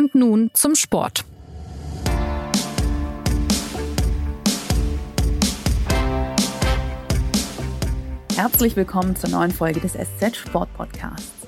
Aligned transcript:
Und 0.00 0.14
nun 0.14 0.50
zum 0.54 0.76
Sport. 0.76 1.26
Herzlich 8.34 8.76
willkommen 8.76 9.14
zur 9.14 9.28
neuen 9.28 9.50
Folge 9.50 9.80
des 9.80 9.92
SZ 9.92 10.36
Sport 10.36 10.72
Podcasts. 10.72 11.46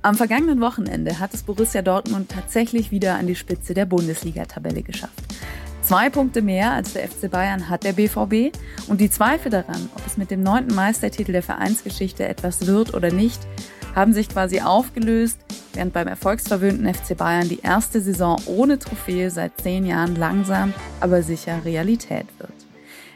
Am 0.00 0.14
vergangenen 0.14 0.62
Wochenende 0.62 1.18
hat 1.18 1.34
es 1.34 1.42
Borussia 1.42 1.82
Dortmund 1.82 2.30
tatsächlich 2.30 2.90
wieder 2.90 3.16
an 3.16 3.26
die 3.26 3.36
Spitze 3.36 3.74
der 3.74 3.84
Bundesliga-Tabelle 3.84 4.80
geschafft. 4.80 5.22
Zwei 5.82 6.08
Punkte 6.08 6.40
mehr 6.40 6.72
als 6.72 6.94
der 6.94 7.06
FC 7.06 7.30
Bayern 7.30 7.68
hat 7.68 7.84
der 7.84 7.92
BVB 7.92 8.56
und 8.88 9.02
die 9.02 9.10
Zweifel 9.10 9.50
daran, 9.50 9.90
ob 9.94 10.06
es 10.06 10.16
mit 10.16 10.30
dem 10.30 10.42
neunten 10.42 10.74
Meistertitel 10.74 11.32
der 11.32 11.42
Vereinsgeschichte 11.42 12.26
etwas 12.26 12.66
wird 12.66 12.94
oder 12.94 13.12
nicht, 13.12 13.40
haben 13.94 14.14
sich 14.14 14.30
quasi 14.30 14.62
aufgelöst, 14.62 15.38
während 15.74 15.92
beim 15.92 16.08
erfolgsverwöhnten 16.08 16.92
FC 16.92 17.16
Bayern 17.16 17.48
die 17.48 17.60
erste 17.60 18.00
Saison 18.00 18.40
ohne 18.46 18.78
Trophäe 18.78 19.30
seit 19.30 19.60
zehn 19.60 19.86
Jahren 19.86 20.16
langsam, 20.16 20.74
aber 21.00 21.22
sicher 21.22 21.64
Realität 21.64 22.26
wird. 22.38 22.52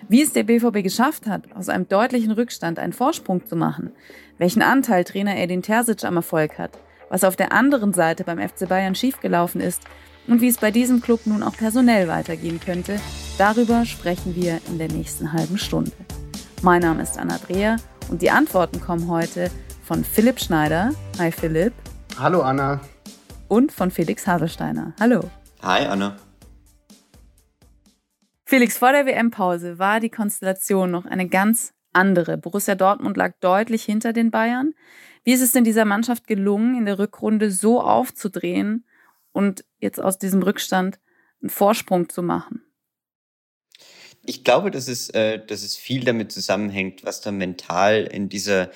Wie 0.08 0.22
es 0.22 0.32
der 0.32 0.42
BVB 0.42 0.82
geschafft 0.82 1.26
hat, 1.26 1.44
aus 1.54 1.68
einem 1.68 1.88
deutlichen 1.88 2.32
Rückstand 2.32 2.78
einen 2.78 2.92
Vorsprung 2.92 3.46
zu 3.46 3.56
machen, 3.56 3.90
welchen 4.38 4.62
Anteil 4.62 5.04
Trainer 5.04 5.36
Edin 5.36 5.62
Terzic 5.62 6.04
am 6.04 6.16
Erfolg 6.16 6.58
hat, 6.58 6.78
was 7.08 7.24
auf 7.24 7.36
der 7.36 7.52
anderen 7.52 7.92
Seite 7.92 8.24
beim 8.24 8.38
FC 8.38 8.68
Bayern 8.68 8.94
schiefgelaufen 8.94 9.60
ist 9.60 9.82
und 10.26 10.40
wie 10.40 10.48
es 10.48 10.58
bei 10.58 10.70
diesem 10.70 11.00
Club 11.00 11.20
nun 11.24 11.42
auch 11.42 11.56
personell 11.56 12.08
weitergehen 12.08 12.60
könnte, 12.60 13.00
darüber 13.38 13.84
sprechen 13.84 14.34
wir 14.36 14.60
in 14.68 14.78
der 14.78 14.88
nächsten 14.88 15.32
halben 15.32 15.58
Stunde. 15.58 15.92
Mein 16.62 16.82
Name 16.82 17.02
ist 17.02 17.18
Anna 17.18 17.38
Dreher 17.38 17.76
und 18.10 18.22
die 18.22 18.30
Antworten 18.30 18.80
kommen 18.80 19.08
heute 19.08 19.50
von 19.82 20.04
Philipp 20.04 20.40
Schneider. 20.40 20.92
Hi 21.18 21.30
Philipp. 21.30 21.72
Hallo 22.16 22.42
Anna. 22.42 22.80
Und 23.48 23.72
von 23.72 23.90
Felix 23.90 24.24
Haselsteiner. 24.26 24.94
Hallo. 25.00 25.28
Hi 25.62 25.84
Anna. 25.84 26.16
Felix, 28.44 28.78
vor 28.78 28.92
der 28.92 29.04
WM-Pause 29.04 29.80
war 29.80 29.98
die 29.98 30.10
Konstellation 30.10 30.92
noch 30.92 31.06
eine 31.06 31.28
ganz 31.28 31.74
andere. 31.92 32.38
Borussia 32.38 32.76
Dortmund 32.76 33.16
lag 33.16 33.32
deutlich 33.40 33.82
hinter 33.84 34.12
den 34.12 34.30
Bayern. 34.30 34.74
Wie 35.24 35.32
ist 35.32 35.40
es 35.40 35.50
denn 35.52 35.64
dieser 35.64 35.84
Mannschaft 35.84 36.28
gelungen, 36.28 36.76
in 36.76 36.86
der 36.86 37.00
Rückrunde 37.00 37.50
so 37.50 37.80
aufzudrehen 37.80 38.86
und 39.32 39.64
jetzt 39.80 40.00
aus 40.00 40.16
diesem 40.16 40.42
Rückstand 40.42 41.00
einen 41.42 41.50
Vorsprung 41.50 42.08
zu 42.08 42.22
machen? 42.22 42.62
Ich 44.24 44.44
glaube, 44.44 44.70
dass 44.70 44.86
es, 44.86 45.10
äh, 45.10 45.44
dass 45.44 45.64
es 45.64 45.76
viel 45.76 46.04
damit 46.04 46.30
zusammenhängt, 46.30 47.04
was 47.04 47.22
da 47.22 47.32
mental 47.32 48.04
in 48.04 48.28
dieser 48.28 48.70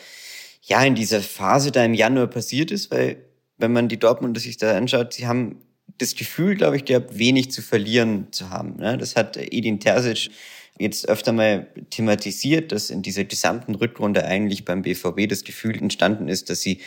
ja 0.68 0.84
in 0.84 0.94
dieser 0.94 1.22
Phase 1.22 1.72
da 1.72 1.84
im 1.84 1.94
Januar 1.94 2.26
passiert 2.26 2.70
ist, 2.70 2.90
weil 2.90 3.27
wenn 3.58 3.72
man 3.72 3.88
die 3.88 3.98
Dortmunder 3.98 4.40
sich 4.40 4.56
da 4.56 4.76
anschaut, 4.76 5.12
sie 5.12 5.26
haben 5.26 5.60
das 5.98 6.14
Gefühl, 6.14 6.54
glaube 6.54 6.76
ich, 6.76 6.84
gehabt, 6.84 7.18
wenig 7.18 7.50
zu 7.50 7.60
verlieren 7.60 8.28
zu 8.30 8.50
haben. 8.50 8.76
Ne? 8.76 8.96
Das 8.98 9.16
hat 9.16 9.36
Edin 9.36 9.80
Terzic 9.80 10.30
jetzt 10.78 11.08
öfter 11.08 11.32
mal 11.32 11.66
thematisiert, 11.90 12.70
dass 12.70 12.90
in 12.90 13.02
dieser 13.02 13.24
gesamten 13.24 13.74
Rückrunde 13.74 14.24
eigentlich 14.24 14.64
beim 14.64 14.82
BVB 14.82 15.28
das 15.28 15.42
Gefühl 15.42 15.76
entstanden 15.76 16.28
ist, 16.28 16.50
dass 16.50 16.60
sie 16.60 16.80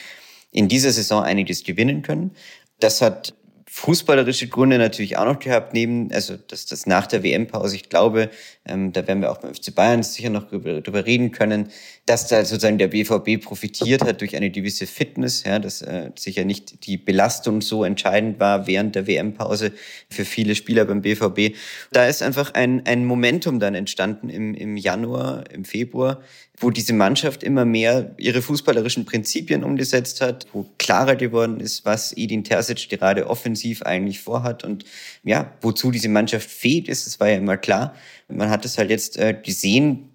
in 0.51 0.69
dieser 0.69 0.91
Saison 0.91 1.23
einiges 1.23 1.63
gewinnen 1.63 2.01
können. 2.01 2.31
Das 2.79 3.01
hat 3.01 3.33
fußballerische 3.73 4.49
Gründe 4.49 4.77
natürlich 4.77 5.17
auch 5.17 5.23
noch 5.23 5.39
gehabt, 5.39 5.73
neben, 5.73 6.11
also 6.11 6.35
dass 6.35 6.65
das 6.65 6.87
nach 6.87 7.07
der 7.07 7.23
WM-Pause, 7.23 7.77
ich 7.77 7.87
glaube, 7.87 8.29
ähm, 8.65 8.91
da 8.91 9.07
werden 9.07 9.21
wir 9.21 9.31
auch 9.31 9.37
beim 9.37 9.55
FC 9.55 9.73
Bayern 9.73 10.03
sicher 10.03 10.29
noch 10.29 10.49
drüber, 10.49 10.81
drüber 10.81 11.05
reden 11.05 11.31
können, 11.31 11.69
dass 12.05 12.27
da 12.27 12.43
sozusagen 12.43 12.77
der 12.77 12.89
BVB 12.89 13.41
profitiert 13.41 14.03
hat 14.03 14.19
durch 14.19 14.35
eine 14.35 14.51
gewisse 14.51 14.87
Fitness, 14.87 15.45
ja, 15.45 15.57
dass 15.57 15.81
äh, 15.81 16.11
sicher 16.17 16.43
nicht 16.43 16.85
die 16.85 16.97
Belastung 16.97 17.61
so 17.61 17.85
entscheidend 17.85 18.41
war 18.41 18.67
während 18.67 18.93
der 18.95 19.07
WM-Pause 19.07 19.71
für 20.09 20.25
viele 20.25 20.55
Spieler 20.55 20.83
beim 20.83 21.01
BVB. 21.01 21.55
Da 21.93 22.07
ist 22.07 22.21
einfach 22.21 22.53
ein, 22.53 22.85
ein 22.85 23.05
Momentum 23.05 23.61
dann 23.61 23.73
entstanden 23.73 24.29
im, 24.29 24.53
im 24.53 24.75
Januar, 24.75 25.49
im 25.49 25.63
Februar, 25.63 26.21
wo 26.61 26.69
diese 26.69 26.93
Mannschaft 26.93 27.43
immer 27.43 27.65
mehr 27.65 28.13
ihre 28.17 28.41
fußballerischen 28.41 29.05
Prinzipien 29.05 29.63
umgesetzt 29.63 30.21
hat, 30.21 30.47
wo 30.53 30.65
klarer 30.77 31.15
geworden 31.15 31.59
ist, 31.59 31.85
was 31.85 32.15
Edin 32.15 32.43
Terzic 32.43 32.87
gerade 32.89 33.27
offensiv 33.27 33.81
eigentlich 33.81 34.21
vorhat 34.21 34.63
und 34.63 34.85
ja, 35.23 35.51
wozu 35.61 35.91
diese 35.91 36.09
Mannschaft 36.09 36.49
fähig 36.49 36.87
ist, 36.87 37.07
das 37.07 37.19
war 37.19 37.29
ja 37.29 37.37
immer 37.37 37.57
klar. 37.57 37.95
Man 38.27 38.49
hat 38.49 38.63
es 38.63 38.77
halt 38.77 38.91
jetzt 38.91 39.17
äh, 39.17 39.33
gesehen, 39.33 40.11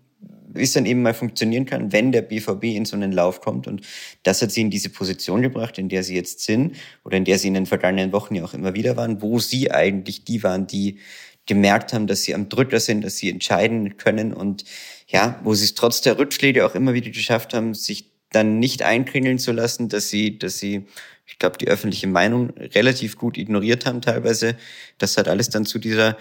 wie 0.57 0.63
es 0.63 0.73
dann 0.73 0.87
eben 0.87 1.03
mal 1.03 1.15
funktionieren 1.15 1.67
kann, 1.67 1.93
wenn 1.93 2.13
der 2.13 2.23
BVB 2.23 2.65
in 2.65 2.85
so 2.85 2.97
einen 2.97 3.13
Lauf 3.13 3.41
kommt. 3.41 3.67
Und 3.67 3.83
das 4.23 4.41
hat 4.41 4.53
sie 4.53 4.63
in 4.63 4.71
diese 4.71 4.89
Position 4.89 5.43
gebracht, 5.43 5.79
in 5.79 5.89
der 5.89 6.03
sie 6.03 6.15
jetzt 6.15 6.41
sind 6.41 6.77
oder 7.05 7.17
in 7.17 7.25
der 7.25 7.39
sie 7.39 7.49
in 7.49 7.55
den 7.55 7.67
vergangenen 7.67 8.13
Wochen 8.13 8.35
ja 8.35 8.45
auch 8.45 8.55
immer 8.55 8.75
wieder 8.75 8.97
waren, 8.97 9.21
wo 9.21 9.39
sie 9.39 9.71
eigentlich 9.71 10.25
die 10.25 10.43
waren, 10.43 10.67
die 10.67 10.99
gemerkt 11.47 11.93
haben, 11.93 12.07
dass 12.07 12.23
sie 12.23 12.35
am 12.35 12.49
Drücker 12.49 12.81
sind, 12.81 13.03
dass 13.03 13.17
sie 13.17 13.31
entscheiden 13.31 13.97
können 13.97 14.33
und 14.33 14.65
ja, 15.07 15.41
wo 15.45 15.55
sie 15.55 15.65
es 15.65 15.75
trotz 15.75 16.01
der 16.01 16.19
Rückschläge 16.19 16.67
auch 16.67 16.75
immer 16.75 16.93
wieder 16.93 17.11
geschafft 17.11 17.55
haben, 17.55 17.75
sich 17.75 18.11
dann 18.31 18.59
nicht 18.59 18.83
einkringeln 18.83 19.39
zu 19.39 19.53
lassen, 19.53 19.89
dass 19.89 20.09
sie, 20.09 20.39
dass 20.39 20.59
sie, 20.59 20.87
ich 21.25 21.39
glaube, 21.39 21.59
die 21.59 21.69
öffentliche 21.69 22.09
Meinung 22.09 22.51
relativ 22.51 23.17
gut 23.17 23.39
ignoriert 23.39 23.87
haben 23.87 24.03
teilweise. 24.03 24.57
Das 24.99 25.17
hat 25.17 25.29
alles 25.29 25.49
dann 25.49 25.65
zu 25.65 25.79
dieser 25.79 26.17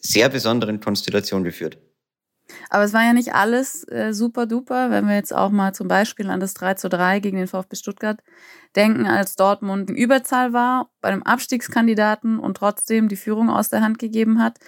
sehr 0.00 0.28
besonderen 0.28 0.80
Konstellation 0.80 1.44
geführt. 1.44 1.78
Aber 2.70 2.84
es 2.84 2.92
war 2.92 3.02
ja 3.02 3.12
nicht 3.12 3.34
alles 3.34 3.86
äh, 3.88 4.12
super 4.12 4.46
duper, 4.46 4.90
wenn 4.90 5.06
wir 5.06 5.16
jetzt 5.16 5.34
auch 5.34 5.50
mal 5.50 5.74
zum 5.74 5.88
Beispiel 5.88 6.30
an 6.30 6.40
das 6.40 6.54
3 6.54 6.74
zu 6.74 6.88
3 6.88 7.20
gegen 7.20 7.36
den 7.36 7.46
VfB 7.46 7.76
Stuttgart 7.76 8.20
denken, 8.76 9.06
als 9.06 9.36
Dortmund 9.36 9.90
in 9.90 9.96
Überzahl 9.96 10.52
war 10.52 10.90
bei 11.00 11.08
einem 11.08 11.22
Abstiegskandidaten 11.22 12.38
und 12.38 12.56
trotzdem 12.56 13.08
die 13.08 13.16
Führung 13.16 13.50
aus 13.50 13.68
der 13.68 13.80
Hand 13.80 13.98
gegeben 13.98 14.42
hat. 14.42 14.58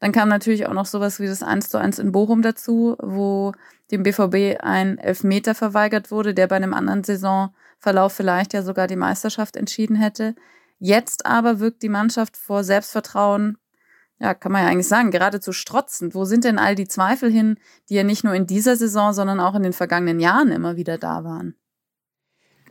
Dann 0.00 0.12
kam 0.12 0.28
natürlich 0.28 0.66
auch 0.66 0.72
noch 0.72 0.86
sowas 0.86 1.20
wie 1.20 1.26
das 1.26 1.42
1 1.42 1.68
zu 1.68 1.78
1 1.78 1.98
in 1.98 2.12
Bochum 2.12 2.42
dazu, 2.42 2.96
wo 3.00 3.52
dem 3.92 4.02
BVB 4.02 4.60
ein 4.60 4.98
Elfmeter 4.98 5.54
verweigert 5.54 6.10
wurde, 6.10 6.34
der 6.34 6.48
bei 6.48 6.56
einem 6.56 6.74
anderen 6.74 7.04
Saisonverlauf 7.04 8.12
vielleicht 8.12 8.52
ja 8.52 8.62
sogar 8.62 8.88
die 8.88 8.96
Meisterschaft 8.96 9.56
entschieden 9.56 9.96
hätte. 9.96 10.34
Jetzt 10.78 11.26
aber 11.26 11.60
wirkt 11.60 11.82
die 11.82 11.88
Mannschaft 11.88 12.36
vor 12.36 12.64
Selbstvertrauen, 12.64 13.58
ja, 14.18 14.34
kann 14.34 14.52
man 14.52 14.62
ja 14.62 14.68
eigentlich 14.68 14.88
sagen, 14.88 15.10
geradezu 15.10 15.52
strotzend. 15.52 16.14
Wo 16.14 16.24
sind 16.24 16.44
denn 16.44 16.58
all 16.58 16.74
die 16.74 16.88
Zweifel 16.88 17.30
hin, 17.30 17.58
die 17.88 17.94
ja 17.94 18.04
nicht 18.04 18.24
nur 18.24 18.34
in 18.34 18.46
dieser 18.46 18.76
Saison, 18.76 19.12
sondern 19.12 19.40
auch 19.40 19.54
in 19.54 19.62
den 19.62 19.72
vergangenen 19.72 20.20
Jahren 20.20 20.52
immer 20.52 20.76
wieder 20.76 20.96
da 20.96 21.24
waren? 21.24 21.56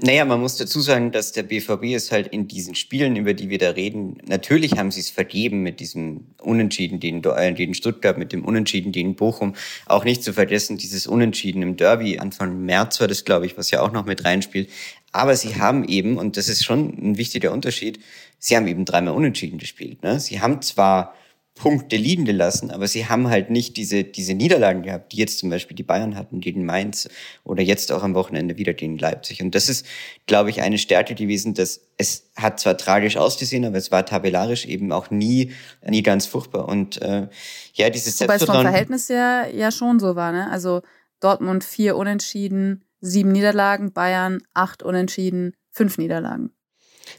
Naja, 0.03 0.25
man 0.25 0.41
muss 0.41 0.57
dazu 0.57 0.81
sagen, 0.81 1.11
dass 1.11 1.31
der 1.31 1.43
BVB 1.43 1.83
ist 1.93 2.11
halt 2.11 2.25
in 2.27 2.47
diesen 2.47 2.73
Spielen, 2.73 3.15
über 3.15 3.35
die 3.35 3.49
wir 3.51 3.59
da 3.59 3.69
reden, 3.69 4.17
natürlich 4.25 4.79
haben 4.79 4.89
sie 4.89 4.99
es 4.99 5.11
vergeben 5.11 5.61
mit 5.61 5.79
diesem 5.79 6.25
Unentschieden, 6.41 6.99
den, 6.99 7.23
äh, 7.23 7.53
den 7.53 7.75
Stuttgart, 7.75 8.17
mit 8.17 8.33
dem 8.33 8.43
Unentschieden, 8.43 8.91
den 8.91 9.13
Bochum. 9.13 9.53
Auch 9.85 10.03
nicht 10.03 10.23
zu 10.23 10.33
vergessen, 10.33 10.77
dieses 10.77 11.05
Unentschieden 11.05 11.61
im 11.61 11.77
Derby, 11.77 12.17
Anfang 12.17 12.65
März 12.65 12.99
war 12.99 13.07
das, 13.07 13.25
glaube 13.25 13.45
ich, 13.45 13.59
was 13.59 13.69
ja 13.69 13.81
auch 13.81 13.91
noch 13.91 14.05
mit 14.05 14.25
reinspielt. 14.25 14.71
Aber 15.11 15.35
sie 15.35 15.55
haben 15.57 15.83
eben, 15.87 16.17
und 16.17 16.35
das 16.35 16.49
ist 16.49 16.63
schon 16.63 16.97
ein 16.99 17.17
wichtiger 17.19 17.51
Unterschied, 17.51 17.99
sie 18.39 18.57
haben 18.57 18.67
eben 18.67 18.85
dreimal 18.85 19.13
Unentschieden 19.13 19.59
gespielt. 19.59 20.01
Ne? 20.01 20.19
Sie 20.19 20.41
haben 20.41 20.63
zwar 20.63 21.13
Punkte 21.55 21.95
liegen 21.95 22.25
gelassen, 22.25 22.71
aber 22.71 22.87
sie 22.87 23.07
haben 23.07 23.29
halt 23.29 23.49
nicht 23.49 23.77
diese, 23.77 24.03
diese 24.03 24.33
Niederlagen 24.33 24.83
gehabt, 24.83 25.11
die 25.11 25.17
jetzt 25.17 25.37
zum 25.37 25.49
Beispiel 25.49 25.75
die 25.75 25.83
Bayern 25.83 26.15
hatten, 26.15 26.39
gegen 26.39 26.65
Mainz 26.65 27.09
oder 27.43 27.61
jetzt 27.61 27.91
auch 27.91 28.03
am 28.03 28.15
Wochenende 28.15 28.57
wieder 28.57 28.73
gegen 28.73 28.97
Leipzig. 28.97 29.43
Und 29.43 29.53
das 29.53 29.69
ist, 29.69 29.85
glaube 30.25 30.49
ich, 30.49 30.61
eine 30.61 30.77
Stärke 30.77 31.13
gewesen, 31.13 31.53
dass 31.53 31.81
es 31.97 32.31
hat 32.35 32.59
zwar 32.59 32.77
tragisch 32.77 33.17
ausgesehen, 33.17 33.65
aber 33.65 33.77
es 33.77 33.91
war 33.91 34.05
tabellarisch 34.05 34.65
eben 34.65 34.91
auch 34.91 35.11
nie, 35.11 35.51
nie 35.85 36.01
ganz 36.01 36.25
furchtbar. 36.25 36.67
Und 36.67 37.01
äh, 37.01 37.27
ja, 37.73 37.89
dieses 37.89 38.19
Wobei 38.21 38.35
es 38.35 38.45
vom 38.45 38.61
Verhältnis 38.61 39.07
ja, 39.09 39.45
ja 39.45 39.71
schon 39.71 39.99
so 39.99 40.15
war, 40.15 40.31
ne? 40.31 40.49
Also 40.49 40.81
Dortmund 41.19 41.63
vier 41.63 41.95
Unentschieden, 41.95 42.85
sieben 43.01 43.31
Niederlagen, 43.31 43.93
Bayern 43.93 44.39
acht 44.53 44.81
Unentschieden, 44.81 45.53
fünf 45.69 45.97
Niederlagen. 45.97 46.51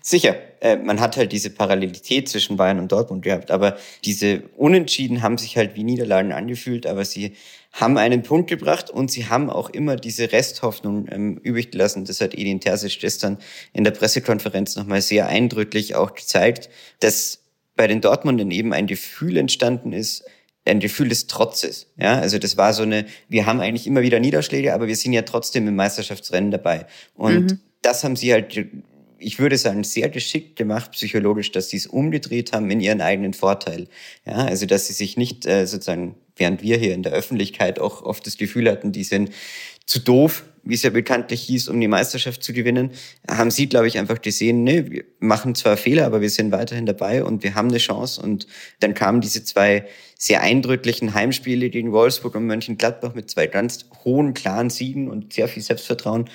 Sicher, 0.01 0.37
äh, 0.61 0.77
man 0.77 1.01
hat 1.01 1.17
halt 1.17 1.33
diese 1.33 1.51
Parallelität 1.51 2.29
zwischen 2.29 2.57
Bayern 2.57 2.79
und 2.79 2.93
Dortmund 2.93 3.23
gehabt, 3.23 3.51
aber 3.51 3.77
diese 4.05 4.45
Unentschieden 4.57 5.23
haben 5.23 5.39
sich 5.39 5.57
halt 5.57 5.75
wie 5.75 5.85
Niederlagen 5.85 6.33
angefühlt, 6.33 6.87
aber 6.87 7.05
sie 7.05 7.35
haben 7.73 7.97
einen 7.99 8.23
Punkt 8.23 8.49
gebracht 8.49 8.91
und 8.91 9.11
sie 9.11 9.27
haben 9.27 9.51
auch 9.51 9.71
immer 9.71 9.97
diese 9.97 10.31
Resthoffnung 10.31 11.09
ähm, 11.11 11.39
übrig 11.43 11.71
gelassen. 11.71 12.05
Das 12.05 12.21
hat 12.21 12.35
Edin 12.35 12.61
Terzic 12.61 13.01
gestern 13.01 13.39
in 13.73 13.85
der 13.85 13.93
Pressekonferenz 13.93 14.77
nochmal 14.77 15.01
sehr 15.01 15.27
eindrücklich 15.27 15.95
auch 15.95 16.15
gezeigt, 16.15 16.69
dass 17.01 17.41
bei 17.75 17.87
den 17.87 18.01
Dortmundern 18.01 18.51
eben 18.51 18.73
ein 18.73 18.87
Gefühl 18.87 19.39
entstanden 19.39 19.93
ist, 19.93 20.25
ein 20.65 20.81
Gefühl 20.81 21.09
des 21.09 21.27
Trotzes. 21.27 21.89
Ja, 21.97 22.19
also 22.19 22.39
das 22.39 22.57
war 22.57 22.73
so 22.73 22.83
eine, 22.83 23.07
wir 23.29 23.47
haben 23.47 23.61
eigentlich 23.61 23.87
immer 23.87 24.03
wieder 24.03 24.21
Niederschläge, 24.21 24.75
aber 24.75 24.87
wir 24.87 24.97
sind 24.97 25.13
ja 25.13 25.23
trotzdem 25.23 25.67
im 25.67 25.75
Meisterschaftsrennen 25.75 26.51
dabei. 26.51 26.87
Und 27.15 27.53
mhm. 27.53 27.61
das 27.81 28.05
haben 28.05 28.17
sie 28.17 28.33
halt 28.33 28.55
ich 29.23 29.39
würde 29.39 29.57
sagen, 29.57 29.85
sehr 29.85 30.09
geschickt 30.09 30.57
gemacht 30.57 30.93
psychologisch, 30.93 31.53
dass 31.53 31.71
sie 31.71 31.77
es 31.77 31.87
umgedreht 31.87 32.53
haben 32.53 32.71
in 32.71 32.81
ihren 32.81 33.01
eigenen 33.01 33.35
Vorteil. 33.35 33.89
Ja, 34.27 34.35
also 34.35 34.67
dass 34.67 34.87
sie 34.87 34.93
sich 34.93 35.17
nicht 35.17 35.47
äh, 35.47 35.67
sozusagen 35.67 36.17
während 36.37 36.63
wir 36.63 36.77
hier 36.77 36.95
in 36.95 37.03
der 37.03 37.13
Öffentlichkeit 37.13 37.79
auch 37.79 38.03
oft 38.03 38.27
das 38.27 38.37
Gefühl 38.37 38.71
hatten, 38.71 38.93
die 38.93 39.05
sind 39.05 39.31
zu 39.87 40.01
doof, 40.01 40.45
wie 40.65 40.75
es 40.75 40.83
ja 40.83 40.91
bekanntlich 40.91 41.43
hieß, 41.43 41.69
um 41.69 41.81
die 41.81 41.89
Meisterschaft 41.89 42.43
zu 42.43 42.53
gewinnen, 42.53 42.91
haben 43.29 43.51
sie, 43.51 43.69
glaube 43.69 43.89
ich, 43.89 43.99
einfach 43.99 44.21
gesehen, 44.21 44.63
ne, 44.63 44.91
wir 44.91 45.05
machen 45.19 45.55
zwar 45.55 45.77
Fehler, 45.77 46.07
aber 46.07 46.21
wir 46.21 46.31
sind 46.31 46.53
weiterhin 46.53 46.87
dabei 46.87 47.25
und 47.25 47.43
wir 47.43 47.55
haben 47.55 47.69
eine 47.69 47.79
Chance. 47.79 48.23
Und 48.23 48.47
dann 48.79 48.95
kamen 48.95 49.21
diese 49.21 49.43
zwei 49.43 49.87
sehr 50.17 50.41
eindrücklichen 50.41 51.15
Heimspiele 51.15 51.69
gegen 51.69 51.91
Wolfsburg 51.91 52.37
und 52.37 52.47
Mönchengladbach 52.47 53.15
mit 53.15 53.29
zwei 53.29 53.49
ganz 53.49 53.87
hohen, 54.05 54.35
klaren 54.35 54.71
Siegen 54.71 55.11
und 55.11 55.33
sehr 55.33 55.49
viel 55.49 55.63
Selbstvertrauen, 55.63 56.31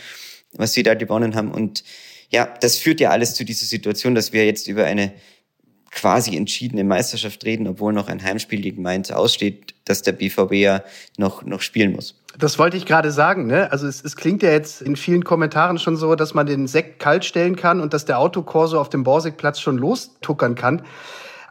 was 0.51 0.73
sie 0.73 0.83
da 0.83 0.93
gewonnen 0.93 1.35
haben. 1.35 1.51
Und 1.51 1.85
ja, 2.29 2.47
das 2.61 2.77
führt 2.77 2.99
ja 2.99 3.09
alles 3.09 3.35
zu 3.35 3.45
dieser 3.45 3.65
Situation, 3.65 4.15
dass 4.15 4.33
wir 4.33 4.45
jetzt 4.45 4.67
über 4.67 4.85
eine 4.85 5.13
quasi 5.91 6.35
entschiedene 6.35 6.83
Meisterschaft 6.83 7.43
reden, 7.45 7.67
obwohl 7.67 7.93
noch 7.93 8.07
ein 8.07 8.21
Heimspiel 8.21 8.61
gegen 8.61 8.81
Mainz 8.81 9.09
aussteht, 9.09 9.73
dass 9.85 10.01
der 10.01 10.11
BVB 10.11 10.53
ja 10.53 10.83
noch, 11.17 11.43
noch 11.43 11.61
spielen 11.61 11.93
muss. 11.93 12.21
Das 12.37 12.59
wollte 12.59 12.77
ich 12.77 12.85
gerade 12.85 13.11
sagen. 13.11 13.47
Ne? 13.47 13.71
Also 13.71 13.87
es, 13.87 14.03
es 14.03 14.15
klingt 14.15 14.43
ja 14.43 14.51
jetzt 14.51 14.81
in 14.81 14.95
vielen 14.95 15.23
Kommentaren 15.23 15.79
schon 15.79 15.95
so, 15.95 16.13
dass 16.15 16.33
man 16.33 16.45
den 16.45 16.67
Sekt 16.67 16.99
kalt 16.99 17.25
stellen 17.25 17.55
kann 17.55 17.81
und 17.81 17.93
dass 17.93 18.05
der 18.05 18.19
Autokorso 18.19 18.79
auf 18.79 18.89
dem 18.89 19.03
Borsigplatz 19.03 19.59
schon 19.59 19.77
lostuckern 19.77 20.55
kann. 20.55 20.83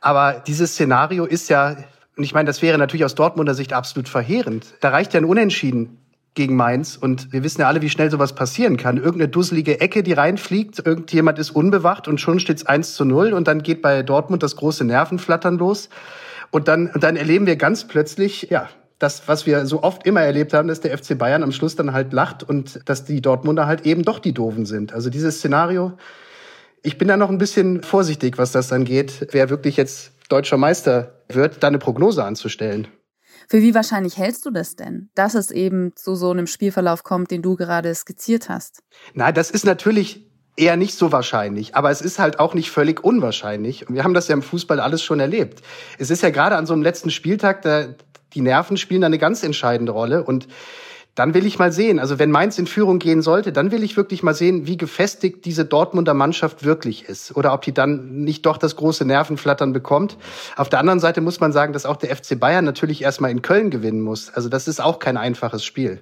Aber 0.00 0.42
dieses 0.46 0.72
Szenario 0.72 1.24
ist 1.24 1.48
ja, 1.48 1.76
und 2.16 2.22
ich 2.22 2.34
meine, 2.34 2.46
das 2.46 2.62
wäre 2.62 2.78
natürlich 2.78 3.04
aus 3.04 3.16
Dortmunder 3.16 3.54
Sicht 3.54 3.72
absolut 3.72 4.08
verheerend. 4.08 4.74
Da 4.80 4.90
reicht 4.90 5.14
ja 5.14 5.20
ein 5.20 5.24
Unentschieden 5.24 5.98
gegen 6.36 6.54
Mainz 6.54 6.96
und 6.96 7.32
wir 7.32 7.42
wissen 7.42 7.62
ja 7.62 7.66
alle, 7.66 7.82
wie 7.82 7.90
schnell 7.90 8.10
sowas 8.10 8.34
passieren 8.34 8.76
kann. 8.76 8.98
Irgendeine 8.98 9.28
dusselige 9.28 9.80
Ecke, 9.80 10.04
die 10.04 10.12
reinfliegt, 10.12 10.86
irgendjemand 10.86 11.40
ist 11.40 11.50
unbewacht 11.50 12.06
und 12.06 12.20
schon 12.20 12.38
steht's 12.38 12.64
1 12.64 12.94
zu 12.94 13.04
0 13.04 13.32
und 13.32 13.48
dann 13.48 13.62
geht 13.62 13.82
bei 13.82 14.02
Dortmund 14.02 14.42
das 14.42 14.54
große 14.54 14.84
Nervenflattern 14.84 15.58
los. 15.58 15.88
Und 16.52 16.68
dann, 16.68 16.88
und 16.88 17.02
dann 17.02 17.16
erleben 17.16 17.46
wir 17.46 17.56
ganz 17.56 17.88
plötzlich, 17.88 18.48
ja, 18.50 18.68
das, 18.98 19.26
was 19.26 19.46
wir 19.46 19.66
so 19.66 19.82
oft 19.82 20.06
immer 20.06 20.22
erlebt 20.22 20.54
haben, 20.54 20.68
dass 20.68 20.80
der 20.80 20.96
FC 20.96 21.18
Bayern 21.18 21.42
am 21.42 21.52
Schluss 21.52 21.74
dann 21.74 21.92
halt 21.92 22.12
lacht 22.12 22.42
und 22.42 22.80
dass 22.88 23.04
die 23.04 23.20
Dortmunder 23.20 23.66
halt 23.66 23.84
eben 23.84 24.02
doch 24.04 24.18
die 24.18 24.32
Doofen 24.32 24.64
sind. 24.64 24.92
Also 24.92 25.10
dieses 25.10 25.38
Szenario, 25.38 25.92
ich 26.82 26.98
bin 26.98 27.08
da 27.08 27.16
noch 27.16 27.30
ein 27.30 27.38
bisschen 27.38 27.82
vorsichtig, 27.82 28.38
was 28.38 28.52
das 28.52 28.72
angeht, 28.72 29.28
wer 29.32 29.50
wirklich 29.50 29.76
jetzt 29.76 30.12
deutscher 30.28 30.56
Meister 30.56 31.12
wird, 31.28 31.62
da 31.62 31.66
eine 31.66 31.78
Prognose 31.78 32.24
anzustellen. 32.24 32.88
Für 33.48 33.62
wie 33.62 33.74
wahrscheinlich 33.74 34.16
hältst 34.16 34.44
du 34.46 34.50
das 34.50 34.76
denn, 34.76 35.08
dass 35.14 35.34
es 35.34 35.50
eben 35.50 35.94
zu 35.96 36.14
so 36.14 36.30
einem 36.30 36.46
Spielverlauf 36.46 37.04
kommt, 37.04 37.30
den 37.30 37.42
du 37.42 37.56
gerade 37.56 37.94
skizziert 37.94 38.48
hast? 38.48 38.82
Na, 39.14 39.32
das 39.32 39.50
ist 39.50 39.64
natürlich 39.64 40.26
eher 40.56 40.76
nicht 40.76 40.94
so 40.94 41.12
wahrscheinlich, 41.12 41.76
aber 41.76 41.90
es 41.90 42.00
ist 42.00 42.18
halt 42.18 42.40
auch 42.40 42.54
nicht 42.54 42.70
völlig 42.70 43.04
unwahrscheinlich. 43.04 43.88
Und 43.88 43.94
wir 43.94 44.04
haben 44.04 44.14
das 44.14 44.28
ja 44.28 44.34
im 44.34 44.42
Fußball 44.42 44.80
alles 44.80 45.02
schon 45.02 45.20
erlebt. 45.20 45.62
Es 45.98 46.10
ist 46.10 46.22
ja 46.22 46.30
gerade 46.30 46.56
an 46.56 46.66
so 46.66 46.72
einem 46.72 46.82
letzten 46.82 47.10
Spieltag, 47.10 47.62
da, 47.62 47.88
die 48.34 48.40
Nerven 48.40 48.76
spielen 48.76 49.02
da 49.02 49.06
eine 49.06 49.18
ganz 49.18 49.42
entscheidende 49.42 49.92
Rolle 49.92 50.24
und 50.24 50.48
dann 51.16 51.32
will 51.32 51.46
ich 51.46 51.58
mal 51.58 51.72
sehen, 51.72 51.98
also 51.98 52.18
wenn 52.18 52.30
Mainz 52.30 52.58
in 52.58 52.66
Führung 52.66 52.98
gehen 52.98 53.22
sollte, 53.22 53.50
dann 53.50 53.70
will 53.70 53.82
ich 53.82 53.96
wirklich 53.96 54.22
mal 54.22 54.34
sehen, 54.34 54.66
wie 54.66 54.76
gefestigt 54.76 55.46
diese 55.46 55.64
Dortmunder 55.64 56.12
Mannschaft 56.12 56.62
wirklich 56.62 57.08
ist 57.08 57.34
oder 57.34 57.54
ob 57.54 57.62
die 57.62 57.72
dann 57.72 58.20
nicht 58.20 58.44
doch 58.44 58.58
das 58.58 58.76
große 58.76 59.06
Nervenflattern 59.06 59.72
bekommt. 59.72 60.18
Auf 60.56 60.68
der 60.68 60.78
anderen 60.78 61.00
Seite 61.00 61.22
muss 61.22 61.40
man 61.40 61.52
sagen, 61.52 61.72
dass 61.72 61.86
auch 61.86 61.96
der 61.96 62.14
FC 62.14 62.38
Bayern 62.38 62.66
natürlich 62.66 63.02
erstmal 63.02 63.30
in 63.30 63.40
Köln 63.40 63.70
gewinnen 63.70 64.02
muss. 64.02 64.28
Also 64.28 64.50
das 64.50 64.68
ist 64.68 64.78
auch 64.78 64.98
kein 64.98 65.16
einfaches 65.16 65.64
Spiel. 65.64 66.00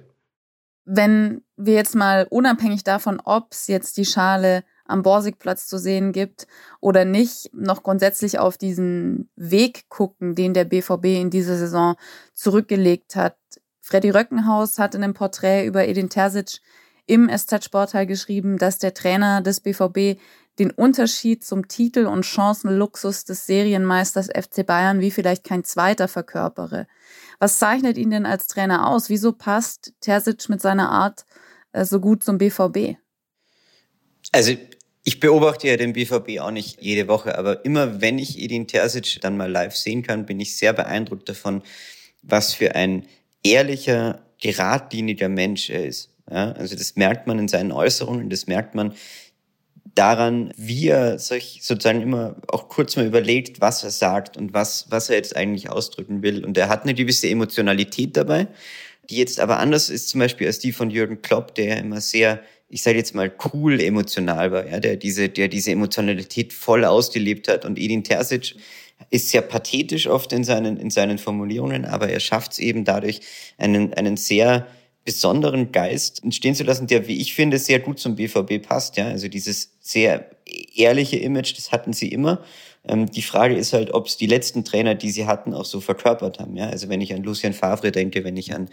Wenn 0.83 1.41
wir 1.55 1.75
jetzt 1.75 1.95
mal 1.95 2.27
unabhängig 2.29 2.83
davon, 2.83 3.21
ob 3.23 3.53
es 3.53 3.67
jetzt 3.67 3.95
die 3.95 4.05
Schale 4.05 4.65
am 4.85 5.01
Borsigplatz 5.01 5.65
zu 5.67 5.79
sehen 5.79 6.11
gibt 6.11 6.45
oder 6.81 7.05
nicht, 7.05 7.49
noch 7.53 7.83
grundsätzlich 7.83 8.37
auf 8.37 8.57
diesen 8.57 9.29
Weg 9.37 9.87
gucken, 9.87 10.35
den 10.35 10.53
der 10.53 10.65
BVB 10.65 11.05
in 11.05 11.29
dieser 11.29 11.57
Saison 11.57 11.95
zurückgelegt 12.33 13.15
hat. 13.15 13.37
Freddy 13.85 14.09
Röckenhaus 14.09 14.79
hat 14.79 14.95
in 14.95 15.03
einem 15.03 15.13
Porträt 15.13 15.67
über 15.67 15.87
Edin 15.87 16.09
Terzic 16.09 16.59
im 17.05 17.29
SZ-Sportteil 17.29 18.07
geschrieben, 18.07 18.57
dass 18.57 18.79
der 18.79 18.95
Trainer 18.95 19.41
des 19.41 19.59
BVB 19.59 20.19
den 20.57 20.71
Unterschied 20.71 21.45
zum 21.45 21.67
Titel 21.67 22.07
und 22.07 22.25
Chancenluxus 22.25 23.25
des 23.25 23.45
Serienmeisters 23.45 24.29
FC 24.29 24.65
Bayern 24.65 25.01
wie 25.01 25.11
vielleicht 25.11 25.43
kein 25.43 25.63
zweiter 25.63 26.07
verkörpere. 26.07 26.87
Was 27.37 27.59
zeichnet 27.59 27.99
ihn 27.99 28.09
denn 28.09 28.25
als 28.25 28.47
Trainer 28.47 28.87
aus? 28.87 29.11
Wieso 29.11 29.33
passt 29.33 29.93
Terzic 30.01 30.49
mit 30.49 30.61
seiner 30.61 30.89
Art 30.89 31.23
äh, 31.71 31.85
so 31.85 31.99
gut 31.99 32.23
zum 32.23 32.39
BVB? 32.39 32.97
Also 34.31 34.53
ich 35.03 35.19
beobachte 35.19 35.67
ja 35.67 35.77
den 35.77 35.93
BVB 35.93 36.39
auch 36.39 36.49
nicht 36.49 36.81
jede 36.81 37.07
Woche, 37.07 37.37
aber 37.37 37.63
immer 37.63 38.01
wenn 38.01 38.17
ich 38.17 38.39
Edin 38.41 38.65
Terzic 38.65 39.19
dann 39.21 39.37
mal 39.37 39.51
live 39.51 39.75
sehen 39.75 40.01
kann, 40.01 40.25
bin 40.25 40.39
ich 40.39 40.57
sehr 40.57 40.73
beeindruckt 40.73 41.29
davon, 41.29 41.61
was 42.23 42.55
für 42.55 42.73
ein 42.73 43.05
ehrlicher, 43.45 44.19
geradliniger 44.41 45.29
Mensch 45.29 45.69
er 45.69 45.85
ist. 45.85 46.11
Ja, 46.29 46.51
also 46.53 46.75
das 46.75 46.95
merkt 46.95 47.27
man 47.27 47.37
in 47.39 47.47
seinen 47.47 47.71
Äußerungen, 47.71 48.29
das 48.29 48.47
merkt 48.47 48.73
man 48.73 48.93
daran, 49.93 50.51
wie 50.57 50.87
er 50.89 51.19
sich 51.19 51.59
sozusagen 51.61 52.01
immer 52.01 52.35
auch 52.47 52.67
kurz 52.67 52.95
mal 52.95 53.05
überlegt, 53.05 53.61
was 53.61 53.83
er 53.83 53.91
sagt 53.91 54.35
und 54.35 54.53
was, 54.53 54.87
was 54.89 55.09
er 55.09 55.15
jetzt 55.15 55.35
eigentlich 55.35 55.69
ausdrücken 55.69 56.21
will. 56.21 56.43
Und 56.43 56.57
er 56.57 56.67
hat 56.67 56.83
eine 56.83 56.95
gewisse 56.95 57.29
Emotionalität 57.29 58.17
dabei, 58.17 58.47
die 59.09 59.17
jetzt 59.17 59.39
aber 59.39 59.59
anders 59.59 59.89
ist 59.89 60.09
zum 60.09 60.19
Beispiel 60.19 60.47
als 60.47 60.59
die 60.59 60.73
von 60.73 60.89
Jürgen 60.89 61.21
Klopp, 61.21 61.55
der 61.55 61.77
immer 61.77 62.01
sehr 62.01 62.41
ich 62.67 62.81
sage 62.81 62.97
jetzt 62.97 63.13
mal, 63.13 63.31
cool 63.53 63.79
emotional 63.79 64.51
war, 64.51 64.67
ja, 64.67 64.79
der 64.79 64.97
diese, 64.97 65.29
der 65.29 65.47
diese 65.47 65.71
Emotionalität 65.71 66.51
voll 66.51 66.83
ausgelebt 66.83 67.47
hat. 67.47 67.63
Und 67.63 67.77
Edin 67.77 68.03
Terzic 68.03 68.55
ist 69.09 69.29
sehr 69.29 69.41
pathetisch 69.41 70.07
oft 70.07 70.33
in 70.33 70.43
seinen, 70.43 70.77
in 70.77 70.89
seinen 70.89 71.17
Formulierungen, 71.17 71.85
aber 71.85 72.09
er 72.09 72.19
schafft 72.19 72.53
es 72.53 72.59
eben 72.59 72.85
dadurch, 72.85 73.21
einen, 73.57 73.93
einen 73.93 74.17
sehr 74.17 74.67
besonderen 75.05 75.71
Geist 75.71 76.23
entstehen 76.23 76.55
zu 76.55 76.63
lassen, 76.63 76.87
der, 76.87 77.07
wie 77.07 77.21
ich 77.21 77.35
finde, 77.35 77.59
sehr 77.59 77.79
gut 77.79 77.99
zum 77.99 78.15
BVB 78.15 78.61
passt. 78.61 78.97
Ja, 78.97 79.07
also 79.07 79.27
dieses 79.27 79.71
sehr 79.79 80.31
ehrliche 80.73 81.17
Image, 81.17 81.55
das 81.55 81.71
hatten 81.71 81.93
sie 81.93 82.07
immer. 82.07 82.43
Ähm, 82.87 83.09
die 83.09 83.21
Frage 83.21 83.55
ist 83.55 83.73
halt, 83.73 83.93
ob 83.93 84.07
es 84.07 84.17
die 84.17 84.25
letzten 84.25 84.63
Trainer, 84.65 84.95
die 84.95 85.11
sie 85.11 85.27
hatten, 85.27 85.53
auch 85.53 85.65
so 85.65 85.79
verkörpert 85.79 86.39
haben. 86.39 86.55
Ja, 86.57 86.69
also 86.69 86.89
wenn 86.89 87.01
ich 87.01 87.13
an 87.13 87.23
Lucien 87.23 87.53
Favre 87.53 87.91
denke, 87.91 88.23
wenn 88.23 88.35
ich 88.35 88.53
an 88.53 88.69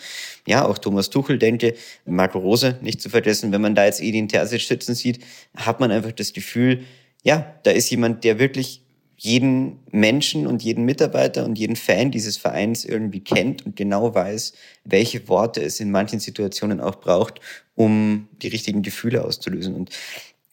ja 0.46 0.66
auch 0.66 0.78
Thomas 0.78 1.10
Tuchel 1.10 1.38
denke, 1.38 1.74
Marco 2.06 2.38
Rose 2.38 2.78
nicht 2.80 3.02
zu 3.02 3.10
vergessen, 3.10 3.52
wenn 3.52 3.60
man 3.60 3.74
da 3.74 3.84
jetzt 3.84 4.00
Edin 4.00 4.28
Terzic 4.28 4.62
sitzen 4.62 4.94
sieht, 4.94 5.20
hat 5.54 5.80
man 5.80 5.90
einfach 5.90 6.12
das 6.12 6.32
Gefühl, 6.32 6.84
ja, 7.22 7.54
da 7.62 7.70
ist 7.70 7.90
jemand, 7.90 8.24
der 8.24 8.38
wirklich 8.38 8.82
jeden 9.22 9.78
Menschen 9.92 10.48
und 10.48 10.64
jeden 10.64 10.84
Mitarbeiter 10.84 11.44
und 11.44 11.56
jeden 11.56 11.76
Fan 11.76 12.10
dieses 12.10 12.36
Vereins 12.36 12.84
irgendwie 12.84 13.22
kennt 13.22 13.64
und 13.64 13.76
genau 13.76 14.12
weiß, 14.12 14.52
welche 14.84 15.28
Worte 15.28 15.62
es 15.62 15.78
in 15.78 15.92
manchen 15.92 16.18
Situationen 16.18 16.80
auch 16.80 16.96
braucht, 16.96 17.40
um 17.76 18.26
die 18.42 18.48
richtigen 18.48 18.82
Gefühle 18.82 19.24
auszulösen. 19.24 19.76
Und 19.76 19.90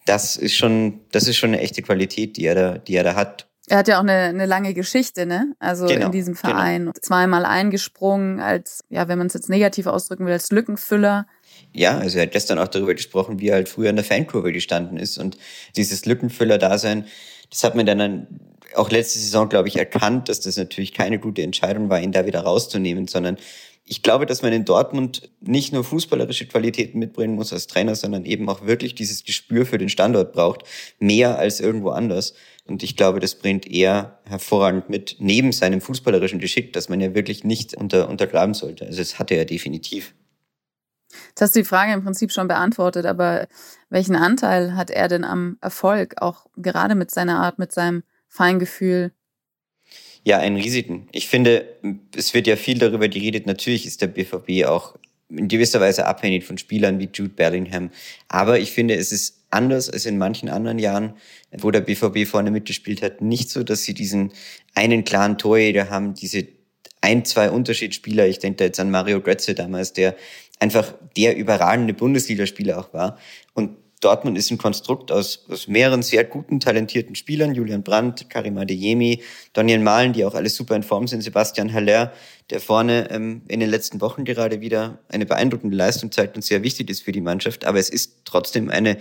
das 0.06 0.36
ist 0.36 0.56
schon, 0.56 1.00
das 1.12 1.27
ist 1.27 1.38
schon 1.38 1.50
eine 1.50 1.62
echte 1.62 1.81
Qualität, 1.81 2.38
die 2.38 2.45
er 2.45 2.54
da, 2.54 2.77
die 2.77 2.95
er 2.95 3.04
da 3.04 3.16
hat. 3.16 3.48
Er 3.69 3.80
hat 3.80 3.88
ja 3.88 3.98
auch 3.98 4.04
eine, 4.04 4.25
eine 4.25 4.45
lange 4.45 4.75
Geschichte, 4.75 5.25
ne? 5.25 5.55
Also 5.58 5.88
genau, 5.88 6.05
in 6.05 6.12
diesem 6.12 6.36
genau. 6.36 6.50
Verein. 6.50 6.82
Genau. 6.82 6.91
Zweimal 7.01 7.46
eingesprungen 7.46 8.39
als, 8.39 8.84
ja, 8.89 9.08
wenn 9.08 9.17
man 9.17 9.27
es 9.27 9.34
jetzt 9.34 9.50
negativ 9.50 9.88
ausdrücken 9.88 10.27
will, 10.27 10.34
als 10.34 10.51
Lückenfüller. 10.51 11.25
Ja, 11.74 11.98
also 11.98 12.20
er 12.20 12.25
hat 12.25 12.34
gestern 12.34 12.60
auch 12.60 12.67
darüber 12.67 12.94
gesprochen, 12.94 13.39
wie 13.39 13.48
er 13.48 13.55
halt 13.55 13.70
früher 13.70 13.89
in 13.89 13.96
der 13.96 14.05
Fankurve 14.05 14.53
gestanden 14.53 14.98
ist. 14.98 15.17
Und 15.17 15.39
dieses 15.75 16.05
Lückenfüller-Dasein, 16.05 17.05
das 17.50 17.63
hat 17.63 17.74
man 17.74 17.88
dann 17.88 18.27
auch 18.76 18.90
letzte 18.90 19.20
Saison, 19.20 19.50
glaube 19.50 19.68
ich, 19.68 19.78
erkannt, 19.78 20.30
dass 20.30 20.42
das 20.42 20.58
natürlich 20.58 20.94
keine 20.94 21.20
gute 21.20 21.42
Entscheidung 21.42 21.90
war, 21.90 22.00
ihn 22.00 22.12
da 22.12 22.26
wieder 22.26 22.42
rauszunehmen, 22.42 23.08
sondern 23.08 23.38
ich 23.92 24.04
glaube, 24.04 24.28
dass 24.28 24.44
man 24.44 24.54
in 24.54 24.66
Dortmund 24.66 25.32
nicht 25.42 25.74
nur 25.74 25.84
fußballerische 25.84 26.46
Qualitäten 26.46 27.00
mitbringen 27.00 27.34
muss 27.34 27.52
als 27.52 27.66
Trainer, 27.66 27.96
sondern 27.96 28.24
eben 28.24 28.48
auch 28.48 28.68
wirklich 28.68 28.94
dieses 28.94 29.24
Gespür 29.24 29.66
für 29.66 29.80
den 29.80 29.90
Standort 29.90 30.32
braucht, 30.32 30.62
mehr 31.00 31.40
als 31.40 31.60
irgendwo 31.60 31.90
anders. 31.90 32.36
Und 32.68 32.84
ich 32.84 32.96
glaube, 32.96 33.20
das 33.20 33.34
bringt 33.34 33.66
er 33.66 34.20
hervorragend 34.26 34.92
mit, 34.92 35.16
neben 35.18 35.52
seinem 35.52 35.82
fußballerischen 35.82 36.38
Geschick, 36.38 36.72
dass 36.74 36.88
man 36.88 37.02
ja 37.02 37.16
wirklich 37.16 37.44
nicht 37.44 37.74
unter, 37.74 38.10
untergraben 38.10 38.54
sollte. 38.54 38.86
Also 38.86 39.00
das 39.00 39.18
hatte 39.18 39.34
er 39.34 39.46
definitiv. 39.46 40.14
Jetzt 41.30 41.42
hast 41.42 41.56
du 41.56 41.62
die 41.62 41.66
Frage 41.66 41.94
im 41.94 42.04
Prinzip 42.04 42.32
schon 42.32 42.48
beantwortet, 42.48 43.08
aber 43.08 43.48
welchen 43.90 44.16
Anteil 44.16 44.76
hat 44.76 44.92
er 44.92 45.08
denn 45.08 45.24
am 45.24 45.58
Erfolg, 45.62 46.22
auch 46.22 46.46
gerade 46.58 46.94
mit 46.94 47.10
seiner 47.10 47.40
Art, 47.40 47.58
mit 47.58 47.72
seinem 47.72 48.04
Feingefühl? 48.29 49.12
Ja, 50.24 50.38
einen 50.38 50.57
riesigen. 50.57 51.09
Ich 51.12 51.27
finde, 51.27 51.77
es 52.15 52.33
wird 52.33 52.48
ja 52.48 52.55
viel 52.55 52.77
darüber 52.77 53.07
geredet. 53.07 53.48
Natürlich 53.48 53.86
ist 53.86 54.01
der 54.01 54.07
BVB 54.07 54.65
auch 54.65 54.95
in 55.29 55.48
gewisser 55.48 55.79
Weise 55.79 56.05
abhängig 56.05 56.45
von 56.45 56.57
Spielern 56.57 57.00
wie 57.00 57.09
Jude 57.13 57.33
Bellingham. 57.33 57.91
Aber 58.27 58.59
ich 58.59 58.71
finde, 58.71 58.95
es 58.95 59.12
ist 59.12 59.43
anders 59.50 59.89
als 59.89 60.05
in 60.05 60.17
manchen 60.17 60.50
anderen 60.50 60.79
Jahren, 60.79 61.13
wo 61.51 61.71
der 61.71 61.81
BVB 61.81 62.27
vorne 62.27 62.51
mitgespielt 62.51 63.01
hat. 63.01 63.21
Nicht 63.21 63.50
so, 63.50 63.63
dass 63.63 63.83
sie 63.83 63.93
diesen 63.93 64.31
einen 64.75 65.03
klaren 65.03 65.38
Torjäger 65.38 65.89
haben, 65.89 66.13
diese 66.13 66.48
ein, 67.01 67.25
zwei 67.25 67.50
Unterschiedsspieler. 67.50 68.27
Ich 68.27 68.39
denke 68.39 68.57
da 68.57 68.65
jetzt 68.65 68.79
an 68.79 68.91
Mario 68.91 69.21
Götze 69.21 69.55
damals, 69.55 69.93
der 69.93 70.15
einfach 70.59 70.93
der 71.15 71.38
überragende 71.38 71.93
Bundesligaspieler 71.93 72.77
auch 72.79 72.93
war. 72.93 73.17
Und 73.53 73.77
Dortmund 74.00 74.38
ist 74.38 74.50
ein 74.50 74.58
Konstrukt 74.58 75.12
aus, 75.12 75.46
aus 75.50 75.68
mehreren 75.68 76.03
sehr 76.03 76.24
guten, 76.24 76.60
talentierten 76.60 77.15
Spielern. 77.15 77.53
Julian 77.53 77.84
Brandt, 77.84 78.29
Karim 78.29 78.58
Adeyemi, 78.58 79.22
Daniel 79.53 79.79
Mahlen, 79.79 80.13
die 80.13 80.24
auch 80.24 80.36
alle 80.36 80.50
super 80.50 80.75
in 80.75 80.84
Form 80.84 81.08
sind. 81.08 81.22
Sebastian 81.22 81.74
Haller, 81.74 82.13
der 82.50 82.62
vorne 82.62 83.10
ähm, 83.12 83.41
in 83.48 83.60
den 83.60 83.70
letzten 83.70 84.00
Wochen 84.00 84.24
gerade 84.24 84.62
wieder 84.62 85.00
eine 85.10 85.25
beeindruckende 85.25 85.75
Leistung 85.75 86.12
zeigt 86.12 86.36
und 86.36 86.44
sehr 86.44 86.63
wichtig 86.63 86.89
ist 86.89 87.03
für 87.03 87.12
die 87.12 87.22
Mannschaft. 87.22 87.65
Aber 87.65 87.79
es 87.79 87.89
ist 87.89 88.22
trotzdem 88.24 88.70
eine 88.70 88.98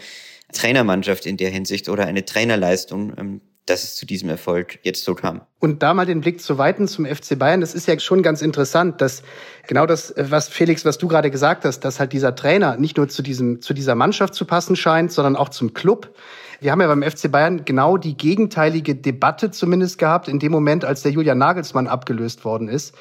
Trainermannschaft 0.52 1.26
in 1.26 1.36
der 1.36 1.50
Hinsicht 1.50 1.88
oder 1.88 2.06
eine 2.06 2.24
Trainerleistung, 2.24 3.12
ähm, 3.18 3.40
dass 3.68 3.84
es 3.84 3.94
zu 3.94 4.06
diesem 4.06 4.28
Erfolg 4.28 4.78
jetzt 4.82 5.04
so 5.04 5.14
kam. 5.14 5.42
Und 5.58 5.82
da 5.82 5.94
mal 5.94 6.06
den 6.06 6.20
Blick 6.20 6.40
zu 6.40 6.58
weiten 6.58 6.88
zum 6.88 7.04
FC 7.04 7.38
Bayern, 7.38 7.60
das 7.60 7.74
ist 7.74 7.86
ja 7.86 7.98
schon 7.98 8.22
ganz 8.22 8.42
interessant, 8.42 9.00
dass 9.00 9.22
genau 9.66 9.86
das, 9.86 10.14
was 10.16 10.48
Felix, 10.48 10.84
was 10.84 10.98
du 10.98 11.08
gerade 11.08 11.30
gesagt 11.30 11.64
hast, 11.64 11.80
dass 11.80 12.00
halt 12.00 12.12
dieser 12.12 12.34
Trainer 12.34 12.76
nicht 12.76 12.96
nur 12.96 13.08
zu 13.08 13.22
diesem, 13.22 13.60
zu 13.60 13.74
dieser 13.74 13.94
Mannschaft 13.94 14.34
zu 14.34 14.44
passen 14.44 14.76
scheint, 14.76 15.12
sondern 15.12 15.36
auch 15.36 15.48
zum 15.48 15.74
Club. 15.74 16.14
Wir 16.60 16.72
haben 16.72 16.80
ja 16.80 16.88
beim 16.88 17.02
FC 17.02 17.30
Bayern 17.30 17.64
genau 17.64 17.96
die 17.96 18.16
gegenteilige 18.16 18.94
Debatte 18.94 19.50
zumindest 19.50 19.98
gehabt, 19.98 20.28
in 20.28 20.38
dem 20.38 20.52
Moment, 20.52 20.84
als 20.84 21.02
der 21.02 21.12
Julian 21.12 21.38
Nagelsmann 21.38 21.86
abgelöst 21.86 22.44
worden 22.44 22.68
ist. 22.68 22.94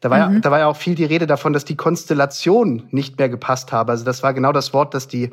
Da 0.00 0.10
war, 0.10 0.28
mhm. 0.28 0.34
ja, 0.34 0.40
da 0.40 0.50
war 0.50 0.58
ja 0.58 0.66
auch 0.66 0.76
viel 0.76 0.94
die 0.94 1.04
Rede 1.04 1.26
davon, 1.26 1.52
dass 1.52 1.64
die 1.64 1.76
Konstellation 1.76 2.88
nicht 2.90 3.18
mehr 3.18 3.28
gepasst 3.28 3.72
habe. 3.72 3.92
Also 3.92 4.04
das 4.04 4.22
war 4.22 4.34
genau 4.34 4.52
das 4.52 4.72
Wort, 4.72 4.94
das 4.94 5.08
die 5.08 5.30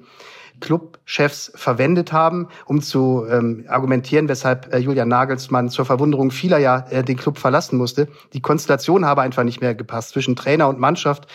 Clubchefs 0.60 1.52
verwendet 1.56 2.12
haben, 2.12 2.48
um 2.66 2.82
zu 2.82 3.26
ähm, 3.30 3.66
argumentieren, 3.68 4.28
weshalb 4.28 4.74
äh, 4.74 4.78
Julian 4.78 5.08
Nagelsmann 5.08 5.70
zur 5.70 5.86
Verwunderung 5.86 6.32
vieler 6.32 6.58
ja 6.58 6.86
äh, 6.90 7.04
den 7.04 7.18
Club 7.18 7.38
verlassen 7.38 7.78
musste. 7.78 8.08
Die 8.34 8.42
Konstellation 8.42 9.06
habe 9.06 9.22
einfach 9.22 9.44
nicht 9.44 9.62
mehr 9.62 9.76
gepasst 9.76 10.10
zwischen 10.10 10.36
Trainer 10.36 10.68
und 10.68 10.80
Mannschaft 10.80 11.28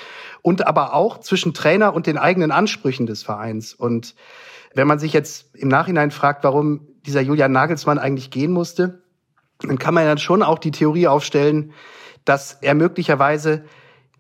und 0.42 0.66
aber 0.66 0.94
auch 0.94 1.18
zwischen 1.20 1.54
Trainer 1.54 1.94
und 1.94 2.06
den 2.06 2.18
eigenen 2.18 2.52
Ansprüchen 2.52 3.06
des 3.06 3.22
Vereins. 3.22 3.74
Und 3.74 4.14
wenn 4.74 4.86
man 4.86 4.98
sich 4.98 5.12
jetzt 5.12 5.54
im 5.54 5.68
Nachhinein 5.68 6.10
fragt, 6.10 6.44
warum 6.44 6.86
dieser 7.06 7.20
Julian 7.20 7.52
Nagelsmann 7.52 7.98
eigentlich 7.98 8.30
gehen 8.30 8.52
musste, 8.52 9.02
dann 9.60 9.78
kann 9.78 9.94
man 9.94 10.04
ja 10.04 10.16
schon 10.18 10.42
auch 10.42 10.58
die 10.58 10.70
Theorie 10.70 11.08
aufstellen, 11.08 11.72
dass 12.24 12.58
er 12.60 12.74
möglicherweise 12.74 13.64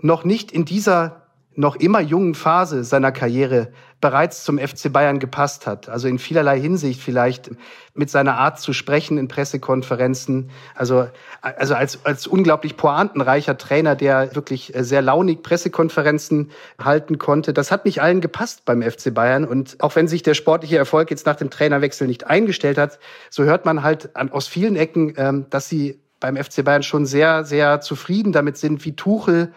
noch 0.00 0.24
nicht 0.24 0.52
in 0.52 0.64
dieser 0.64 1.25
noch 1.56 1.76
immer 1.76 2.00
jungen 2.00 2.34
Phase 2.34 2.84
seiner 2.84 3.12
Karriere 3.12 3.72
bereits 4.00 4.44
zum 4.44 4.58
FC 4.58 4.92
Bayern 4.92 5.18
gepasst 5.18 5.66
hat. 5.66 5.88
Also 5.88 6.06
in 6.06 6.18
vielerlei 6.18 6.60
Hinsicht 6.60 7.00
vielleicht 7.00 7.50
mit 7.94 8.10
seiner 8.10 8.36
Art 8.36 8.60
zu 8.60 8.74
sprechen 8.74 9.16
in 9.16 9.26
Pressekonferenzen. 9.26 10.50
Also, 10.74 11.08
also 11.40 11.74
als, 11.74 12.04
als 12.04 12.26
unglaublich 12.26 12.76
pointenreicher 12.76 13.56
Trainer, 13.56 13.96
der 13.96 14.34
wirklich 14.34 14.72
sehr 14.76 15.00
launig 15.00 15.42
Pressekonferenzen 15.42 16.50
halten 16.78 17.18
konnte. 17.18 17.54
Das 17.54 17.70
hat 17.70 17.86
nicht 17.86 18.02
allen 18.02 18.20
gepasst 18.20 18.66
beim 18.66 18.82
FC 18.82 19.14
Bayern. 19.14 19.46
Und 19.46 19.82
auch 19.82 19.96
wenn 19.96 20.08
sich 20.08 20.22
der 20.22 20.34
sportliche 20.34 20.76
Erfolg 20.76 21.10
jetzt 21.10 21.24
nach 21.24 21.36
dem 21.36 21.48
Trainerwechsel 21.48 22.06
nicht 22.06 22.26
eingestellt 22.26 22.76
hat, 22.76 22.98
so 23.30 23.44
hört 23.44 23.64
man 23.64 23.82
halt 23.82 24.10
aus 24.14 24.46
vielen 24.46 24.76
Ecken, 24.76 25.14
ähm, 25.16 25.46
dass 25.48 25.70
sie 25.70 26.00
beim 26.20 26.36
FC 26.36 26.64
Bayern 26.64 26.82
schon 26.82 27.06
sehr, 27.06 27.44
sehr 27.44 27.80
zufrieden 27.80 28.32
damit 28.32 28.58
sind, 28.58 28.84
wie 28.84 28.94
Tuchel 28.94 29.52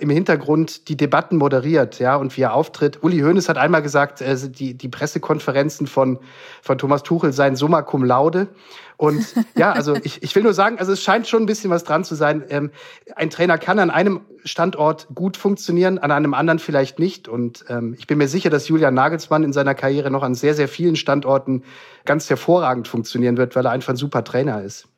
im 0.00 0.10
Hintergrund 0.10 0.88
die 0.88 0.96
Debatten 0.96 1.36
moderiert, 1.36 1.98
ja, 1.98 2.16
und 2.16 2.36
wie 2.36 2.42
er 2.42 2.54
auftritt. 2.54 3.02
Uli 3.02 3.20
Hoeneß 3.20 3.48
hat 3.48 3.58
einmal 3.58 3.82
gesagt, 3.82 4.20
äh, 4.20 4.36
die, 4.48 4.74
die 4.74 4.88
Pressekonferenzen 4.88 5.86
von, 5.86 6.18
von 6.62 6.78
Thomas 6.78 7.02
Tuchel 7.02 7.32
seien 7.32 7.56
summa 7.56 7.82
cum 7.82 8.04
laude. 8.04 8.48
Und 8.96 9.34
ja, 9.56 9.72
also 9.72 9.94
ich, 10.02 10.22
ich 10.22 10.34
will 10.34 10.42
nur 10.42 10.54
sagen, 10.54 10.78
also 10.78 10.92
es 10.92 11.02
scheint 11.02 11.26
schon 11.26 11.42
ein 11.42 11.46
bisschen 11.46 11.70
was 11.70 11.84
dran 11.84 12.04
zu 12.04 12.14
sein. 12.14 12.44
Ähm, 12.48 12.70
ein 13.16 13.30
Trainer 13.30 13.58
kann 13.58 13.78
an 13.78 13.90
einem 13.90 14.20
Standort 14.44 15.08
gut 15.14 15.36
funktionieren, 15.36 15.98
an 15.98 16.10
einem 16.10 16.34
anderen 16.34 16.58
vielleicht 16.58 16.98
nicht. 16.98 17.28
Und 17.28 17.64
ähm, 17.68 17.94
ich 17.98 18.06
bin 18.06 18.18
mir 18.18 18.28
sicher, 18.28 18.50
dass 18.50 18.68
Julian 18.68 18.94
Nagelsmann 18.94 19.44
in 19.44 19.52
seiner 19.52 19.74
Karriere 19.74 20.10
noch 20.10 20.22
an 20.22 20.34
sehr, 20.34 20.54
sehr 20.54 20.68
vielen 20.68 20.96
Standorten 20.96 21.62
ganz 22.04 22.28
hervorragend 22.28 22.88
funktionieren 22.88 23.36
wird, 23.36 23.56
weil 23.56 23.66
er 23.66 23.72
einfach 23.72 23.92
ein 23.92 23.96
super 23.96 24.24
Trainer 24.24 24.62
ist. 24.62 24.88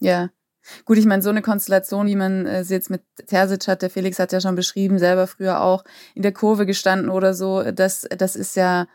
Ja, 0.00 0.30
Gut, 0.84 0.98
ich 0.98 1.06
meine, 1.06 1.22
so 1.22 1.30
eine 1.30 1.42
Konstellation, 1.42 2.06
wie 2.06 2.16
man 2.16 2.46
äh, 2.46 2.64
sie 2.64 2.74
jetzt 2.74 2.90
mit 2.90 3.02
Terzic 3.26 3.66
hat, 3.68 3.82
der 3.82 3.90
Felix 3.90 4.18
hat 4.18 4.32
ja 4.32 4.40
schon 4.40 4.56
beschrieben, 4.56 4.98
selber 4.98 5.26
früher 5.26 5.62
auch 5.62 5.84
in 6.14 6.22
der 6.22 6.32
Kurve 6.32 6.66
gestanden 6.66 7.10
oder 7.10 7.34
so, 7.34 7.62
das, 7.72 8.06
das 8.16 8.36
ist 8.36 8.56
ja 8.56 8.86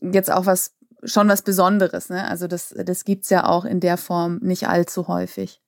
jetzt 0.00 0.30
auch 0.30 0.46
was, 0.46 0.74
schon 1.04 1.28
was 1.28 1.42
Besonderes. 1.42 2.10
Ne? 2.10 2.26
Also 2.26 2.46
das, 2.46 2.74
das 2.76 3.04
gibt's 3.04 3.30
ja 3.30 3.46
auch 3.46 3.64
in 3.64 3.80
der 3.80 3.96
Form 3.96 4.38
nicht 4.42 4.68
allzu 4.68 5.08
häufig. 5.08 5.60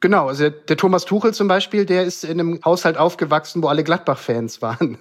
Genau, 0.00 0.28
also 0.28 0.48
der, 0.48 0.76
Thomas 0.76 1.04
Tuchel 1.04 1.34
zum 1.34 1.48
Beispiel, 1.48 1.84
der 1.84 2.04
ist 2.04 2.22
in 2.22 2.38
einem 2.38 2.60
Haushalt 2.64 2.96
aufgewachsen, 2.96 3.62
wo 3.64 3.66
alle 3.66 3.82
Gladbach-Fans 3.82 4.62
waren. 4.62 4.98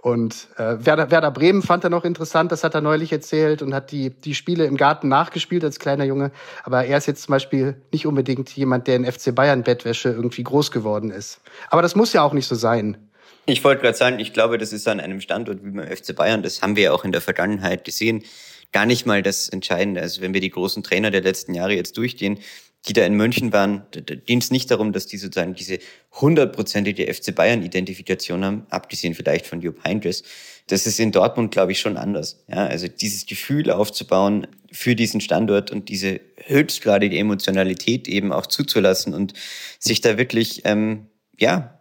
Und 0.00 0.48
äh, 0.56 0.76
Werder, 0.78 1.10
Werder 1.10 1.30
Bremen 1.30 1.60
fand 1.62 1.84
er 1.84 1.90
noch 1.90 2.04
interessant, 2.04 2.50
das 2.50 2.64
hat 2.64 2.74
er 2.74 2.80
neulich 2.80 3.12
erzählt 3.12 3.60
und 3.60 3.74
hat 3.74 3.92
die, 3.92 4.08
die 4.08 4.34
Spiele 4.34 4.64
im 4.64 4.78
Garten 4.78 5.08
nachgespielt 5.08 5.64
als 5.64 5.78
kleiner 5.78 6.04
Junge. 6.04 6.30
Aber 6.64 6.86
er 6.86 6.96
ist 6.96 7.06
jetzt 7.06 7.24
zum 7.24 7.32
Beispiel 7.32 7.76
nicht 7.92 8.06
unbedingt 8.06 8.48
jemand, 8.56 8.86
der 8.86 8.96
in 8.96 9.04
FC 9.04 9.34
Bayern 9.34 9.64
Bettwäsche 9.64 10.08
irgendwie 10.08 10.44
groß 10.44 10.70
geworden 10.70 11.10
ist. 11.10 11.40
Aber 11.68 11.82
das 11.82 11.94
muss 11.94 12.14
ja 12.14 12.22
auch 12.22 12.32
nicht 12.32 12.46
so 12.46 12.54
sein. 12.54 12.96
Ich 13.44 13.64
wollte 13.64 13.82
gerade 13.82 13.96
sagen, 13.96 14.18
ich 14.18 14.32
glaube, 14.32 14.56
das 14.56 14.72
ist 14.72 14.88
an 14.88 14.98
einem 14.98 15.20
Standort 15.20 15.62
wie 15.62 15.70
beim 15.70 15.86
FC 15.86 16.14
Bayern, 16.16 16.42
das 16.42 16.62
haben 16.62 16.76
wir 16.76 16.84
ja 16.84 16.92
auch 16.92 17.04
in 17.04 17.12
der 17.12 17.20
Vergangenheit 17.20 17.84
gesehen, 17.84 18.24
gar 18.72 18.86
nicht 18.86 19.06
mal 19.06 19.22
das 19.22 19.48
Entscheidende. 19.48 20.00
Also 20.00 20.20
wenn 20.20 20.34
wir 20.34 20.40
die 20.40 20.50
großen 20.50 20.82
Trainer 20.82 21.10
der 21.10 21.22
letzten 21.22 21.54
Jahre 21.54 21.74
jetzt 21.74 21.96
durchgehen, 21.96 22.38
die 22.86 22.92
da 22.92 23.04
in 23.04 23.14
München 23.14 23.52
waren, 23.52 23.82
ging 24.26 24.38
es 24.38 24.50
nicht 24.50 24.70
darum, 24.70 24.92
dass 24.92 25.06
die 25.06 25.18
sozusagen 25.18 25.54
diese 25.54 25.78
hundertprozentige 26.12 27.12
FC 27.12 27.34
Bayern-Identifikation 27.34 28.44
haben, 28.44 28.66
abgesehen 28.70 29.14
vielleicht 29.14 29.46
von 29.46 29.60
Jupp 29.60 29.84
Heynckes. 29.84 30.22
Das 30.68 30.86
ist 30.86 31.00
in 31.00 31.12
Dortmund, 31.12 31.50
glaube 31.50 31.72
ich, 31.72 31.80
schon 31.80 31.96
anders. 31.96 32.44
Ja, 32.48 32.66
also 32.66 32.88
dieses 32.88 33.26
Gefühl 33.26 33.70
aufzubauen 33.70 34.46
für 34.70 34.94
diesen 34.94 35.20
Standort 35.20 35.70
und 35.70 35.88
diese 35.88 36.20
höchstgradige 36.46 37.18
Emotionalität 37.18 38.06
eben 38.06 38.32
auch 38.32 38.46
zuzulassen 38.46 39.12
und 39.12 39.34
sich 39.78 40.00
da 40.00 40.16
wirklich, 40.16 40.62
ähm, 40.64 41.08
ja, 41.38 41.78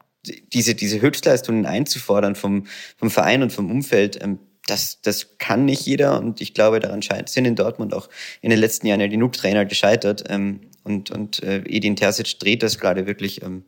diese, 0.54 0.76
diese 0.76 1.00
Höchstleistungen 1.00 1.66
einzufordern 1.66 2.36
vom, 2.36 2.66
vom 2.98 3.10
Verein 3.10 3.44
und 3.44 3.54
vom 3.54 3.72
Umfeld, 3.72 4.22
ähm, 4.22 4.40
das, 4.66 5.02
das 5.02 5.38
kann 5.38 5.66
nicht 5.66 5.86
jeder 5.86 6.20
und 6.20 6.42
ich 6.42 6.54
glaube, 6.54 6.80
daran 6.82 7.02
sind 7.02 7.46
in 7.46 7.56
Dortmund 7.56 7.94
auch 7.94 8.10
in 8.42 8.50
den 8.50 8.60
letzten 8.60 8.88
Jahren 8.88 9.00
ja 9.00 9.08
genug 9.08 9.34
Trainer 9.34 9.66
gescheitert. 9.66 10.26
Ähm, 10.30 10.60
und, 10.88 11.12
und 11.12 11.44
äh, 11.44 11.64
Edin 11.66 11.96
Terzic 11.96 12.40
dreht 12.40 12.64
das 12.64 12.80
gerade 12.80 13.06
wirklich 13.06 13.44
ähm, 13.44 13.64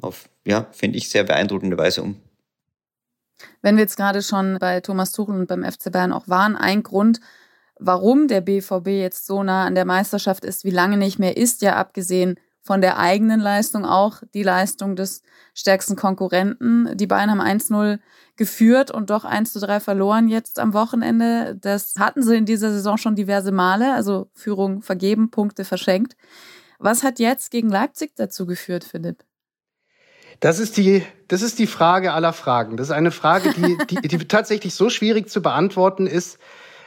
auf, 0.00 0.28
ja, 0.44 0.68
finde 0.72 0.98
ich, 0.98 1.08
sehr 1.08 1.24
beeindruckende 1.24 1.76
Weise 1.76 2.02
um. 2.02 2.20
Wenn 3.62 3.76
wir 3.76 3.82
jetzt 3.82 3.96
gerade 3.96 4.22
schon 4.22 4.58
bei 4.58 4.80
Thomas 4.80 5.12
Tuchel 5.12 5.34
und 5.34 5.46
beim 5.46 5.64
FC 5.64 5.90
Bayern 5.92 6.12
auch 6.12 6.28
waren, 6.28 6.56
ein 6.56 6.82
Grund, 6.82 7.20
warum 7.78 8.28
der 8.28 8.40
BVB 8.40 8.88
jetzt 8.88 9.26
so 9.26 9.42
nah 9.42 9.64
an 9.64 9.74
der 9.74 9.84
Meisterschaft 9.84 10.44
ist, 10.44 10.64
wie 10.64 10.70
lange 10.70 10.96
nicht 10.96 11.18
mehr 11.18 11.36
ist, 11.36 11.62
ja 11.62 11.76
abgesehen 11.76 12.38
von 12.68 12.80
der 12.82 12.98
eigenen 12.98 13.40
Leistung 13.40 13.86
auch 13.86 14.22
die 14.34 14.42
Leistung 14.42 14.94
des 14.94 15.22
stärksten 15.54 15.96
Konkurrenten. 15.96 16.94
Die 16.98 17.06
Bayern 17.06 17.30
haben 17.30 17.40
1-0 17.40 17.98
geführt 18.36 18.90
und 18.90 19.08
doch 19.08 19.24
1 19.24 19.54
3 19.54 19.80
verloren 19.80 20.28
jetzt 20.28 20.58
am 20.58 20.74
Wochenende. 20.74 21.56
Das 21.58 21.94
hatten 21.98 22.22
sie 22.22 22.36
in 22.36 22.44
dieser 22.44 22.70
Saison 22.70 22.98
schon 22.98 23.16
diverse 23.16 23.52
Male, 23.52 23.94
also 23.94 24.28
Führung 24.34 24.82
vergeben, 24.82 25.30
Punkte 25.30 25.64
verschenkt. 25.64 26.14
Was 26.78 27.02
hat 27.02 27.18
jetzt 27.18 27.50
gegen 27.50 27.68
Leipzig 27.68 28.12
dazu 28.16 28.46
geführt, 28.46 28.84
Philipp? 28.84 29.24
Das 30.40 30.60
ist 30.60 30.76
die, 30.76 31.04
das 31.26 31.42
ist 31.42 31.58
die 31.58 31.66
Frage 31.66 32.12
aller 32.12 32.32
Fragen. 32.32 32.76
Das 32.76 32.88
ist 32.88 32.92
eine 32.92 33.10
Frage, 33.10 33.52
die, 33.52 33.76
die, 33.90 34.08
die 34.08 34.18
tatsächlich 34.28 34.74
so 34.74 34.88
schwierig 34.88 35.28
zu 35.28 35.42
beantworten 35.42 36.06
ist, 36.06 36.38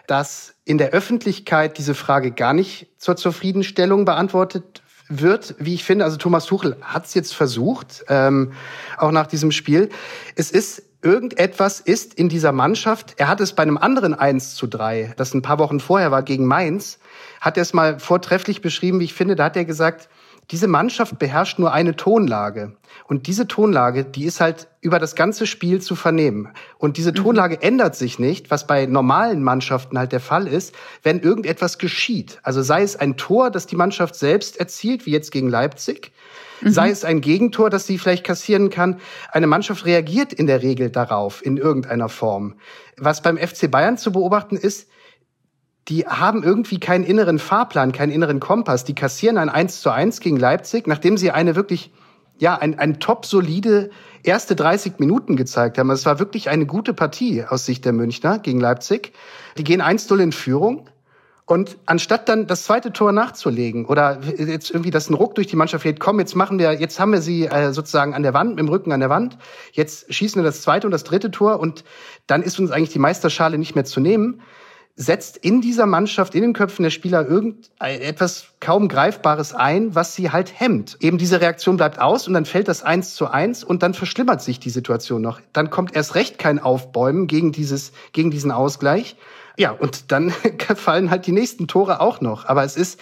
dass 0.07 0.55
in 0.63 0.77
der 0.77 0.91
Öffentlichkeit 0.91 1.77
diese 1.77 1.95
Frage 1.95 2.31
gar 2.31 2.53
nicht 2.53 2.89
zur 2.97 3.17
Zufriedenstellung 3.17 4.05
beantwortet 4.05 4.81
wird, 5.09 5.55
wie 5.59 5.73
ich 5.73 5.83
finde. 5.83 6.05
Also 6.05 6.17
Thomas 6.17 6.45
Tuchel 6.45 6.77
hat 6.81 7.05
es 7.05 7.13
jetzt 7.13 7.33
versucht, 7.33 8.05
ähm, 8.07 8.53
auch 8.97 9.11
nach 9.11 9.27
diesem 9.27 9.51
Spiel. 9.51 9.89
Es 10.35 10.51
ist 10.51 10.83
irgendetwas 11.01 11.79
ist 11.79 12.13
in 12.13 12.29
dieser 12.29 12.51
Mannschaft. 12.51 13.15
Er 13.17 13.27
hat 13.27 13.41
es 13.41 13.53
bei 13.53 13.63
einem 13.63 13.77
anderen 13.77 14.13
1 14.13 14.55
zu 14.55 14.67
3, 14.67 15.13
das 15.17 15.33
ein 15.33 15.41
paar 15.41 15.59
Wochen 15.59 15.79
vorher 15.79 16.11
war, 16.11 16.23
gegen 16.23 16.45
Mainz, 16.45 16.99
hat 17.39 17.57
er 17.57 17.63
es 17.63 17.73
mal 17.73 17.99
vortrefflich 17.99 18.61
beschrieben, 18.61 18.99
wie 18.99 19.05
ich 19.05 19.13
finde. 19.13 19.35
Da 19.35 19.45
hat 19.45 19.57
er 19.57 19.65
gesagt, 19.65 20.09
diese 20.51 20.67
Mannschaft 20.67 21.17
beherrscht 21.17 21.59
nur 21.59 21.71
eine 21.71 21.95
Tonlage. 21.95 22.73
Und 23.07 23.27
diese 23.27 23.47
Tonlage, 23.47 24.03
die 24.03 24.25
ist 24.25 24.41
halt 24.41 24.67
über 24.81 24.99
das 24.99 25.15
ganze 25.15 25.47
Spiel 25.47 25.81
zu 25.81 25.95
vernehmen. 25.95 26.49
Und 26.77 26.97
diese 26.97 27.11
mhm. 27.11 27.15
Tonlage 27.15 27.61
ändert 27.61 27.95
sich 27.95 28.19
nicht, 28.19 28.51
was 28.51 28.67
bei 28.67 28.85
normalen 28.85 29.43
Mannschaften 29.43 29.97
halt 29.97 30.11
der 30.11 30.19
Fall 30.19 30.47
ist, 30.47 30.75
wenn 31.03 31.21
irgendetwas 31.21 31.77
geschieht. 31.77 32.39
Also 32.43 32.61
sei 32.61 32.83
es 32.83 32.97
ein 32.97 33.15
Tor, 33.15 33.49
das 33.49 33.65
die 33.65 33.75
Mannschaft 33.77 34.15
selbst 34.15 34.59
erzielt, 34.59 35.05
wie 35.05 35.11
jetzt 35.11 35.31
gegen 35.31 35.49
Leipzig, 35.49 36.11
mhm. 36.61 36.71
sei 36.71 36.89
es 36.89 37.03
ein 37.03 37.21
Gegentor, 37.21 37.69
das 37.69 37.85
sie 37.85 37.97
vielleicht 37.97 38.23
kassieren 38.23 38.69
kann. 38.69 38.99
Eine 39.31 39.47
Mannschaft 39.47 39.85
reagiert 39.85 40.33
in 40.33 40.47
der 40.47 40.61
Regel 40.61 40.89
darauf 40.89 41.45
in 41.45 41.57
irgendeiner 41.57 42.09
Form. 42.09 42.55
Was 42.97 43.21
beim 43.21 43.37
FC 43.37 43.69
Bayern 43.69 43.97
zu 43.97 44.11
beobachten 44.11 44.57
ist, 44.57 44.89
die 45.87 46.05
haben 46.05 46.43
irgendwie 46.43 46.79
keinen 46.79 47.03
inneren 47.03 47.39
Fahrplan, 47.39 47.91
keinen 47.91 48.11
inneren 48.11 48.39
Kompass. 48.39 48.83
Die 48.83 48.95
kassieren 48.95 49.37
ein 49.37 49.49
1 49.49 49.81
zu 49.81 49.89
1 49.89 50.19
gegen 50.19 50.37
Leipzig, 50.37 50.87
nachdem 50.87 51.17
sie 51.17 51.31
eine 51.31 51.55
wirklich 51.55 51.91
ja, 52.37 52.57
ein, 52.57 52.77
ein 52.79 52.99
top 52.99 53.25
solide 53.25 53.91
erste 54.23 54.55
30 54.55 54.99
Minuten 54.99 55.35
gezeigt 55.35 55.77
haben. 55.77 55.89
Es 55.91 56.05
war 56.05 56.19
wirklich 56.19 56.49
eine 56.49 56.65
gute 56.65 56.93
Partie 56.93 57.43
aus 57.43 57.65
Sicht 57.65 57.85
der 57.85 57.93
Münchner 57.93 58.39
gegen 58.39 58.59
Leipzig. 58.59 59.13
Die 59.57 59.63
gehen 59.63 59.81
1-0 59.81 60.17
in 60.19 60.31
Führung. 60.31 60.89
Und 61.51 61.77
anstatt 61.85 62.29
dann 62.29 62.47
das 62.47 62.63
zweite 62.63 62.93
Tor 62.93 63.11
nachzulegen 63.11 63.83
oder 63.85 64.21
jetzt 64.37 64.71
irgendwie, 64.71 64.89
dass 64.89 65.09
ein 65.09 65.15
Ruck 65.15 65.35
durch 65.35 65.47
die 65.47 65.57
Mannschaft 65.57 65.83
geht, 65.83 65.99
komm, 65.99 66.17
jetzt 66.17 66.33
machen 66.33 66.59
wir, 66.59 66.71
jetzt 66.71 66.97
haben 66.97 67.11
wir 67.11 67.21
sie 67.21 67.45
äh, 67.45 67.73
sozusagen 67.73 68.13
an 68.13 68.23
der 68.23 68.33
Wand, 68.33 68.51
mit 68.51 68.59
dem 68.59 68.69
Rücken 68.69 68.93
an 68.93 69.01
der 69.01 69.09
Wand, 69.09 69.37
jetzt 69.73 70.13
schießen 70.13 70.41
wir 70.41 70.45
das 70.45 70.61
zweite 70.61 70.87
und 70.87 70.91
das 70.91 71.03
dritte 71.03 71.29
Tor 71.29 71.59
und 71.59 71.83
dann 72.25 72.41
ist 72.41 72.57
uns 72.57 72.71
eigentlich 72.71 72.91
die 72.91 72.99
Meisterschale 72.99 73.57
nicht 73.57 73.75
mehr 73.75 73.83
zu 73.83 73.99
nehmen, 73.99 74.39
setzt 74.95 75.35
in 75.35 75.59
dieser 75.59 75.87
Mannschaft, 75.87 76.35
in 76.35 76.41
den 76.41 76.53
Köpfen 76.53 76.83
der 76.83 76.89
Spieler 76.89 77.27
irgendetwas 77.27 78.45
kaum 78.61 78.87
Greifbares 78.87 79.53
ein, 79.53 79.93
was 79.93 80.15
sie 80.15 80.31
halt 80.31 80.57
hemmt. 80.57 80.99
Eben 81.01 81.17
diese 81.17 81.41
Reaktion 81.41 81.75
bleibt 81.75 81.99
aus 81.99 82.29
und 82.29 82.33
dann 82.33 82.45
fällt 82.45 82.69
das 82.69 82.81
eins 82.81 83.13
zu 83.13 83.27
eins 83.27 83.65
und 83.65 83.83
dann 83.83 83.93
verschlimmert 83.93 84.41
sich 84.41 84.61
die 84.61 84.69
Situation 84.69 85.21
noch. 85.21 85.41
Dann 85.51 85.69
kommt 85.69 85.97
erst 85.97 86.15
recht 86.15 86.39
kein 86.39 86.59
Aufbäumen 86.59 87.27
gegen 87.27 87.51
dieses, 87.51 87.91
gegen 88.13 88.31
diesen 88.31 88.51
Ausgleich. 88.51 89.17
Ja, 89.61 89.69
und 89.69 90.11
dann 90.11 90.31
fallen 90.75 91.11
halt 91.11 91.27
die 91.27 91.31
nächsten 91.31 91.67
Tore 91.67 91.99
auch 92.01 92.19
noch. 92.19 92.45
Aber 92.45 92.63
es 92.63 92.75
ist 92.75 92.99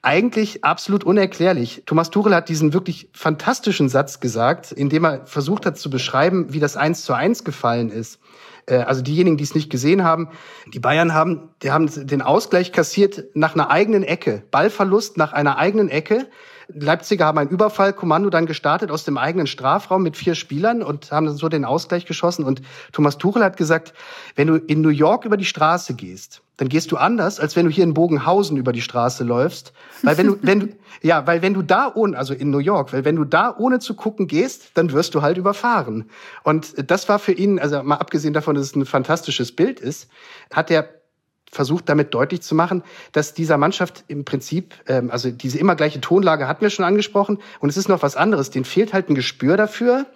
eigentlich 0.00 0.64
absolut 0.64 1.04
unerklärlich. 1.04 1.82
Thomas 1.84 2.08
Tuchel 2.08 2.34
hat 2.34 2.48
diesen 2.48 2.72
wirklich 2.72 3.10
fantastischen 3.12 3.90
Satz 3.90 4.18
gesagt, 4.18 4.72
indem 4.72 5.04
er 5.04 5.26
versucht 5.26 5.66
hat 5.66 5.76
zu 5.76 5.90
beschreiben, 5.90 6.46
wie 6.54 6.60
das 6.60 6.78
eins 6.78 7.04
zu 7.04 7.12
eins 7.12 7.44
gefallen 7.44 7.90
ist. 7.90 8.20
Äh, 8.64 8.76
also 8.76 9.02
diejenigen, 9.02 9.36
die 9.36 9.44
es 9.44 9.54
nicht 9.54 9.68
gesehen 9.68 10.02
haben, 10.02 10.30
die 10.72 10.80
Bayern 10.80 11.12
haben, 11.12 11.50
die 11.62 11.72
haben 11.72 11.90
den 12.06 12.22
Ausgleich 12.22 12.72
kassiert 12.72 13.24
nach 13.34 13.52
einer 13.52 13.70
eigenen 13.70 14.02
Ecke. 14.02 14.44
Ballverlust 14.50 15.18
nach 15.18 15.34
einer 15.34 15.58
eigenen 15.58 15.90
Ecke. 15.90 16.26
Leipziger 16.70 17.24
haben 17.24 17.38
ein 17.38 17.48
Überfallkommando 17.48 18.28
dann 18.28 18.44
gestartet 18.44 18.90
aus 18.90 19.04
dem 19.04 19.16
eigenen 19.16 19.46
Strafraum 19.46 20.02
mit 20.02 20.16
vier 20.18 20.34
Spielern 20.34 20.82
und 20.82 21.10
haben 21.10 21.34
so 21.34 21.48
den 21.48 21.64
Ausgleich 21.64 22.04
geschossen. 22.04 22.44
Und 22.44 22.60
Thomas 22.92 23.16
Tuchel 23.16 23.42
hat 23.42 23.56
gesagt, 23.56 23.94
wenn 24.36 24.48
du 24.48 24.56
in 24.56 24.82
New 24.82 24.90
York 24.90 25.24
über 25.24 25.38
die 25.38 25.46
Straße 25.46 25.94
gehst, 25.94 26.42
dann 26.58 26.68
gehst 26.68 26.92
du 26.92 26.96
anders, 26.96 27.40
als 27.40 27.56
wenn 27.56 27.64
du 27.64 27.70
hier 27.70 27.84
in 27.84 27.94
Bogenhausen 27.94 28.58
über 28.58 28.72
die 28.72 28.82
Straße 28.82 29.24
läufst. 29.24 29.72
Weil 30.02 30.18
wenn 30.18 30.26
du, 30.26 30.38
wenn 30.42 30.60
du, 30.60 30.68
ja, 31.00 31.26
weil 31.26 31.40
wenn 31.40 31.54
du 31.54 31.62
da 31.62 31.90
ohne, 31.94 32.18
also 32.18 32.34
in 32.34 32.50
New 32.50 32.58
York, 32.58 32.92
weil 32.92 33.06
wenn 33.06 33.16
du 33.16 33.24
da 33.24 33.54
ohne 33.56 33.78
zu 33.78 33.94
gucken 33.94 34.26
gehst, 34.26 34.72
dann 34.74 34.92
wirst 34.92 35.14
du 35.14 35.22
halt 35.22 35.38
überfahren. 35.38 36.10
Und 36.42 36.90
das 36.90 37.08
war 37.08 37.18
für 37.18 37.32
ihn, 37.32 37.58
also 37.58 37.82
mal 37.82 37.96
abgesehen 37.96 38.34
davon, 38.34 38.56
dass 38.56 38.66
es 38.66 38.76
ein 38.76 38.84
fantastisches 38.84 39.56
Bild 39.56 39.80
ist, 39.80 40.08
hat 40.52 40.70
er 40.70 40.97
versucht 41.50 41.88
damit 41.88 42.14
deutlich 42.14 42.42
zu 42.42 42.54
machen, 42.54 42.82
dass 43.12 43.34
dieser 43.34 43.56
Mannschaft 43.58 44.04
im 44.08 44.24
Prinzip, 44.24 44.74
ähm, 44.86 45.10
also 45.10 45.30
diese 45.30 45.58
immer 45.58 45.76
gleiche 45.76 46.00
Tonlage 46.00 46.48
hatten 46.48 46.62
wir 46.62 46.70
schon 46.70 46.84
angesprochen, 46.84 47.38
und 47.60 47.68
es 47.68 47.76
ist 47.76 47.88
noch 47.88 48.02
was 48.02 48.16
anderes, 48.16 48.50
denen 48.50 48.64
fehlt 48.64 48.92
halt 48.92 49.08
ein 49.08 49.14
Gespür 49.14 49.56
dafür, 49.56 50.06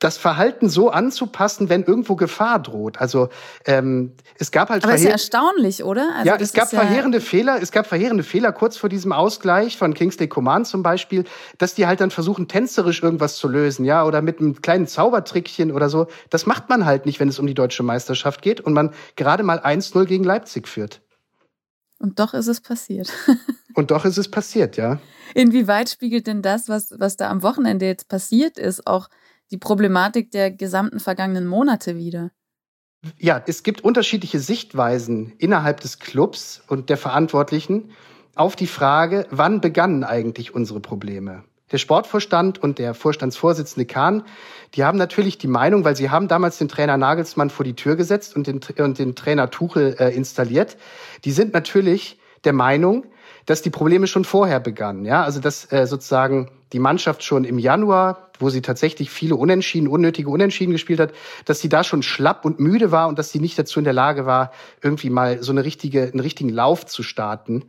das 0.00 0.16
Verhalten 0.16 0.68
so 0.68 0.90
anzupassen, 0.90 1.68
wenn 1.68 1.84
irgendwo 1.84 2.16
Gefahr 2.16 2.58
droht. 2.58 2.98
Also 2.98 3.28
ähm, 3.66 4.14
es 4.38 4.50
gab 4.50 4.70
halt. 4.70 4.82
Aber 4.82 4.94
ist 4.94 5.04
ja 5.04 5.10
erstaunlich, 5.10 5.84
oder? 5.84 6.10
Also 6.16 6.26
ja, 6.26 6.36
es 6.36 6.52
gab 6.52 6.70
verheerende 6.70 7.18
ja 7.18 7.24
Fehler. 7.24 7.62
Es 7.62 7.70
gab 7.70 7.86
verheerende 7.86 8.24
Fehler 8.24 8.52
kurz 8.52 8.78
vor 8.78 8.88
diesem 8.88 9.12
Ausgleich 9.12 9.76
von 9.76 9.94
Kingsley 9.94 10.26
Coman 10.26 10.64
zum 10.64 10.82
Beispiel, 10.82 11.24
dass 11.58 11.74
die 11.74 11.86
halt 11.86 12.00
dann 12.00 12.10
versuchen 12.10 12.48
tänzerisch 12.48 13.02
irgendwas 13.02 13.36
zu 13.36 13.46
lösen, 13.46 13.84
ja, 13.84 14.04
oder 14.04 14.22
mit 14.22 14.40
einem 14.40 14.60
kleinen 14.62 14.86
Zaubertrickchen 14.86 15.70
oder 15.70 15.90
so. 15.90 16.06
Das 16.30 16.46
macht 16.46 16.70
man 16.70 16.86
halt 16.86 17.04
nicht, 17.04 17.20
wenn 17.20 17.28
es 17.28 17.38
um 17.38 17.46
die 17.46 17.54
deutsche 17.54 17.82
Meisterschaft 17.82 18.40
geht 18.40 18.60
und 18.60 18.72
man 18.72 18.92
gerade 19.16 19.42
mal 19.42 19.58
1-0 19.58 20.06
gegen 20.06 20.24
Leipzig 20.24 20.66
führt. 20.66 21.02
Und 21.98 22.18
doch 22.18 22.32
ist 22.32 22.46
es 22.46 22.62
passiert. 22.62 23.12
und 23.74 23.90
doch 23.90 24.06
ist 24.06 24.16
es 24.16 24.30
passiert, 24.30 24.78
ja. 24.78 24.98
Inwieweit 25.34 25.90
spiegelt 25.90 26.26
denn 26.26 26.40
das, 26.40 26.70
was, 26.70 26.94
was 26.98 27.18
da 27.18 27.28
am 27.28 27.42
Wochenende 27.42 27.84
jetzt 27.84 28.08
passiert 28.08 28.56
ist, 28.56 28.86
auch 28.86 29.08
die 29.50 29.58
Problematik 29.58 30.30
der 30.30 30.50
gesamten 30.50 31.00
vergangenen 31.00 31.46
Monate 31.46 31.96
wieder. 31.96 32.30
Ja, 33.18 33.42
es 33.46 33.62
gibt 33.62 33.82
unterschiedliche 33.82 34.40
Sichtweisen 34.40 35.32
innerhalb 35.38 35.80
des 35.80 35.98
Clubs 35.98 36.62
und 36.68 36.90
der 36.90 36.98
Verantwortlichen 36.98 37.90
auf 38.34 38.56
die 38.56 38.66
Frage, 38.66 39.26
wann 39.30 39.60
begannen 39.60 40.04
eigentlich 40.04 40.54
unsere 40.54 40.80
Probleme? 40.80 41.44
Der 41.72 41.78
Sportvorstand 41.78 42.60
und 42.62 42.78
der 42.78 42.94
Vorstandsvorsitzende 42.94 43.86
Kahn, 43.86 44.24
die 44.74 44.84
haben 44.84 44.98
natürlich 44.98 45.38
die 45.38 45.46
Meinung, 45.46 45.84
weil 45.84 45.96
sie 45.96 46.10
haben 46.10 46.26
damals 46.26 46.58
den 46.58 46.68
Trainer 46.68 46.96
Nagelsmann 46.96 47.48
vor 47.48 47.64
die 47.64 47.74
Tür 47.74 47.96
gesetzt 47.96 48.34
und 48.34 48.46
den, 48.46 48.60
und 48.78 48.98
den 48.98 49.14
Trainer 49.14 49.50
Tuchel 49.50 49.94
äh, 49.98 50.14
installiert. 50.14 50.76
Die 51.24 51.32
sind 51.32 51.52
natürlich 51.52 52.18
der 52.44 52.52
Meinung, 52.52 53.06
dass 53.50 53.62
die 53.62 53.70
Probleme 53.70 54.06
schon 54.06 54.24
vorher 54.24 54.60
begannen. 54.60 55.04
Ja, 55.04 55.24
also 55.24 55.40
dass 55.40 55.70
äh, 55.72 55.84
sozusagen 55.84 56.50
die 56.72 56.78
Mannschaft 56.78 57.24
schon 57.24 57.42
im 57.42 57.58
Januar, 57.58 58.30
wo 58.38 58.48
sie 58.48 58.62
tatsächlich 58.62 59.10
viele 59.10 59.34
Unentschieden, 59.34 59.88
unnötige 59.88 60.30
Unentschieden 60.30 60.70
gespielt 60.70 61.00
hat, 61.00 61.12
dass 61.46 61.58
sie 61.58 61.68
da 61.68 61.82
schon 61.82 62.04
schlapp 62.04 62.44
und 62.44 62.60
müde 62.60 62.92
war 62.92 63.08
und 63.08 63.18
dass 63.18 63.32
sie 63.32 63.40
nicht 63.40 63.58
dazu 63.58 63.80
in 63.80 63.84
der 63.84 63.92
Lage 63.92 64.24
war, 64.24 64.52
irgendwie 64.82 65.10
mal 65.10 65.42
so 65.42 65.50
eine 65.50 65.64
richtige, 65.64 66.04
einen 66.04 66.20
richtigen 66.20 66.48
Lauf 66.48 66.86
zu 66.86 67.02
starten. 67.02 67.64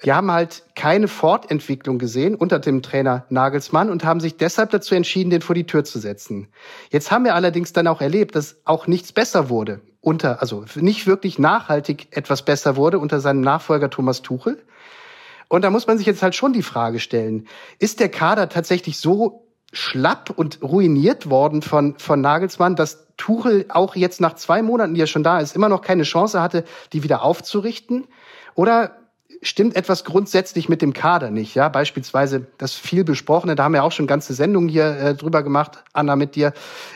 Wir 0.00 0.16
haben 0.16 0.32
halt 0.32 0.64
keine 0.74 1.06
Fortentwicklung 1.06 2.00
gesehen 2.00 2.34
unter 2.34 2.58
dem 2.58 2.82
Trainer 2.82 3.24
Nagelsmann 3.28 3.88
und 3.88 4.04
haben 4.04 4.18
sich 4.18 4.36
deshalb 4.36 4.70
dazu 4.70 4.96
entschieden, 4.96 5.30
den 5.30 5.42
vor 5.42 5.54
die 5.54 5.66
Tür 5.66 5.84
zu 5.84 6.00
setzen. 6.00 6.48
Jetzt 6.90 7.12
haben 7.12 7.24
wir 7.24 7.36
allerdings 7.36 7.72
dann 7.72 7.86
auch 7.86 8.00
erlebt, 8.00 8.34
dass 8.34 8.56
auch 8.64 8.88
nichts 8.88 9.12
besser 9.12 9.48
wurde 9.48 9.80
unter, 10.00 10.40
also 10.40 10.64
nicht 10.74 11.06
wirklich 11.06 11.38
nachhaltig 11.38 12.08
etwas 12.10 12.42
besser 12.42 12.74
wurde 12.74 12.98
unter 12.98 13.20
seinem 13.20 13.42
Nachfolger 13.42 13.90
Thomas 13.90 14.22
Tuchel. 14.22 14.60
Und 15.50 15.62
da 15.62 15.70
muss 15.70 15.88
man 15.88 15.98
sich 15.98 16.06
jetzt 16.06 16.22
halt 16.22 16.36
schon 16.36 16.52
die 16.52 16.62
Frage 16.62 17.00
stellen, 17.00 17.48
ist 17.80 17.98
der 17.98 18.08
Kader 18.08 18.48
tatsächlich 18.48 18.98
so 18.98 19.48
schlapp 19.72 20.30
und 20.30 20.62
ruiniert 20.62 21.28
worden 21.28 21.60
von, 21.60 21.98
von 21.98 22.20
Nagelsmann, 22.20 22.76
dass 22.76 23.08
Tuchel 23.16 23.66
auch 23.68 23.96
jetzt 23.96 24.20
nach 24.20 24.34
zwei 24.36 24.62
Monaten, 24.62 24.94
die 24.94 25.00
er 25.00 25.08
schon 25.08 25.24
da 25.24 25.40
ist, 25.40 25.56
immer 25.56 25.68
noch 25.68 25.82
keine 25.82 26.04
Chance 26.04 26.40
hatte, 26.40 26.64
die 26.92 27.02
wieder 27.02 27.22
aufzurichten? 27.22 28.06
Oder 28.54 28.99
stimmt 29.42 29.76
etwas 29.76 30.04
grundsätzlich 30.04 30.68
mit 30.68 30.82
dem 30.82 30.92
Kader 30.92 31.30
nicht. 31.30 31.54
Ja, 31.54 31.68
beispielsweise 31.68 32.46
das 32.58 32.74
viel 32.74 33.04
besprochene, 33.04 33.54
da 33.54 33.64
haben 33.64 33.74
wir 33.74 33.84
auch 33.84 33.92
schon 33.92 34.06
ganze 34.06 34.34
Sendungen 34.34 34.68
hier 34.68 34.96
äh, 34.96 35.14
drüber 35.14 35.42
gemacht, 35.42 35.82
Anna 35.92 36.16
mit 36.16 36.36
dir, 36.36 36.52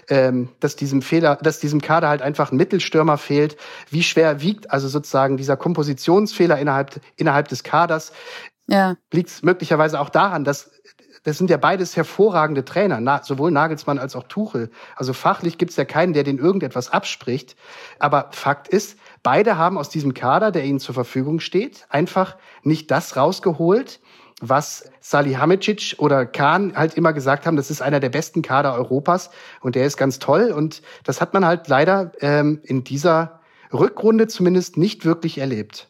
ähm, 0.09 0.50
dass 0.61 0.76
diesem 0.76 1.02
Fehler, 1.02 1.37
dass 1.37 1.61
diesem 1.61 1.80
Kader 1.80 2.09
halt 2.09 2.22
einfach 2.22 2.52
ein 2.52 2.57
Mittelstürmer 2.57 3.18
fehlt. 3.18 3.57
Wie 3.90 4.02
schwer 4.02 4.40
wiegt 4.40 4.70
also 4.70 4.88
sozusagen 4.88 5.37
dieser 5.37 5.57
Kompositionsfehler 5.57 6.59
innerhalb 6.59 7.00
innerhalb 7.16 7.48
des 7.48 7.64
Kaders? 7.64 8.12
Ja. 8.66 8.96
Liegt 9.12 9.30
es 9.30 9.42
möglicherweise 9.42 10.00
auch 10.00 10.09
daran, 10.09 10.44
dass 10.44 10.70
das 11.24 11.38
sind 11.38 11.48
ja 11.48 11.57
beides 11.57 11.96
hervorragende 11.96 12.66
Trainer, 12.66 13.00
na, 13.00 13.22
sowohl 13.22 13.50
Nagelsmann 13.50 13.98
als 13.98 14.14
auch 14.14 14.24
Tuchel. 14.24 14.70
Also 14.94 15.14
fachlich 15.14 15.57
gibt 15.57 15.70
es 15.70 15.76
ja 15.78 15.87
keinen, 15.87 16.12
der 16.12 16.22
den 16.22 16.38
irgendetwas 16.38 16.90
abspricht. 16.90 17.57
Aber 17.98 18.28
Fakt 18.33 18.68
ist, 18.68 18.98
Beide 19.25 19.57
haben 19.57 19.79
aus 19.79 19.89
diesem 19.89 20.13
Kader, 20.13 20.53
der 20.53 20.65
ihnen 20.65 20.79
zur 20.79 20.95
Verfügung 20.95 21.41
steht, 21.41 21.87
einfach 21.89 22.37
nicht 22.63 22.91
das 22.91 23.17
rausgeholt, 23.17 24.01
was 24.43 24.91
Salihamidzic 25.01 25.97
oder 25.99 26.27
Kahn 26.27 26.77
halt 26.77 26.95
immer 26.95 27.15
gesagt 27.15 27.47
haben, 27.47 27.57
das 27.57 27.71
ist 27.71 27.81
einer 27.81 28.01
der 28.01 28.11
besten 28.11 28.43
Kader 28.43 28.75
Europas 28.75 29.31
und 29.63 29.77
der 29.77 29.87
ist 29.87 29.97
ganz 29.97 30.19
toll. 30.19 30.53
Und 30.53 30.83
das 31.05 31.23
hat 31.23 31.33
man 31.33 31.47
halt 31.47 31.69
leider 31.69 32.13
ähm, 32.21 32.61
in 32.65 32.85
dieser 32.85 33.41
Rückrunde 33.73 34.29
zumindest 34.29 34.77
nicht 34.77 35.07
wirklich 35.07 35.39
erlebt. 35.39 35.89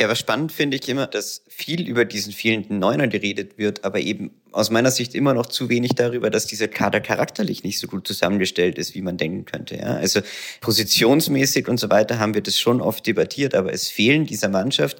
Ja, 0.00 0.08
was 0.08 0.20
spannend 0.20 0.52
finde 0.52 0.76
ich 0.76 0.88
immer, 0.88 1.08
dass 1.08 1.42
viel 1.48 1.88
über 1.88 2.04
diesen 2.04 2.32
fehlenden 2.32 2.78
Neuner 2.78 3.08
geredet 3.08 3.58
wird, 3.58 3.84
aber 3.84 3.98
eben 3.98 4.30
aus 4.52 4.70
meiner 4.70 4.92
Sicht 4.92 5.12
immer 5.16 5.34
noch 5.34 5.46
zu 5.46 5.68
wenig 5.68 5.96
darüber, 5.96 6.30
dass 6.30 6.46
dieser 6.46 6.68
Kader 6.68 7.00
charakterlich 7.00 7.64
nicht 7.64 7.80
so 7.80 7.88
gut 7.88 8.06
zusammengestellt 8.06 8.78
ist, 8.78 8.94
wie 8.94 9.02
man 9.02 9.16
denken 9.16 9.44
könnte. 9.44 9.76
Ja? 9.76 9.96
Also 9.96 10.20
positionsmäßig 10.60 11.66
und 11.66 11.80
so 11.80 11.90
weiter 11.90 12.20
haben 12.20 12.34
wir 12.34 12.42
das 12.42 12.60
schon 12.60 12.80
oft 12.80 13.08
debattiert, 13.08 13.56
aber 13.56 13.72
es 13.72 13.88
fehlen 13.88 14.24
dieser 14.24 14.48
Mannschaft. 14.48 14.98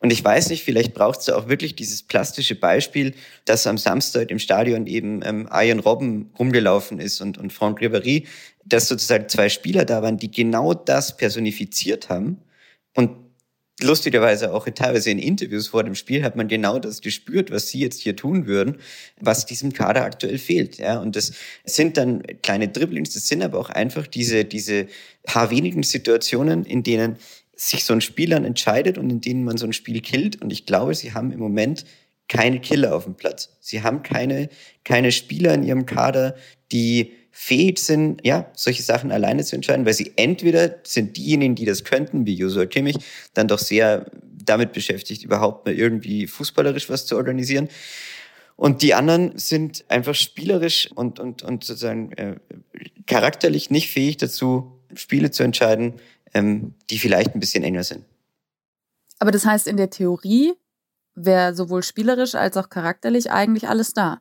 Und 0.00 0.12
ich 0.12 0.24
weiß 0.24 0.48
nicht, 0.48 0.64
vielleicht 0.64 0.94
braucht 0.94 1.20
es 1.20 1.28
auch 1.28 1.48
wirklich 1.48 1.76
dieses 1.76 2.02
plastische 2.02 2.54
Beispiel, 2.54 3.14
dass 3.44 3.66
am 3.66 3.76
Samstag 3.76 4.30
im 4.30 4.38
Stadion 4.38 4.86
eben 4.86 5.20
ähm, 5.24 5.46
Ian 5.52 5.80
Robben 5.80 6.30
rumgelaufen 6.38 7.00
ist 7.00 7.20
und, 7.20 7.36
und 7.36 7.52
Franck 7.52 7.82
Ribéry, 7.82 8.24
dass 8.64 8.88
sozusagen 8.88 9.28
zwei 9.28 9.50
Spieler 9.50 9.84
da 9.84 10.02
waren, 10.02 10.16
die 10.16 10.30
genau 10.30 10.72
das 10.72 11.18
personifiziert 11.18 12.08
haben. 12.08 12.38
Und 12.94 13.27
lustigerweise 13.80 14.52
auch 14.52 14.68
teilweise 14.74 15.10
in 15.10 15.18
Interviews 15.18 15.68
vor 15.68 15.84
dem 15.84 15.94
Spiel 15.94 16.24
hat 16.24 16.36
man 16.36 16.48
genau 16.48 16.78
das 16.78 17.00
gespürt, 17.00 17.50
was 17.50 17.68
sie 17.68 17.80
jetzt 17.80 18.00
hier 18.00 18.16
tun 18.16 18.46
würden, 18.46 18.78
was 19.20 19.46
diesem 19.46 19.72
Kader 19.72 20.04
aktuell 20.04 20.38
fehlt. 20.38 20.78
Ja, 20.78 20.98
und 20.98 21.16
das 21.16 21.32
sind 21.64 21.96
dann 21.96 22.22
kleine 22.42 22.68
Dribblings, 22.68 23.14
das 23.14 23.28
sind 23.28 23.42
aber 23.42 23.58
auch 23.58 23.70
einfach 23.70 24.06
diese, 24.06 24.44
diese 24.44 24.86
paar 25.22 25.50
wenigen 25.50 25.82
Situationen, 25.82 26.64
in 26.64 26.82
denen 26.82 27.16
sich 27.54 27.84
so 27.84 27.92
ein 27.92 28.00
Spiel 28.00 28.30
dann 28.30 28.44
entscheidet 28.44 28.98
und 28.98 29.10
in 29.10 29.20
denen 29.20 29.44
man 29.44 29.58
so 29.58 29.66
ein 29.66 29.72
Spiel 29.72 30.00
killt. 30.00 30.40
Und 30.40 30.52
ich 30.52 30.64
glaube, 30.66 30.94
sie 30.94 31.12
haben 31.12 31.32
im 31.32 31.40
Moment 31.40 31.84
keine 32.28 32.60
Killer 32.60 32.94
auf 32.94 33.04
dem 33.04 33.14
Platz. 33.14 33.56
Sie 33.60 33.82
haben 33.82 34.02
keine, 34.02 34.48
keine 34.84 35.12
Spieler 35.12 35.54
in 35.54 35.64
ihrem 35.64 35.86
Kader, 35.86 36.36
die 36.70 37.12
fähig 37.40 37.78
sind, 37.78 38.20
ja, 38.26 38.50
solche 38.56 38.82
Sachen 38.82 39.12
alleine 39.12 39.44
zu 39.44 39.54
entscheiden, 39.54 39.86
weil 39.86 39.94
sie 39.94 40.12
entweder 40.16 40.80
sind 40.82 41.16
diejenigen, 41.16 41.54
die 41.54 41.66
das 41.66 41.84
könnten, 41.84 42.26
wie 42.26 42.34
Joshua 42.34 42.66
Kimmich, 42.66 42.96
dann 43.32 43.46
doch 43.46 43.60
sehr 43.60 44.10
damit 44.44 44.72
beschäftigt, 44.72 45.22
überhaupt 45.22 45.64
mal 45.64 45.72
irgendwie 45.72 46.26
fußballerisch 46.26 46.90
was 46.90 47.06
zu 47.06 47.16
organisieren. 47.16 47.68
Und 48.56 48.82
die 48.82 48.92
anderen 48.92 49.38
sind 49.38 49.84
einfach 49.86 50.16
spielerisch 50.16 50.90
und, 50.92 51.20
und, 51.20 51.44
und 51.44 51.62
sozusagen 51.62 52.10
äh, 52.14 52.40
charakterlich 53.06 53.70
nicht 53.70 53.88
fähig 53.88 54.16
dazu, 54.16 54.72
Spiele 54.94 55.30
zu 55.30 55.44
entscheiden, 55.44 55.94
ähm, 56.34 56.74
die 56.90 56.98
vielleicht 56.98 57.36
ein 57.36 57.40
bisschen 57.40 57.62
enger 57.62 57.84
sind. 57.84 58.04
Aber 59.20 59.30
das 59.30 59.46
heißt, 59.46 59.68
in 59.68 59.76
der 59.76 59.90
Theorie 59.90 60.54
wäre 61.14 61.54
sowohl 61.54 61.84
spielerisch 61.84 62.34
als 62.34 62.56
auch 62.56 62.68
charakterlich 62.68 63.30
eigentlich 63.30 63.68
alles 63.68 63.92
da. 63.92 64.18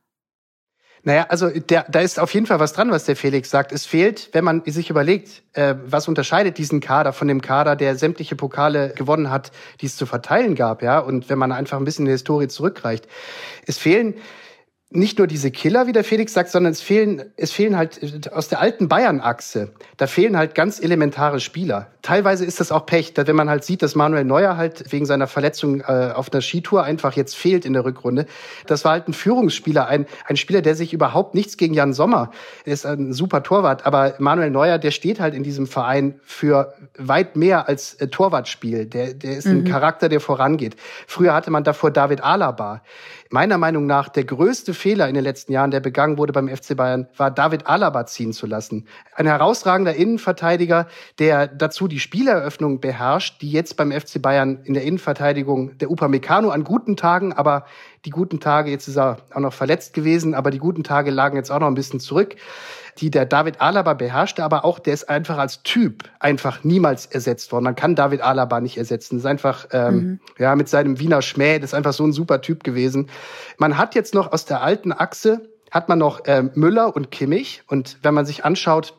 Naja, 1.08 1.28
also 1.30 1.50
der, 1.50 1.86
da 1.88 2.02
ist 2.02 2.20
auf 2.20 2.34
jeden 2.34 2.48
Fall 2.48 2.60
was 2.60 2.74
dran, 2.74 2.92
was 2.92 3.06
der 3.06 3.16
Felix 3.16 3.50
sagt. 3.50 3.72
Es 3.72 3.86
fehlt, 3.86 4.28
wenn 4.34 4.44
man 4.44 4.62
sich 4.66 4.90
überlegt, 4.90 5.42
äh, 5.54 5.76
was 5.86 6.10
unterscheidet 6.10 6.58
diesen 6.58 6.82
Kader 6.82 7.14
von 7.14 7.30
dem 7.30 7.40
Kader, 7.40 7.78
der 7.78 7.96
sämtliche 7.96 8.36
Pokale 8.36 8.90
gewonnen 8.90 9.32
hat, 9.32 9.54
die 9.80 9.86
es 9.86 9.96
zu 9.96 10.06
verteilen 10.06 10.54
gab, 10.54 10.84
ja. 10.84 11.00
Und 11.00 11.30
wenn 11.30 11.40
man 11.40 11.54
einfach 11.54 11.78
ein 11.78 11.86
bisschen 11.86 12.04
in 12.04 12.08
die 12.08 12.12
Historie 12.12 12.50
zurückreicht, 12.50 13.08
es 13.66 13.78
fehlen 13.78 14.16
nicht 14.90 15.18
nur 15.18 15.28
diese 15.28 15.52
Killer, 15.52 15.86
wie 15.86 15.92
der 15.92 16.06
Felix 16.06 16.34
sagt, 16.34 16.50
sondern 16.50 16.72
es 16.72 16.82
fehlen, 16.82 17.26
es 17.36 17.52
fehlen 17.52 17.76
halt 17.76 18.32
aus 18.32 18.48
der 18.48 18.62
alten 18.62 18.88
Bayern-Achse, 18.88 19.74
da 19.98 20.08
fehlen 20.08 20.38
halt 20.38 20.56
ganz 20.56 20.80
elementare 20.80 21.42
Spieler. 21.42 21.88
Teilweise 22.02 22.46
ist 22.46 22.62
das 22.62 22.72
auch 22.72 22.86
Pech, 22.86 23.12
wenn 23.18 23.36
man 23.36 23.50
halt 23.50 23.66
sieht, 23.66 23.82
dass 23.82 23.96
Manuel 23.96 24.24
Neuer 24.24 24.56
halt 24.56 24.94
wegen 24.94 25.06
seiner 25.06 25.28
Verletzung 25.28 25.82
äh, 25.82 26.14
auf 26.16 26.32
einer 26.32 26.42
Skitour 26.42 26.86
einfach 26.86 27.14
jetzt 27.14 27.36
fehlt 27.36 27.66
in 27.66 27.74
der 27.74 27.84
Rückrunde. 27.84 28.28
Das 28.66 28.86
war 28.86 28.94
halt 28.94 29.10
ein 29.10 29.14
Führungsspieler, 29.14 29.88
ein, 29.88 30.06
ein 30.26 30.38
Spieler, 30.38 30.62
der 30.62 30.74
sich 30.74 30.94
überhaupt 30.94 31.36
nichts 31.36 31.58
gegen 31.58 31.74
Jan 31.74 31.92
Sommer, 31.92 32.32
er 32.64 32.74
ist 32.74 32.86
ein 32.86 33.12
super 33.12 33.44
Torwart, 33.44 33.86
aber 33.86 34.16
Manuel 34.20 34.52
Neuer, 34.52 34.78
der 34.78 34.92
steht 34.92 35.20
halt 35.20 35.34
in 35.34 35.44
diesem 35.44 35.68
Verein 35.68 36.18
für 36.24 36.74
weit 36.98 37.36
mehr 37.36 37.68
als 37.68 37.96
äh, 37.96 38.08
Torwartspiel. 38.08 38.86
Der, 38.86 39.14
der 39.14 39.36
ist 39.36 39.48
ein 39.48 39.64
mhm. 39.64 39.66
Charakter, 39.66 40.08
der 40.08 40.22
vorangeht. 40.22 40.78
Früher 41.08 41.34
hatte 41.34 41.52
man 41.52 41.66
davor 41.66 41.92
David 41.92 42.24
Alaba 42.24 42.84
meiner 43.30 43.58
Meinung 43.58 43.86
nach 43.86 44.10
der 44.10 44.24
größte 44.24 44.74
Fehler 44.74 45.08
in 45.08 45.16
den 45.16 45.24
letzten 45.24 45.52
Jahren, 45.52 45.72
der 45.72 45.80
begangen 45.80 46.18
wurde 46.18 46.34
beim 46.34 46.48
FC 46.48 46.76
Bayern, 46.76 47.08
war 47.18 47.32
David 47.32 47.68
Alaba 47.68 48.06
ziehen 48.06 48.34
zu 48.34 48.48
lassen. 48.48 48.88
Ein 49.16 49.28
herausragender 49.28 49.96
Innenverteidiger, 49.96 50.88
der 51.20 51.48
dazu 51.48 51.88
die 51.88 52.00
Spieleröffnung 52.00 52.80
beherrscht, 52.80 53.42
die 53.42 53.52
jetzt 53.52 53.78
beim 53.78 53.92
FC 53.92 54.22
Bayern 54.22 54.60
in 54.64 54.74
der 54.74 54.84
Innenverteidigung 54.84 55.78
der 55.78 55.92
Upamecano 55.92 56.50
an 56.50 56.64
guten 56.64 56.96
Tagen, 56.96 57.34
aber 57.34 57.66
die 58.08 58.12
guten 58.12 58.40
Tage, 58.40 58.72
jetzt 58.72 58.88
ist 58.88 58.98
er 58.98 59.18
auch 59.34 59.42
noch 59.42 59.54
verletzt 59.54 59.94
gewesen, 59.94 60.34
aber 60.34 60.50
die 60.50 60.60
guten 60.60 60.84
Tage 60.84 61.12
lagen 61.12 61.36
jetzt 61.36 61.52
auch 61.52 61.60
noch 61.60 61.68
ein 61.68 61.76
bisschen 61.76 62.00
zurück 62.00 62.38
die 63.00 63.12
der 63.12 63.26
David 63.26 63.62
Alaba 63.62 63.94
beherrschte, 63.94 64.44
aber 64.44 64.66
auch 64.66 64.80
der 64.80 64.94
ist 64.94 65.10
einfach 65.10 65.38
als 65.38 65.64
Typ 65.64 66.10
einfach 66.20 66.64
niemals 66.64 67.06
ersetzt 67.06 67.52
worden. 67.52 67.66
Man 67.66 67.76
kann 67.76 67.96
David 67.96 68.22
Alaba 68.22 68.60
nicht 68.60 68.78
ersetzen. 68.78 69.16
Das 69.18 69.24
ist 69.24 69.30
einfach, 69.30 69.68
ähm, 69.72 69.96
mhm. 69.96 70.20
ja, 70.38 70.56
mit 70.56 70.70
seinem 70.70 71.00
Wiener 71.00 71.22
Schmäh, 71.22 71.60
das 71.60 71.72
ist 71.72 71.74
einfach 71.74 71.94
so 71.94 72.06
ein 72.06 72.14
super 72.14 72.42
Typ 72.42 72.64
gewesen. 72.64 73.10
Man 73.58 73.78
hat 73.78 73.96
jetzt 73.96 74.14
noch 74.14 74.32
aus 74.32 74.46
der 74.46 74.62
alten 74.62 74.92
Achse, 74.92 75.48
hat 75.72 75.90
man 75.90 76.00
noch 76.00 76.22
ähm, 76.26 76.52
Müller 76.56 76.96
und 76.96 77.12
Kimmich. 77.12 77.64
Und 77.68 77.98
wenn 78.02 78.14
man 78.14 78.26
sich 78.26 78.46
anschaut, 78.46 78.94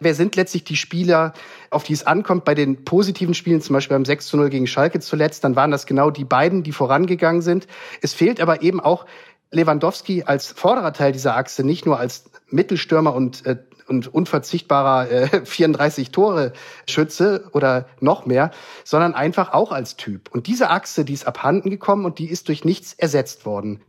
Wer 0.00 0.14
sind 0.14 0.36
letztlich 0.36 0.64
die 0.64 0.76
Spieler, 0.76 1.32
auf 1.70 1.84
die 1.84 1.92
es 1.92 2.06
ankommt 2.06 2.44
bei 2.44 2.54
den 2.54 2.84
positiven 2.84 3.34
Spielen, 3.34 3.60
zum 3.60 3.74
Beispiel 3.74 3.96
beim 3.96 4.04
6 4.04 4.26
zu 4.26 4.36
0 4.36 4.50
gegen 4.50 4.66
Schalke 4.66 5.00
zuletzt, 5.00 5.44
dann 5.44 5.56
waren 5.56 5.70
das 5.70 5.86
genau 5.86 6.10
die 6.10 6.24
beiden, 6.24 6.62
die 6.62 6.72
vorangegangen 6.72 7.42
sind. 7.42 7.66
Es 8.02 8.14
fehlt 8.14 8.40
aber 8.40 8.62
eben 8.62 8.80
auch 8.80 9.06
Lewandowski 9.50 10.24
als 10.24 10.48
vorderer 10.52 10.92
Teil 10.92 11.12
dieser 11.12 11.36
Achse, 11.36 11.64
nicht 11.64 11.86
nur 11.86 11.98
als 11.98 12.30
Mittelstürmer 12.50 13.14
und 13.14 13.46
äh, 13.46 13.56
und 13.88 14.12
unverzichtbarer 14.12 15.10
äh, 15.10 15.46
34 15.46 16.10
Tore 16.10 16.52
Schütze 16.88 17.48
oder 17.52 17.86
noch 18.00 18.26
mehr, 18.26 18.50
sondern 18.84 19.14
einfach 19.14 19.52
auch 19.52 19.72
als 19.72 19.96
Typ. 19.96 20.30
Und 20.32 20.46
diese 20.46 20.70
Achse, 20.70 21.04
die 21.04 21.12
ist 21.12 21.26
abhanden 21.26 21.70
gekommen 21.70 22.04
und 22.04 22.18
die 22.18 22.28
ist 22.28 22.48
durch 22.48 22.64
nichts 22.64 22.92
ersetzt 22.94 23.46
worden. 23.46 23.82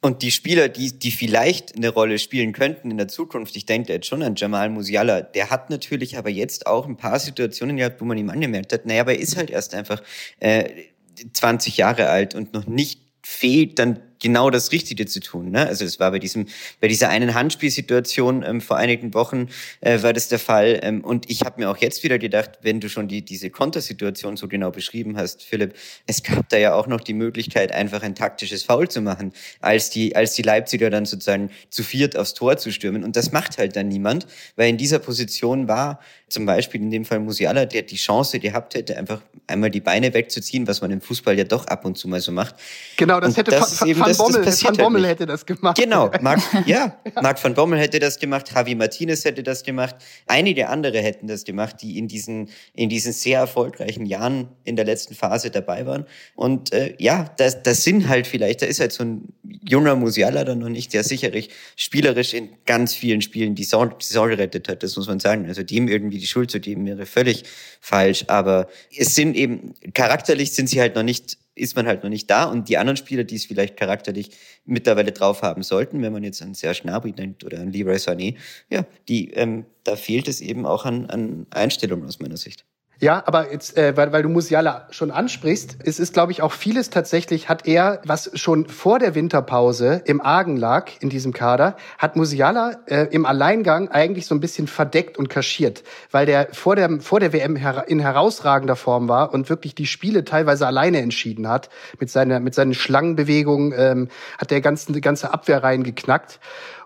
Und 0.00 0.22
die 0.22 0.30
Spieler, 0.30 0.68
die, 0.68 0.96
die 0.96 1.10
vielleicht 1.10 1.74
eine 1.76 1.88
Rolle 1.88 2.20
spielen 2.20 2.52
könnten 2.52 2.90
in 2.90 2.98
der 2.98 3.08
Zukunft, 3.08 3.56
ich 3.56 3.66
denke 3.66 3.92
jetzt 3.92 4.06
schon 4.06 4.22
an 4.22 4.36
Jamal 4.36 4.70
Musiala, 4.70 5.22
der 5.22 5.50
hat 5.50 5.70
natürlich 5.70 6.16
aber 6.16 6.30
jetzt 6.30 6.68
auch 6.68 6.86
ein 6.86 6.96
paar 6.96 7.18
Situationen 7.18 7.76
gehabt, 7.76 8.00
wo 8.00 8.04
man 8.04 8.16
ihm 8.16 8.30
angemerkt 8.30 8.72
hat, 8.72 8.86
naja, 8.86 9.00
aber 9.00 9.14
er 9.14 9.20
ist 9.20 9.36
halt 9.36 9.50
erst 9.50 9.74
einfach 9.74 10.00
äh, 10.38 10.84
20 11.32 11.76
Jahre 11.78 12.10
alt 12.10 12.36
und 12.36 12.52
noch 12.52 12.66
nicht 12.66 13.00
fehlt, 13.24 13.80
dann 13.80 14.00
genau 14.20 14.50
das 14.50 14.72
Richtige 14.72 15.06
zu 15.06 15.20
tun. 15.20 15.50
Ne? 15.50 15.66
Also 15.66 15.84
es 15.84 16.00
war 16.00 16.10
bei 16.10 16.18
diesem, 16.18 16.46
bei 16.80 16.88
dieser 16.88 17.08
einen 17.08 17.34
Handspielsituation 17.34 18.42
ähm, 18.42 18.60
vor 18.60 18.76
einigen 18.76 19.14
Wochen 19.14 19.48
äh, 19.80 20.02
war 20.02 20.12
das 20.12 20.28
der 20.28 20.38
Fall. 20.38 20.80
Ähm, 20.82 21.02
und 21.02 21.30
ich 21.30 21.42
habe 21.42 21.60
mir 21.60 21.70
auch 21.70 21.76
jetzt 21.76 22.02
wieder 22.02 22.18
gedacht, 22.18 22.58
wenn 22.62 22.80
du 22.80 22.88
schon 22.88 23.08
die, 23.08 23.24
diese 23.24 23.50
Kontersituation 23.50 24.36
so 24.36 24.48
genau 24.48 24.70
beschrieben 24.70 25.16
hast, 25.16 25.42
Philipp, 25.42 25.74
es 26.06 26.22
gab 26.22 26.48
da 26.48 26.58
ja 26.58 26.74
auch 26.74 26.86
noch 26.86 27.00
die 27.00 27.14
Möglichkeit, 27.14 27.72
einfach 27.72 28.02
ein 28.02 28.14
taktisches 28.14 28.62
Foul 28.62 28.88
zu 28.88 29.00
machen, 29.00 29.32
als 29.60 29.90
die, 29.90 30.16
als 30.16 30.34
die 30.34 30.42
Leipziger 30.42 30.90
dann 30.90 31.06
sozusagen 31.06 31.50
zu 31.70 31.82
viert 31.82 32.16
aufs 32.16 32.34
Tor 32.34 32.56
zu 32.56 32.72
stürmen. 32.72 33.04
Und 33.04 33.16
das 33.16 33.32
macht 33.32 33.58
halt 33.58 33.76
dann 33.76 33.88
niemand, 33.88 34.26
weil 34.56 34.68
in 34.68 34.76
dieser 34.76 34.98
Position 34.98 35.68
war 35.68 36.00
zum 36.28 36.44
Beispiel 36.44 36.80
in 36.80 36.90
dem 36.90 37.04
Fall 37.04 37.20
Musiala, 37.20 37.64
der 37.64 37.82
die 37.82 37.96
Chance 37.96 38.38
gehabt 38.38 38.74
hätte, 38.74 38.96
einfach 38.96 39.22
einmal 39.46 39.70
die 39.70 39.80
Beine 39.80 40.12
wegzuziehen, 40.12 40.66
was 40.66 40.80
man 40.80 40.90
im 40.90 41.00
Fußball 41.00 41.36
ja 41.38 41.44
doch 41.44 41.66
ab 41.66 41.84
und 41.84 41.96
zu 41.96 42.06
mal 42.06 42.20
so 42.20 42.32
macht. 42.32 42.54
Genau, 42.96 43.18
das 43.18 43.30
und 43.30 43.36
hätte 43.38 43.50
das 43.50 43.82
eben, 43.82 44.00
Van 44.08 44.26
Bommel, 44.26 44.44
das 44.44 44.64
Van 44.64 44.76
Bommel 44.76 45.02
halt 45.02 45.10
hätte 45.12 45.26
das 45.26 45.44
gemacht. 45.44 45.76
Genau, 45.76 46.10
Marc, 46.20 46.40
ja, 46.66 46.96
Marc 47.20 47.42
van 47.42 47.54
Bommel 47.54 47.78
hätte 47.78 47.98
das 47.98 48.18
gemacht, 48.18 48.50
Javi 48.54 48.74
Martinez 48.74 49.24
hätte 49.24 49.42
das 49.42 49.62
gemacht, 49.62 49.96
einige 50.26 50.68
andere 50.68 50.98
hätten 51.00 51.26
das 51.26 51.44
gemacht, 51.44 51.76
die 51.82 51.98
in 51.98 52.08
diesen, 52.08 52.48
in 52.74 52.88
diesen 52.88 53.12
sehr 53.12 53.40
erfolgreichen 53.40 54.06
Jahren 54.06 54.48
in 54.64 54.76
der 54.76 54.84
letzten 54.84 55.14
Phase 55.14 55.50
dabei 55.50 55.86
waren. 55.86 56.06
Und 56.34 56.72
äh, 56.72 56.94
ja, 56.98 57.30
das, 57.36 57.62
das 57.62 57.82
sind 57.82 58.08
halt 58.08 58.26
vielleicht, 58.26 58.62
da 58.62 58.66
ist 58.66 58.80
halt 58.80 58.92
so 58.92 59.04
ein 59.04 59.32
junger 59.68 59.96
Musiala 59.96 60.44
dann 60.44 60.58
noch 60.58 60.68
nicht, 60.68 60.92
der 60.94 61.04
sicherlich 61.04 61.50
spielerisch 61.76 62.34
in 62.34 62.50
ganz 62.66 62.94
vielen 62.94 63.20
Spielen 63.22 63.54
die 63.54 63.64
Saison, 63.64 63.92
die 63.98 64.04
Saison 64.04 64.28
gerettet 64.28 64.68
hat, 64.68 64.82
das 64.82 64.96
muss 64.96 65.08
man 65.08 65.20
sagen. 65.20 65.46
Also 65.46 65.62
dem 65.62 65.88
irgendwie 65.88 66.18
die 66.18 66.26
Schuld 66.26 66.50
zu 66.50 66.60
geben 66.60 66.86
wäre 66.86 67.06
völlig 67.06 67.44
falsch. 67.80 68.24
Aber 68.28 68.68
es 68.96 69.14
sind 69.14 69.36
eben, 69.36 69.74
charakterlich 69.94 70.52
sind 70.52 70.68
sie 70.68 70.80
halt 70.80 70.94
noch 70.94 71.02
nicht 71.02 71.38
ist 71.58 71.76
man 71.76 71.86
halt 71.86 72.02
noch 72.02 72.10
nicht 72.10 72.30
da. 72.30 72.44
Und 72.44 72.68
die 72.68 72.78
anderen 72.78 72.96
Spieler, 72.96 73.24
die 73.24 73.36
es 73.36 73.46
vielleicht 73.46 73.76
charakterlich 73.76 74.30
mittlerweile 74.64 75.12
drauf 75.12 75.42
haben 75.42 75.62
sollten, 75.62 76.02
wenn 76.02 76.12
man 76.12 76.24
jetzt 76.24 76.42
an 76.42 76.54
Serge 76.54 76.80
Gnabry 76.82 77.12
denkt 77.12 77.44
oder 77.44 77.60
an 77.60 77.72
Leroy 77.72 77.96
Sané, 77.96 78.36
ja, 78.70 78.84
die, 79.08 79.30
ähm, 79.32 79.66
da 79.84 79.96
fehlt 79.96 80.28
es 80.28 80.40
eben 80.40 80.66
auch 80.66 80.84
an, 80.84 81.06
an 81.06 81.46
Einstellungen 81.50 82.06
aus 82.06 82.20
meiner 82.20 82.36
Sicht. 82.36 82.64
Ja, 83.00 83.22
aber 83.26 83.52
jetzt, 83.52 83.76
äh, 83.76 83.96
weil, 83.96 84.12
weil 84.12 84.24
du 84.24 84.28
Musiala 84.28 84.88
schon 84.90 85.12
ansprichst, 85.12 85.76
es 85.84 86.00
ist, 86.00 86.14
glaube 86.14 86.32
ich, 86.32 86.42
auch 86.42 86.50
vieles 86.50 86.90
tatsächlich, 86.90 87.48
hat 87.48 87.68
er, 87.68 88.00
was 88.04 88.32
schon 88.34 88.66
vor 88.66 88.98
der 88.98 89.14
Winterpause 89.14 90.02
im 90.04 90.20
Argen 90.20 90.56
lag 90.56 90.90
in 90.98 91.08
diesem 91.08 91.32
Kader, 91.32 91.76
hat 91.96 92.16
Musiala 92.16 92.72
äh, 92.86 93.06
im 93.12 93.24
Alleingang 93.24 93.88
eigentlich 93.88 94.26
so 94.26 94.34
ein 94.34 94.40
bisschen 94.40 94.66
verdeckt 94.66 95.16
und 95.16 95.28
kaschiert, 95.28 95.84
weil 96.10 96.26
der 96.26 96.48
vor 96.52 96.74
der, 96.74 97.00
vor 97.00 97.20
der 97.20 97.32
WM 97.32 97.54
her 97.54 97.84
in 97.86 98.00
herausragender 98.00 98.74
Form 98.74 99.08
war 99.08 99.32
und 99.32 99.48
wirklich 99.48 99.76
die 99.76 99.86
Spiele 99.86 100.24
teilweise 100.24 100.66
alleine 100.66 101.00
entschieden 101.00 101.48
hat. 101.48 101.70
Mit, 102.00 102.10
seiner, 102.10 102.40
mit 102.40 102.56
seinen 102.56 102.74
Schlangenbewegungen 102.74 103.72
ähm, 103.76 104.08
hat 104.38 104.50
der 104.50 104.60
ganze, 104.60 104.92
die 104.92 105.00
ganze 105.00 105.32
Abwehr 105.32 105.62
reingeknackt. 105.62 106.40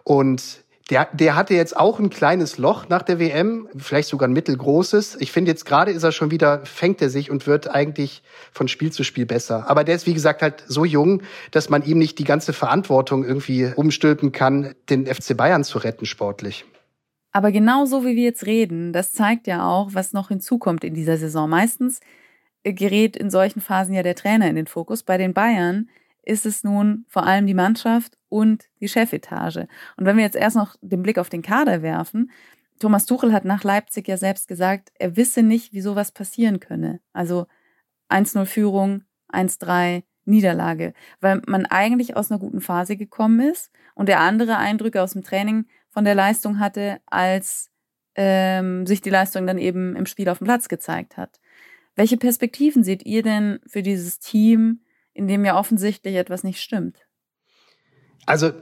Und 0.04 0.61
der, 0.90 1.08
der 1.12 1.36
hatte 1.36 1.54
jetzt 1.54 1.76
auch 1.76 1.98
ein 1.98 2.10
kleines 2.10 2.58
Loch 2.58 2.88
nach 2.88 3.02
der 3.02 3.18
WM, 3.18 3.68
vielleicht 3.76 4.08
sogar 4.08 4.28
ein 4.28 4.32
mittelgroßes. 4.32 5.16
Ich 5.20 5.30
finde 5.32 5.50
jetzt 5.50 5.64
gerade 5.64 5.90
ist 5.90 6.02
er 6.02 6.12
schon 6.12 6.30
wieder, 6.30 6.64
fängt 6.66 7.00
er 7.00 7.08
sich 7.08 7.30
und 7.30 7.46
wird 7.46 7.68
eigentlich 7.70 8.22
von 8.52 8.68
Spiel 8.68 8.92
zu 8.92 9.04
Spiel 9.04 9.26
besser. 9.26 9.68
Aber 9.68 9.84
der 9.84 9.94
ist, 9.94 10.06
wie 10.06 10.14
gesagt, 10.14 10.42
halt 10.42 10.64
so 10.66 10.84
jung, 10.84 11.22
dass 11.50 11.68
man 11.68 11.84
ihm 11.84 11.98
nicht 11.98 12.18
die 12.18 12.24
ganze 12.24 12.52
Verantwortung 12.52 13.24
irgendwie 13.24 13.72
umstülpen 13.76 14.32
kann, 14.32 14.74
den 14.90 15.06
FC 15.06 15.36
Bayern 15.36 15.64
zu 15.64 15.78
retten 15.78 16.06
sportlich. 16.06 16.64
Aber 17.32 17.50
genau 17.52 17.86
so 17.86 18.04
wie 18.04 18.16
wir 18.16 18.24
jetzt 18.24 18.46
reden, 18.46 18.92
das 18.92 19.12
zeigt 19.12 19.46
ja 19.46 19.66
auch, 19.66 19.90
was 19.92 20.12
noch 20.12 20.28
hinzukommt 20.28 20.84
in 20.84 20.94
dieser 20.94 21.16
Saison. 21.16 21.48
Meistens 21.48 22.00
gerät 22.64 23.16
in 23.16 23.30
solchen 23.30 23.60
Phasen 23.60 23.94
ja 23.94 24.02
der 24.02 24.14
Trainer 24.14 24.48
in 24.48 24.56
den 24.56 24.66
Fokus. 24.66 25.02
Bei 25.02 25.16
den 25.16 25.32
Bayern 25.32 25.88
ist 26.22 26.46
es 26.46 26.64
nun 26.64 27.04
vor 27.08 27.26
allem 27.26 27.46
die 27.46 27.54
Mannschaft 27.54 28.16
und 28.28 28.64
die 28.80 28.88
Chefetage. 28.88 29.66
Und 29.96 30.06
wenn 30.06 30.16
wir 30.16 30.24
jetzt 30.24 30.36
erst 30.36 30.56
noch 30.56 30.76
den 30.80 31.02
Blick 31.02 31.18
auf 31.18 31.28
den 31.28 31.42
Kader 31.42 31.82
werfen, 31.82 32.30
Thomas 32.78 33.06
Tuchel 33.06 33.32
hat 33.32 33.44
nach 33.44 33.64
Leipzig 33.64 34.08
ja 34.08 34.16
selbst 34.16 34.48
gesagt, 34.48 34.90
er 34.98 35.16
wisse 35.16 35.42
nicht, 35.42 35.72
wie 35.72 35.80
sowas 35.80 36.10
passieren 36.12 36.58
könne. 36.58 37.00
Also 37.12 37.46
1-0 38.08 38.44
Führung, 38.44 39.04
1-3 39.32 40.02
Niederlage, 40.24 40.92
weil 41.20 41.42
man 41.46 41.66
eigentlich 41.66 42.16
aus 42.16 42.30
einer 42.30 42.40
guten 42.40 42.60
Phase 42.60 42.96
gekommen 42.96 43.40
ist 43.40 43.70
und 43.94 44.08
der 44.08 44.20
andere 44.20 44.56
Eindrücke 44.56 45.02
aus 45.02 45.12
dem 45.12 45.22
Training 45.22 45.66
von 45.90 46.04
der 46.04 46.14
Leistung 46.14 46.58
hatte, 46.58 47.00
als 47.06 47.70
ähm, 48.14 48.86
sich 48.86 49.00
die 49.00 49.10
Leistung 49.10 49.46
dann 49.46 49.58
eben 49.58 49.96
im 49.96 50.06
Spiel 50.06 50.28
auf 50.28 50.38
dem 50.38 50.46
Platz 50.46 50.68
gezeigt 50.68 51.16
hat. 51.16 51.40
Welche 51.94 52.16
Perspektiven 52.16 52.84
seht 52.84 53.04
ihr 53.04 53.22
denn 53.22 53.60
für 53.66 53.82
dieses 53.82 54.18
Team 54.18 54.80
in 55.14 55.28
dem 55.28 55.44
ja 55.44 55.58
offensichtlich 55.58 56.16
etwas 56.16 56.44
nicht 56.44 56.60
stimmt. 56.60 56.98
Also 58.26 58.52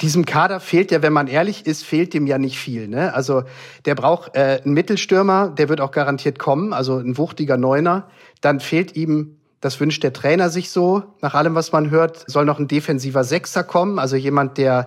diesem 0.00 0.24
Kader 0.24 0.60
fehlt 0.60 0.90
ja, 0.90 1.02
wenn 1.02 1.12
man 1.12 1.26
ehrlich 1.26 1.66
ist, 1.66 1.84
fehlt 1.84 2.14
dem 2.14 2.26
ja 2.26 2.38
nicht 2.38 2.58
viel. 2.58 2.88
Ne? 2.88 3.12
Also 3.12 3.44
der 3.84 3.94
braucht 3.94 4.34
äh, 4.34 4.60
einen 4.64 4.74
Mittelstürmer, 4.74 5.50
der 5.50 5.68
wird 5.68 5.80
auch 5.80 5.90
garantiert 5.90 6.38
kommen, 6.38 6.72
also 6.72 6.96
ein 6.96 7.18
wuchtiger 7.18 7.56
Neuner. 7.56 8.08
Dann 8.40 8.60
fehlt 8.60 8.96
ihm 8.96 9.36
Das 9.60 9.78
wünscht 9.78 10.02
der 10.02 10.14
Trainer 10.14 10.48
sich 10.48 10.70
so. 10.70 11.02
Nach 11.20 11.34
allem, 11.34 11.54
was 11.54 11.70
man 11.70 11.90
hört, 11.90 12.24
soll 12.30 12.46
noch 12.46 12.58
ein 12.58 12.66
defensiver 12.66 13.24
Sechser 13.24 13.62
kommen, 13.62 13.98
also 13.98 14.16
jemand, 14.16 14.56
der 14.56 14.86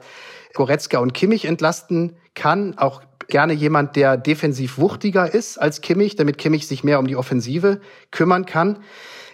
Goretzka 0.55 0.97
und 0.97 1.13
Kimmich 1.13 1.45
entlasten 1.45 2.15
kann. 2.33 2.75
Auch 2.79 3.03
gerne 3.27 3.53
jemand, 3.53 3.95
der 3.95 4.17
defensiv 4.17 4.79
wuchtiger 4.79 5.31
ist 5.31 5.59
als 5.59 5.81
Kimmich, 5.81 6.15
damit 6.15 6.39
Kimmich 6.39 6.67
sich 6.67 6.83
mehr 6.83 6.97
um 6.97 7.05
die 7.05 7.15
Offensive 7.15 7.81
kümmern 8.09 8.45
kann. 8.47 8.79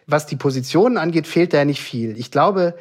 Was 0.10 0.26
die 0.26 0.36
Positionen 0.36 0.98
angeht, 0.98 1.28
fehlt 1.28 1.54
da 1.54 1.58
ja 1.58 1.66
nicht 1.66 1.82
viel. 1.82 2.18
Ich 2.18 2.32
glaube, 2.32 2.74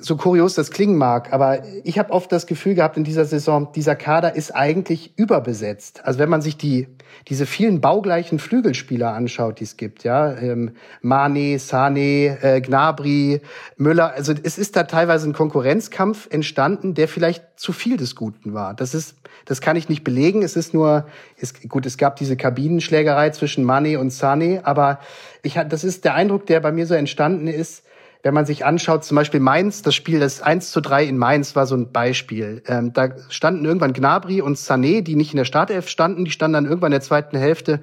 so 0.00 0.16
kurios 0.16 0.54
das 0.54 0.70
klingen 0.70 0.96
mag, 0.96 1.32
aber 1.32 1.62
ich 1.84 1.98
habe 1.98 2.12
oft 2.12 2.32
das 2.32 2.46
Gefühl 2.46 2.74
gehabt 2.74 2.96
in 2.96 3.04
dieser 3.04 3.24
Saison, 3.24 3.72
dieser 3.74 3.96
Kader 3.96 4.34
ist 4.34 4.54
eigentlich 4.54 5.12
überbesetzt. 5.16 6.02
Also 6.04 6.18
wenn 6.18 6.28
man 6.28 6.42
sich 6.42 6.56
die 6.56 6.88
diese 7.28 7.46
vielen 7.46 7.80
baugleichen 7.80 8.38
Flügelspieler 8.38 9.12
anschaut, 9.12 9.60
die 9.60 9.64
es 9.64 9.76
gibt, 9.76 10.04
ja, 10.04 10.32
ähm, 10.36 10.72
Mane, 11.02 11.58
Sane, 11.58 12.38
äh, 12.40 12.60
Gnabry, 12.60 13.40
Müller, 13.76 14.12
also 14.14 14.32
es 14.42 14.58
ist 14.58 14.76
da 14.76 14.84
teilweise 14.84 15.28
ein 15.28 15.32
Konkurrenzkampf 15.32 16.28
entstanden, 16.30 16.94
der 16.94 17.08
vielleicht 17.08 17.44
zu 17.56 17.72
viel 17.72 17.96
des 17.96 18.16
Guten 18.16 18.54
war. 18.54 18.74
Das 18.74 18.94
ist, 18.94 19.16
das 19.44 19.60
kann 19.60 19.76
ich 19.76 19.88
nicht 19.88 20.04
belegen. 20.04 20.42
Es 20.42 20.56
ist 20.56 20.72
nur, 20.72 21.06
es, 21.36 21.54
gut, 21.68 21.86
es 21.86 21.98
gab 21.98 22.16
diese 22.16 22.36
Kabinenschlägerei 22.36 23.30
zwischen 23.30 23.64
Mane 23.64 23.98
und 23.98 24.10
Sane, 24.10 24.60
aber 24.64 25.00
ich, 25.42 25.54
das 25.68 25.84
ist 25.84 26.04
der 26.04 26.14
Eindruck, 26.14 26.46
der 26.46 26.60
bei 26.60 26.72
mir 26.72 26.86
so 26.86 26.94
entstanden 26.94 27.48
ist 27.48 27.84
wenn 28.22 28.34
man 28.34 28.46
sich 28.46 28.64
anschaut, 28.64 29.04
zum 29.04 29.16
Beispiel 29.16 29.40
Mainz, 29.40 29.82
das 29.82 29.94
Spiel 29.94 30.20
das 30.20 30.42
1 30.42 30.70
zu 30.70 30.80
3 30.80 31.04
in 31.04 31.18
Mainz 31.18 31.56
war 31.56 31.66
so 31.66 31.74
ein 31.74 31.90
Beispiel. 31.90 32.62
Ähm, 32.66 32.92
da 32.92 33.10
standen 33.28 33.64
irgendwann 33.64 33.92
Gnabry 33.92 34.40
und 34.42 34.58
Sané, 34.58 35.02
die 35.02 35.16
nicht 35.16 35.32
in 35.32 35.38
der 35.38 35.44
Startelf 35.44 35.88
standen, 35.88 36.24
die 36.24 36.30
standen 36.30 36.54
dann 36.54 36.66
irgendwann 36.66 36.92
in 36.92 36.98
der 36.98 37.00
zweiten 37.00 37.38
Hälfte 37.38 37.80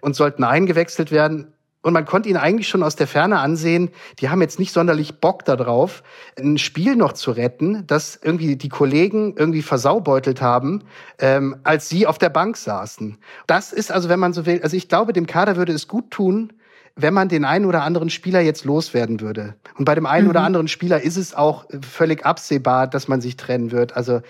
und 0.00 0.14
sollten 0.14 0.44
eingewechselt 0.44 1.10
werden. 1.10 1.52
Und 1.82 1.94
man 1.94 2.04
konnte 2.04 2.28
ihn 2.28 2.36
eigentlich 2.36 2.68
schon 2.68 2.84
aus 2.84 2.94
der 2.94 3.08
Ferne 3.08 3.40
ansehen, 3.40 3.90
die 4.20 4.28
haben 4.28 4.40
jetzt 4.40 4.60
nicht 4.60 4.72
sonderlich 4.72 5.18
Bock 5.18 5.44
darauf, 5.44 6.04
ein 6.38 6.56
Spiel 6.56 6.94
noch 6.94 7.12
zu 7.12 7.32
retten, 7.32 7.84
das 7.88 8.18
irgendwie 8.22 8.54
die 8.54 8.68
Kollegen 8.68 9.34
irgendwie 9.36 9.62
versaubeutelt 9.62 10.40
haben, 10.40 10.84
ähm, 11.18 11.56
als 11.64 11.88
sie 11.88 12.06
auf 12.06 12.18
der 12.18 12.30
Bank 12.30 12.56
saßen. 12.56 13.18
Das 13.48 13.72
ist 13.72 13.90
also, 13.90 14.08
wenn 14.08 14.20
man 14.20 14.32
so 14.32 14.46
will, 14.46 14.60
also 14.62 14.76
ich 14.76 14.88
glaube, 14.88 15.12
dem 15.12 15.26
Kader 15.26 15.56
würde 15.56 15.72
es 15.72 15.88
gut 15.88 16.12
tun, 16.12 16.52
wenn 16.96 17.14
man 17.14 17.28
den 17.28 17.44
einen 17.44 17.64
oder 17.64 17.82
anderen 17.82 18.10
Spieler 18.10 18.40
jetzt 18.40 18.64
loswerden 18.64 19.20
würde. 19.20 19.54
Und 19.78 19.84
bei 19.84 19.94
dem 19.94 20.06
einen 20.06 20.24
mhm. 20.24 20.30
oder 20.30 20.42
anderen 20.42 20.68
Spieler 20.68 21.00
ist 21.02 21.16
es 21.16 21.34
auch 21.34 21.64
völlig 21.80 22.26
absehbar, 22.26 22.86
dass 22.86 23.08
man 23.08 23.20
sich 23.20 23.36
trennen 23.36 23.72
wird. 23.72 23.96
Also 23.96 24.20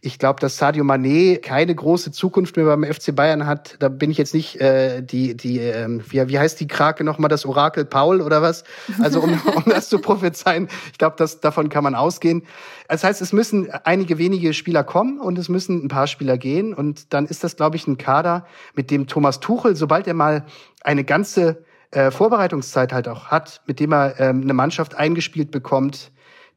ich 0.00 0.18
glaube, 0.18 0.40
dass 0.40 0.56
Sadio 0.56 0.84
Mané 0.84 1.38
keine 1.38 1.74
große 1.74 2.12
Zukunft 2.12 2.56
mehr 2.56 2.66
beim 2.66 2.84
FC 2.84 3.14
Bayern 3.14 3.46
hat. 3.46 3.76
Da 3.80 3.88
bin 3.88 4.10
ich 4.10 4.18
jetzt 4.18 4.34
nicht 4.34 4.60
äh, 4.60 5.02
die 5.02 5.36
die 5.36 5.58
ähm, 5.58 6.02
wie, 6.08 6.28
wie 6.28 6.38
heißt 6.38 6.60
die 6.60 6.68
Krake 6.68 7.02
noch 7.02 7.18
mal 7.18 7.28
das 7.28 7.44
Orakel 7.44 7.84
Paul 7.84 8.20
oder 8.20 8.40
was? 8.40 8.64
Also 9.00 9.20
um, 9.20 9.40
um 9.54 9.64
das 9.66 9.88
zu 9.88 9.98
prophezeien, 9.98 10.68
ich 10.92 10.98
glaube, 10.98 11.16
davon 11.40 11.68
kann 11.68 11.82
man 11.82 11.94
ausgehen. 11.94 12.44
Das 12.88 13.04
heißt, 13.04 13.20
es 13.20 13.32
müssen 13.32 13.70
einige 13.84 14.18
wenige 14.18 14.54
Spieler 14.54 14.84
kommen 14.84 15.18
und 15.20 15.38
es 15.38 15.48
müssen 15.48 15.84
ein 15.84 15.88
paar 15.88 16.06
Spieler 16.06 16.38
gehen 16.38 16.72
und 16.72 17.12
dann 17.12 17.26
ist 17.26 17.42
das 17.42 17.56
glaube 17.56 17.76
ich 17.76 17.86
ein 17.86 17.98
Kader, 17.98 18.46
mit 18.74 18.90
dem 18.90 19.06
Thomas 19.06 19.40
Tuchel, 19.40 19.76
sobald 19.76 20.06
er 20.06 20.14
mal 20.14 20.46
eine 20.82 21.04
ganze 21.04 21.64
äh, 21.90 22.10
Vorbereitungszeit 22.10 22.92
halt 22.92 23.08
auch 23.08 23.26
hat, 23.26 23.62
mit 23.66 23.80
dem 23.80 23.92
er 23.92 24.18
ähm, 24.20 24.42
eine 24.42 24.54
Mannschaft 24.54 24.94
eingespielt 24.94 25.50
bekommt, 25.50 26.12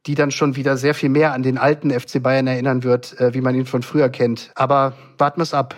die 0.06 0.14
dann 0.14 0.30
schon 0.30 0.56
wieder 0.56 0.76
sehr 0.76 0.94
viel 0.94 1.08
mehr 1.08 1.32
an 1.32 1.42
den 1.42 1.58
alten 1.58 1.90
FC 1.90 2.22
Bayern 2.22 2.46
erinnern 2.46 2.82
wird, 2.82 3.18
äh, 3.20 3.34
wie 3.34 3.40
man 3.40 3.54
ihn 3.54 3.66
von 3.66 3.82
früher 3.82 4.08
kennt. 4.08 4.50
Aber 4.54 4.94
warten 5.18 5.38
wir 5.38 5.44
es 5.44 5.54
ab. 5.54 5.76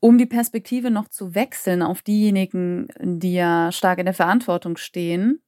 Um 0.00 0.16
die 0.16 0.26
Perspektive 0.26 0.90
noch 0.90 1.08
zu 1.08 1.34
wechseln 1.34 1.82
auf 1.82 2.02
diejenigen, 2.02 2.88
die 3.00 3.34
ja 3.34 3.70
stark 3.70 3.98
in 3.98 4.06
der 4.06 4.14
Verantwortung 4.14 4.76
stehen, 4.76 5.42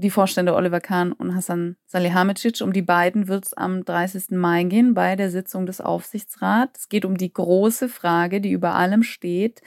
die 0.00 0.10
Vorstände 0.10 0.54
Oliver 0.54 0.80
Kahn 0.80 1.12
und 1.12 1.34
Hassan 1.34 1.76
Salihamidzic, 1.86 2.62
um 2.62 2.72
die 2.72 2.82
beiden 2.82 3.28
wird 3.28 3.46
es 3.46 3.54
am 3.54 3.84
30. 3.84 4.30
Mai 4.30 4.64
gehen 4.64 4.94
bei 4.94 5.14
der 5.14 5.30
Sitzung 5.30 5.66
des 5.66 5.80
Aufsichtsrats. 5.80 6.80
Es 6.80 6.88
geht 6.88 7.04
um 7.04 7.16
die 7.16 7.32
große 7.32 7.88
Frage, 7.88 8.40
die 8.40 8.50
über 8.50 8.74
allem 8.74 9.02
steht. 9.02 9.60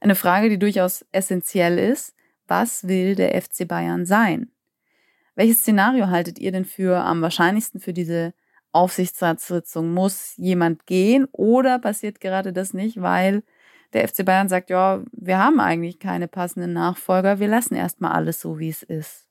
Eine 0.00 0.14
Frage, 0.14 0.48
die 0.48 0.58
durchaus 0.58 1.04
essentiell 1.12 1.78
ist 1.78 2.14
was 2.50 2.86
will 2.86 3.14
der 3.14 3.40
FC 3.40 3.66
Bayern 3.66 4.04
sein? 4.04 4.50
Welches 5.36 5.60
Szenario 5.60 6.08
haltet 6.08 6.38
ihr 6.38 6.52
denn 6.52 6.64
für 6.64 6.98
am 6.98 7.22
wahrscheinlichsten 7.22 7.80
für 7.80 7.92
diese 7.92 8.34
Aufsichtsratssitzung? 8.72 9.94
Muss 9.94 10.34
jemand 10.36 10.84
gehen 10.84 11.26
oder 11.32 11.78
passiert 11.78 12.20
gerade 12.20 12.52
das 12.52 12.74
nicht, 12.74 13.00
weil 13.00 13.42
der 13.92 14.06
FC 14.06 14.24
Bayern 14.24 14.48
sagt, 14.48 14.68
ja, 14.68 15.02
wir 15.12 15.38
haben 15.38 15.60
eigentlich 15.60 16.00
keine 16.00 16.28
passenden 16.28 16.72
Nachfolger, 16.72 17.38
wir 17.38 17.48
lassen 17.48 17.76
erstmal 17.76 18.12
alles 18.12 18.40
so, 18.40 18.58
wie 18.58 18.68
es 18.68 18.82
ist? 18.82 19.26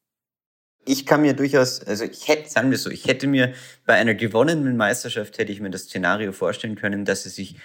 Ich 0.86 1.06
kann 1.06 1.22
mir 1.22 1.34
durchaus, 1.34 1.84
also 1.84 2.06
ich 2.06 2.28
hätte, 2.30 2.50
sagen 2.50 2.72
wir 2.72 2.78
so, 2.78 2.90
ich 2.90 3.06
hätte 3.06 3.28
mir 3.28 3.54
bei 3.86 3.94
einer 3.96 4.16
gewonnenen 4.16 4.78
Meisterschaft 4.78 5.38
hätte 5.38 5.52
ich 5.52 5.60
mir 5.60 5.70
das 5.70 5.84
Szenario 5.84 6.32
vorstellen 6.32 6.76
können, 6.76 7.04
dass 7.06 7.24
sie 7.24 7.30
sich, 7.30 7.58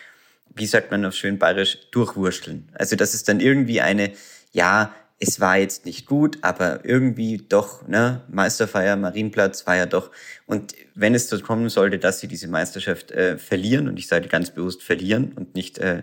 wie 0.55 0.67
sagt 0.67 0.91
man 0.91 1.05
auf 1.05 1.15
schön 1.15 1.39
bayerisch, 1.39 1.79
durchwurschteln. 1.91 2.71
Also 2.75 2.97
dass 2.97 3.15
es 3.15 3.25
dann 3.25 3.41
irgendwie 3.41 3.81
eine, 3.81 4.13
ja, 4.53 4.95
es 5.21 5.41
war 5.41 5.57
jetzt 5.57 5.87
nicht 5.87 6.07
gut, 6.07 6.39
aber 6.43 6.85
irgendwie 6.85 7.39
doch, 7.39 7.87
ne, 7.87 8.23
Meisterfeier, 8.29 8.97
Marienplatz 8.97 9.67
war 9.67 9.77
ja 9.77 9.87
doch. 9.87 10.11
Und 10.47 10.75
wenn 10.95 11.15
es 11.15 11.29
dazu 11.29 11.43
kommen 11.43 11.69
sollte, 11.69 11.99
dass 11.99 12.21
sie 12.21 12.29
diese 12.29 12.49
Meisterschaft 12.49 13.11
äh, 13.13 13.39
verlieren, 13.39 13.89
und 13.89 13.99
ich 13.99 14.07
sage 14.07 14.29
ganz 14.29 14.51
bewusst 14.51 14.83
verlieren 14.83 15.33
und 15.33 15.55
nicht 15.55 15.79
äh, 15.79 16.03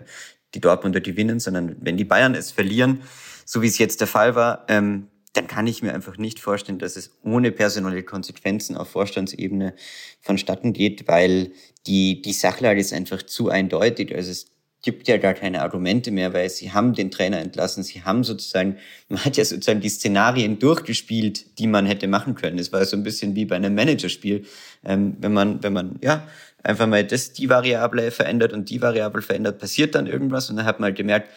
die 0.54 0.60
Dortmunder 0.60 1.00
gewinnen, 1.00 1.40
sondern 1.40 1.76
wenn 1.80 1.96
die 1.96 2.04
Bayern 2.04 2.34
es 2.34 2.50
verlieren, 2.50 3.02
so 3.44 3.62
wie 3.62 3.68
es 3.68 3.78
jetzt 3.78 4.00
der 4.00 4.08
Fall 4.08 4.34
war, 4.34 4.64
ähm, 4.68 5.08
dann 5.32 5.46
kann 5.46 5.66
ich 5.66 5.82
mir 5.82 5.94
einfach 5.94 6.18
nicht 6.18 6.40
vorstellen, 6.40 6.78
dass 6.78 6.96
es 6.96 7.18
ohne 7.22 7.52
personelle 7.52 8.02
Konsequenzen 8.02 8.76
auf 8.76 8.90
Vorstandsebene 8.90 9.74
vonstatten 10.20 10.72
geht, 10.72 11.08
weil 11.08 11.52
die, 11.86 12.20
die 12.20 12.32
Sachlage 12.32 12.80
ist 12.80 12.92
einfach 12.92 13.22
zu 13.22 13.48
eindeutig. 13.48 14.14
Also 14.14 14.30
es 14.30 14.46
gibt 14.82 15.08
ja 15.08 15.16
gar 15.16 15.34
keine 15.34 15.62
Argumente 15.62 16.10
mehr, 16.10 16.34
weil 16.34 16.50
sie 16.50 16.72
haben 16.72 16.92
den 16.92 17.10
Trainer 17.10 17.38
entlassen, 17.38 17.82
sie 17.82 18.02
haben 18.02 18.24
sozusagen, 18.24 18.76
man 19.08 19.24
hat 19.24 19.36
ja 19.36 19.44
sozusagen 19.44 19.80
die 19.80 19.88
Szenarien 19.88 20.58
durchgespielt, 20.58 21.58
die 21.58 21.68
man 21.68 21.86
hätte 21.86 22.08
machen 22.08 22.34
können. 22.34 22.58
Es 22.58 22.72
war 22.72 22.84
so 22.84 22.96
ein 22.96 23.04
bisschen 23.04 23.34
wie 23.34 23.46
bei 23.46 23.56
einem 23.56 23.74
Managerspiel, 23.74 24.44
ähm, 24.84 25.16
wenn 25.20 25.32
man, 25.32 25.62
wenn 25.62 25.72
man, 25.72 25.98
ja, 26.02 26.26
einfach 26.62 26.86
mal 26.86 27.04
das, 27.04 27.32
die 27.32 27.48
Variable 27.48 28.10
verändert 28.10 28.52
und 28.52 28.70
die 28.70 28.82
Variable 28.82 29.22
verändert, 29.22 29.58
passiert 29.58 29.94
dann 29.94 30.06
irgendwas 30.06 30.50
und 30.50 30.56
dann 30.56 30.66
hat 30.66 30.78
man 30.78 30.88
halt 30.88 30.96
gemerkt, 30.96 31.28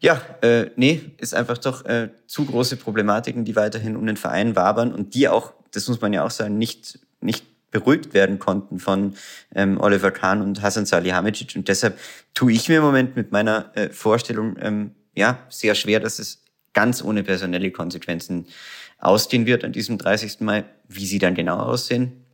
ja, 0.00 0.20
äh, 0.42 0.70
nee, 0.76 1.00
ist 1.18 1.34
einfach 1.34 1.58
doch 1.58 1.84
äh, 1.84 2.10
zu 2.26 2.44
große 2.44 2.76
Problematiken, 2.76 3.44
die 3.44 3.56
weiterhin 3.56 3.96
um 3.96 4.06
den 4.06 4.16
Verein 4.16 4.54
wabern 4.56 4.92
und 4.92 5.14
die 5.14 5.28
auch, 5.28 5.54
das 5.72 5.88
muss 5.88 6.00
man 6.00 6.12
ja 6.12 6.24
auch 6.24 6.30
sagen, 6.30 6.58
nicht, 6.58 6.98
nicht 7.20 7.44
beruhigt 7.70 8.14
werden 8.14 8.38
konnten 8.38 8.78
von 8.78 9.14
ähm, 9.54 9.80
Oliver 9.80 10.10
Kahn 10.10 10.42
und 10.42 10.62
Hasan 10.62 10.86
Salihamidzic. 10.86 11.56
Und 11.56 11.68
deshalb 11.68 11.98
tue 12.34 12.52
ich 12.52 12.68
mir 12.68 12.78
im 12.78 12.84
Moment 12.84 13.16
mit 13.16 13.32
meiner 13.32 13.70
äh, 13.74 13.90
Vorstellung 13.90 14.56
ähm, 14.60 14.94
ja 15.14 15.38
sehr 15.48 15.74
schwer, 15.74 16.00
dass 16.00 16.18
es 16.18 16.42
ganz 16.72 17.02
ohne 17.02 17.22
personelle 17.22 17.70
Konsequenzen 17.70 18.46
ausgehen 18.98 19.46
wird 19.46 19.64
an 19.64 19.72
diesem 19.72 19.98
30. 19.98 20.40
Mai. 20.40 20.64
Wie 20.88 21.06
sie 21.06 21.18
dann 21.18 21.34
genau 21.34 21.58
aussehen, 21.58 22.24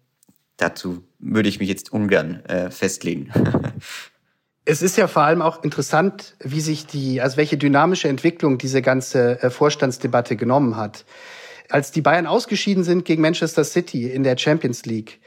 dazu 0.57 1.05
würde 1.19 1.49
ich 1.49 1.59
mich 1.59 1.69
jetzt 1.69 1.93
ungern 1.93 2.45
äh, 2.45 2.71
festlegen. 2.71 3.33
Es 4.65 4.81
ist 4.81 4.97
ja 4.97 5.09
vor 5.09 5.23
allem 5.23 5.43
auch 5.43 5.65
interessant, 5.65 6.37
wie 6.41 6.61
sich 6.61 6.87
die, 6.87 7.21
also 7.21 7.37
welche 7.37 7.57
dynamische 7.57 8.09
Entwicklung 8.09 8.59
diese 8.59 8.81
ganze 8.81 9.43
äh, 9.43 9.51
Vorstandsdebatte 9.51 10.37
genommen 10.37 10.77
hat 10.77 11.05
als 11.73 11.91
die 11.91 12.03
Bayern 12.03 12.27
ausgeschieden 12.27 12.85
sind 12.85 13.05
gegen 13.05 13.23
Manchester 13.23 13.65
City 13.65 14.07
in 14.07 14.25
der 14.25 14.37
Champions 14.37 14.85
League, 14.85 15.21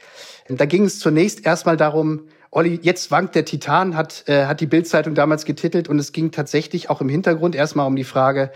da 0.48 0.64
ging 0.64 0.84
es 0.84 1.00
zunächst 1.00 1.44
erstmal 1.44 1.76
darum, 1.76 2.28
Olli, 2.50 2.78
jetzt 2.80 3.10
wankt 3.10 3.34
der 3.34 3.44
Titan, 3.44 3.96
hat, 3.96 4.24
äh, 4.28 4.46
hat 4.46 4.60
die 4.60 4.66
Bildzeitung 4.66 5.14
damals 5.14 5.44
getitelt 5.44 5.88
und 5.88 5.98
es 5.98 6.12
ging 6.12 6.30
tatsächlich 6.30 6.88
auch 6.88 7.00
im 7.00 7.08
Hintergrund 7.08 7.56
erstmal 7.56 7.86
um 7.86 7.96
die 7.96 8.04
Frage, 8.04 8.52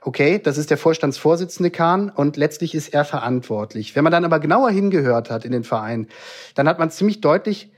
okay, 0.00 0.40
das 0.42 0.58
ist 0.58 0.70
der 0.70 0.78
Vorstandsvorsitzende 0.78 1.70
Kahn 1.70 2.10
und 2.10 2.36
letztlich 2.36 2.74
ist 2.74 2.94
er 2.94 3.04
verantwortlich. 3.04 3.94
Wenn 3.94 4.04
man 4.04 4.12
dann 4.12 4.24
aber 4.24 4.40
genauer 4.40 4.70
hingehört 4.70 5.30
hat 5.30 5.44
in 5.44 5.52
den 5.52 5.64
Verein, 5.64 6.08
dann 6.54 6.68
hat 6.68 6.78
man 6.78 6.90
ziemlich 6.90 7.20
deutlich 7.20 7.70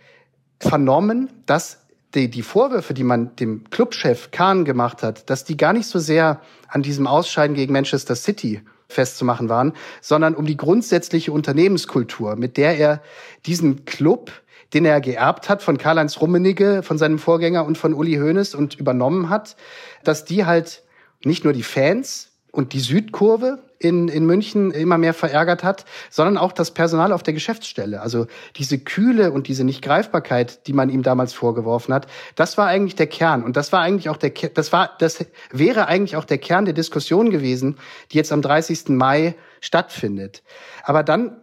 vernommen, 0.60 1.30
dass 1.44 1.85
die, 2.14 2.30
die 2.30 2.42
Vorwürfe, 2.42 2.94
die 2.94 3.04
man 3.04 3.36
dem 3.36 3.64
Clubchef 3.70 4.30
Kahn 4.30 4.64
gemacht 4.64 5.02
hat, 5.02 5.28
dass 5.28 5.44
die 5.44 5.56
gar 5.56 5.72
nicht 5.72 5.86
so 5.86 5.98
sehr 5.98 6.40
an 6.68 6.82
diesem 6.82 7.06
Ausscheiden 7.06 7.56
gegen 7.56 7.72
Manchester 7.72 8.16
City 8.16 8.62
festzumachen 8.88 9.48
waren, 9.48 9.72
sondern 10.00 10.34
um 10.34 10.46
die 10.46 10.56
grundsätzliche 10.56 11.32
Unternehmenskultur, 11.32 12.36
mit 12.36 12.56
der 12.56 12.78
er 12.78 13.02
diesen 13.44 13.84
Club, 13.84 14.30
den 14.74 14.84
er 14.84 15.00
geerbt 15.00 15.48
hat 15.48 15.62
von 15.62 15.78
Karl-Heinz 15.78 16.20
Rummenigge, 16.20 16.82
von 16.82 16.98
seinem 16.98 17.18
Vorgänger 17.18 17.64
und 17.64 17.78
von 17.78 17.94
Uli 17.94 18.14
Hoeneß 18.14 18.54
und 18.54 18.74
übernommen 18.74 19.28
hat, 19.28 19.56
dass 20.04 20.24
die 20.24 20.44
halt 20.44 20.82
nicht 21.24 21.44
nur 21.44 21.52
die 21.52 21.62
Fans 21.62 22.30
und 22.52 22.72
die 22.72 22.80
Südkurve 22.80 23.58
in, 23.78 24.08
in 24.08 24.26
München 24.26 24.70
immer 24.70 24.98
mehr 24.98 25.14
verärgert 25.14 25.64
hat, 25.64 25.84
sondern 26.10 26.38
auch 26.38 26.52
das 26.52 26.72
Personal 26.72 27.12
auf 27.12 27.22
der 27.22 27.34
Geschäftsstelle. 27.34 28.00
Also 28.00 28.26
diese 28.56 28.78
Kühle 28.78 29.32
und 29.32 29.48
diese 29.48 29.64
Nichtgreifbarkeit, 29.64 30.66
die 30.66 30.72
man 30.72 30.88
ihm 30.88 31.02
damals 31.02 31.32
vorgeworfen 31.32 31.94
hat, 31.94 32.06
das 32.34 32.58
war 32.58 32.66
eigentlich 32.66 32.96
der 32.96 33.06
Kern. 33.06 33.42
Und 33.42 33.56
das 33.56 33.72
war 33.72 33.80
eigentlich 33.80 34.08
auch 34.08 34.16
der, 34.16 34.30
das 34.30 34.72
war, 34.72 34.90
das 34.98 35.24
wäre 35.50 35.86
eigentlich 35.86 36.16
auch 36.16 36.24
der 36.24 36.38
Kern 36.38 36.64
der 36.64 36.74
Diskussion 36.74 37.30
gewesen, 37.30 37.76
die 38.12 38.16
jetzt 38.16 38.32
am 38.32 38.42
30. 38.42 38.88
Mai 38.88 39.34
stattfindet. 39.60 40.42
Aber 40.82 41.02
dann 41.02 41.36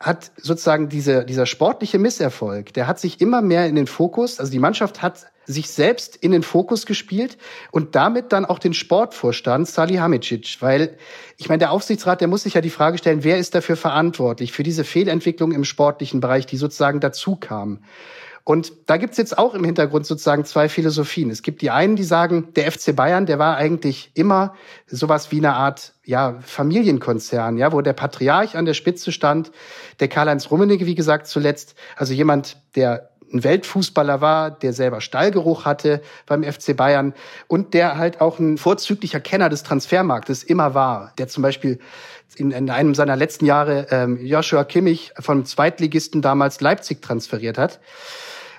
hat 0.00 0.30
sozusagen 0.36 0.88
diese, 0.88 1.24
dieser 1.24 1.46
sportliche 1.46 1.98
Misserfolg, 1.98 2.72
der 2.72 2.86
hat 2.86 3.00
sich 3.00 3.20
immer 3.20 3.42
mehr 3.42 3.66
in 3.66 3.74
den 3.74 3.88
Fokus, 3.88 4.38
also 4.38 4.52
die 4.52 4.60
Mannschaft 4.60 5.02
hat 5.02 5.26
sich 5.44 5.70
selbst 5.70 6.14
in 6.14 6.30
den 6.30 6.42
Fokus 6.42 6.84
gespielt 6.84 7.38
und 7.72 7.94
damit 7.96 8.32
dann 8.32 8.44
auch 8.44 8.58
den 8.58 8.74
Sportvorstand 8.74 9.66
Salihamidzic, 9.66 10.58
weil 10.60 10.98
ich 11.38 11.48
meine, 11.48 11.58
der 11.58 11.72
Aufsichtsrat, 11.72 12.20
der 12.20 12.28
muss 12.28 12.42
sich 12.42 12.54
ja 12.54 12.60
die 12.60 12.70
Frage 12.70 12.98
stellen, 12.98 13.24
wer 13.24 13.38
ist 13.38 13.54
dafür 13.54 13.76
verantwortlich, 13.76 14.52
für 14.52 14.62
diese 14.62 14.84
Fehlentwicklung 14.84 15.52
im 15.52 15.64
sportlichen 15.64 16.20
Bereich, 16.20 16.44
die 16.46 16.58
sozusagen 16.58 17.00
dazu 17.00 17.36
kam. 17.36 17.80
Und 18.48 18.72
da 18.86 18.96
gibt's 18.96 19.18
jetzt 19.18 19.36
auch 19.36 19.52
im 19.52 19.62
Hintergrund 19.62 20.06
sozusagen 20.06 20.46
zwei 20.46 20.70
Philosophien. 20.70 21.28
Es 21.28 21.42
gibt 21.42 21.60
die 21.60 21.68
einen, 21.68 21.96
die 21.96 22.02
sagen, 22.02 22.48
der 22.56 22.72
FC 22.72 22.96
Bayern, 22.96 23.26
der 23.26 23.38
war 23.38 23.58
eigentlich 23.58 24.10
immer 24.14 24.54
sowas 24.86 25.30
wie 25.30 25.36
eine 25.36 25.52
Art 25.52 25.92
ja, 26.02 26.38
Familienkonzern, 26.40 27.58
ja, 27.58 27.72
wo 27.72 27.82
der 27.82 27.92
Patriarch 27.92 28.56
an 28.56 28.64
der 28.64 28.72
Spitze 28.72 29.12
stand, 29.12 29.52
der 30.00 30.08
Karl-Heinz 30.08 30.50
Rummenigge, 30.50 30.86
wie 30.86 30.94
gesagt, 30.94 31.26
zuletzt, 31.26 31.74
also 31.94 32.14
jemand, 32.14 32.56
der 32.74 33.10
ein 33.30 33.44
Weltfußballer 33.44 34.22
war, 34.22 34.50
der 34.50 34.72
selber 34.72 35.02
Stallgeruch 35.02 35.66
hatte 35.66 36.00
beim 36.24 36.42
FC 36.42 36.74
Bayern 36.74 37.12
und 37.48 37.74
der 37.74 37.98
halt 37.98 38.22
auch 38.22 38.38
ein 38.38 38.56
vorzüglicher 38.56 39.20
Kenner 39.20 39.50
des 39.50 39.62
Transfermarktes 39.62 40.42
immer 40.42 40.72
war, 40.72 41.12
der 41.18 41.28
zum 41.28 41.42
Beispiel 41.42 41.80
in, 42.36 42.52
in 42.52 42.70
einem 42.70 42.94
seiner 42.94 43.16
letzten 43.16 43.44
Jahre 43.44 43.88
ähm, 43.90 44.24
Joshua 44.24 44.64
Kimmich 44.64 45.12
vom 45.18 45.44
Zweitligisten 45.44 46.22
damals 46.22 46.62
Leipzig 46.62 47.02
transferiert 47.02 47.58
hat. 47.58 47.78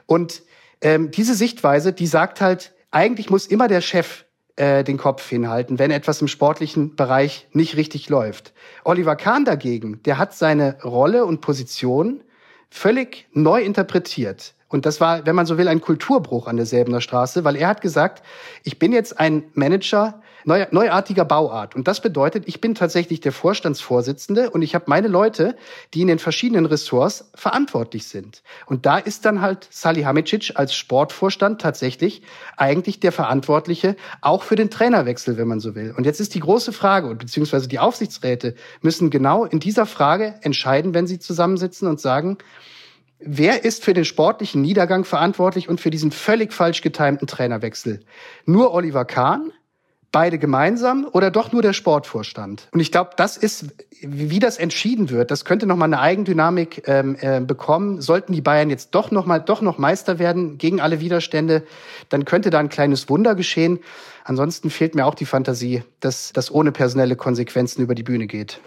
Und 0.10 0.42
ähm, 0.82 1.12
diese 1.12 1.36
Sichtweise, 1.36 1.94
die 1.94 2.08
sagt 2.08 2.42
halt, 2.42 2.74
eigentlich 2.90 3.30
muss 3.30 3.46
immer 3.46 3.68
der 3.68 3.82
Chef 3.82 4.26
äh, 4.56 4.84
den 4.84 4.98
Kopf 4.98 5.30
hinhalten, 5.30 5.78
wenn 5.78 5.92
etwas 5.92 6.20
im 6.20 6.28
sportlichen 6.28 6.96
Bereich 6.96 7.48
nicht 7.54 7.78
richtig 7.78 8.10
läuft. 8.10 8.52
Oliver 8.84 9.16
Kahn 9.16 9.46
dagegen, 9.46 10.02
der 10.04 10.18
hat 10.18 10.34
seine 10.34 10.82
Rolle 10.84 11.26
und 11.26 11.42
Position 11.42 12.24
völlig 12.72 13.28
neu 13.34 13.62
interpretiert. 13.62 14.56
Und 14.68 14.88
das 14.88 15.00
war, 15.00 15.28
wenn 15.28 15.36
man 15.36 15.46
so 15.46 15.60
will, 15.60 15.68
ein 15.68 15.80
Kulturbruch 15.80 16.48
an 16.48 16.58
der 16.58 16.66
Säbener 16.66 17.02
Straße, 17.02 17.44
weil 17.44 17.56
er 17.56 17.68
hat 17.68 17.82
gesagt, 17.82 18.24
ich 18.64 18.80
bin 18.80 18.92
jetzt 18.92 19.20
ein 19.20 19.44
Manager 19.54 20.24
neu, 20.46 20.66
neuartiger 20.72 21.26
Bauart. 21.26 21.76
Und 21.76 21.88
das 21.88 22.02
bedeutet, 22.02 22.48
ich 22.48 22.62
bin 22.62 22.76
tatsächlich 22.76 23.20
der 23.22 23.32
Vorstandsvorsitzende 23.32 24.50
und 24.50 24.62
ich 24.62 24.76
habe 24.76 24.86
meine 24.88 25.08
Leute, 25.08 25.56
die 25.94 26.02
in 26.02 26.08
den 26.08 26.20
verschiedenen 26.20 26.66
Ressorts 26.66 27.30
verantwortlich 27.36 28.08
sind. 28.08 28.44
Und 28.66 28.86
da 28.86 28.98
ist 28.98 29.26
dann 29.26 29.42
halt 29.42 29.68
Sali 29.72 30.04
Hamicic 30.04 30.54
als 30.56 30.74
Sportvorstand 30.76 31.62
tatsächlich 31.62 32.22
eigentlich 32.58 33.00
der 33.00 33.12
Verantwortliche, 33.12 33.96
auch 34.22 34.44
für 34.44 34.56
den 34.56 34.70
Trainerwechsel, 34.70 35.38
wenn 35.38 35.48
man 35.48 35.60
so 35.60 35.76
will. 35.76 35.94
Und 35.96 36.06
jetzt 36.06 36.20
ist 36.20 36.36
die 36.36 36.40
große 36.40 36.74
Frage, 36.74 37.14
beziehungsweise 37.16 37.68
die 37.68 37.80
Aufsichtsräte 37.80 38.56
müssen 38.82 39.10
genau 39.10 39.46
in 39.46 39.60
dieser 39.60 39.86
Frage 39.86 40.36
entscheiden, 40.42 40.94
wenn 40.94 41.08
sie 41.08 41.20
zusammensitzen 41.20 41.88
und 41.88 42.00
sagen, 42.00 42.38
Wer 43.22 43.66
ist 43.66 43.84
für 43.84 43.94
den 43.94 44.06
sportlichen 44.06 44.62
Niedergang 44.62 45.04
verantwortlich 45.04 45.68
und 45.68 45.82
für 45.82 45.90
diesen 45.90 46.12
völlig 46.12 46.54
falsch 46.54 46.82
getimten 46.82 47.28
Trainerwechsel? 47.28 48.00
Nur 48.46 48.74
Oliver 48.74 49.04
Kahn? 49.04 49.52
Beide 50.12 50.40
gemeinsam 50.40 51.08
oder 51.12 51.30
doch 51.30 51.52
nur 51.52 51.62
der 51.62 51.74
Sportvorstand? 51.74 52.68
Und 52.72 52.80
ich 52.80 52.92
glaube, 52.92 53.12
das 53.16 53.38
ist, 53.38 53.68
wie 54.02 54.40
das 54.40 54.58
entschieden 54.58 55.10
wird, 55.10 55.30
das 55.30 55.46
könnte 55.46 55.68
nochmal 55.68 55.88
eine 55.88 56.00
Eigendynamik 56.00 56.88
ähm, 56.88 57.16
äh, 57.20 57.42
bekommen. 57.42 58.02
Sollten 58.02 58.34
die 58.34 58.42
Bayern 58.42 58.70
jetzt 58.70 58.96
doch 58.96 59.12
noch 59.12 59.26
mal, 59.26 59.40
doch 59.40 59.62
noch 59.62 59.78
Meister 59.78 60.18
werden 60.18 60.58
gegen 60.58 60.82
alle 60.82 61.00
Widerstände, 61.00 61.64
dann 62.10 62.26
könnte 62.26 62.50
da 62.50 62.60
ein 62.60 62.70
kleines 62.70 63.08
Wunder 63.10 63.36
geschehen. 63.36 63.80
Ansonsten 64.24 64.70
fehlt 64.70 64.96
mir 64.96 65.06
auch 65.06 65.16
die 65.16 65.26
Fantasie, 65.26 65.84
dass 66.00 66.34
das 66.34 66.52
ohne 66.52 66.72
personelle 66.72 67.16
Konsequenzen 67.16 67.82
über 67.84 67.94
die 67.94 68.04
Bühne 68.04 68.28
geht. 68.28 68.62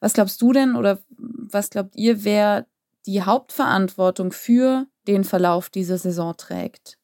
Was 0.00 0.14
glaubst 0.14 0.42
du 0.42 0.52
denn 0.52 0.74
oder 0.76 0.98
was 1.08 1.70
glaubt 1.70 1.96
ihr, 1.96 2.24
wer 2.24 2.66
die 3.06 3.22
Hauptverantwortung 3.22 4.32
für 4.32 4.86
den 5.06 5.24
Verlauf 5.24 5.70
dieser 5.70 5.98
Saison 5.98 6.36
trägt? 6.36 6.98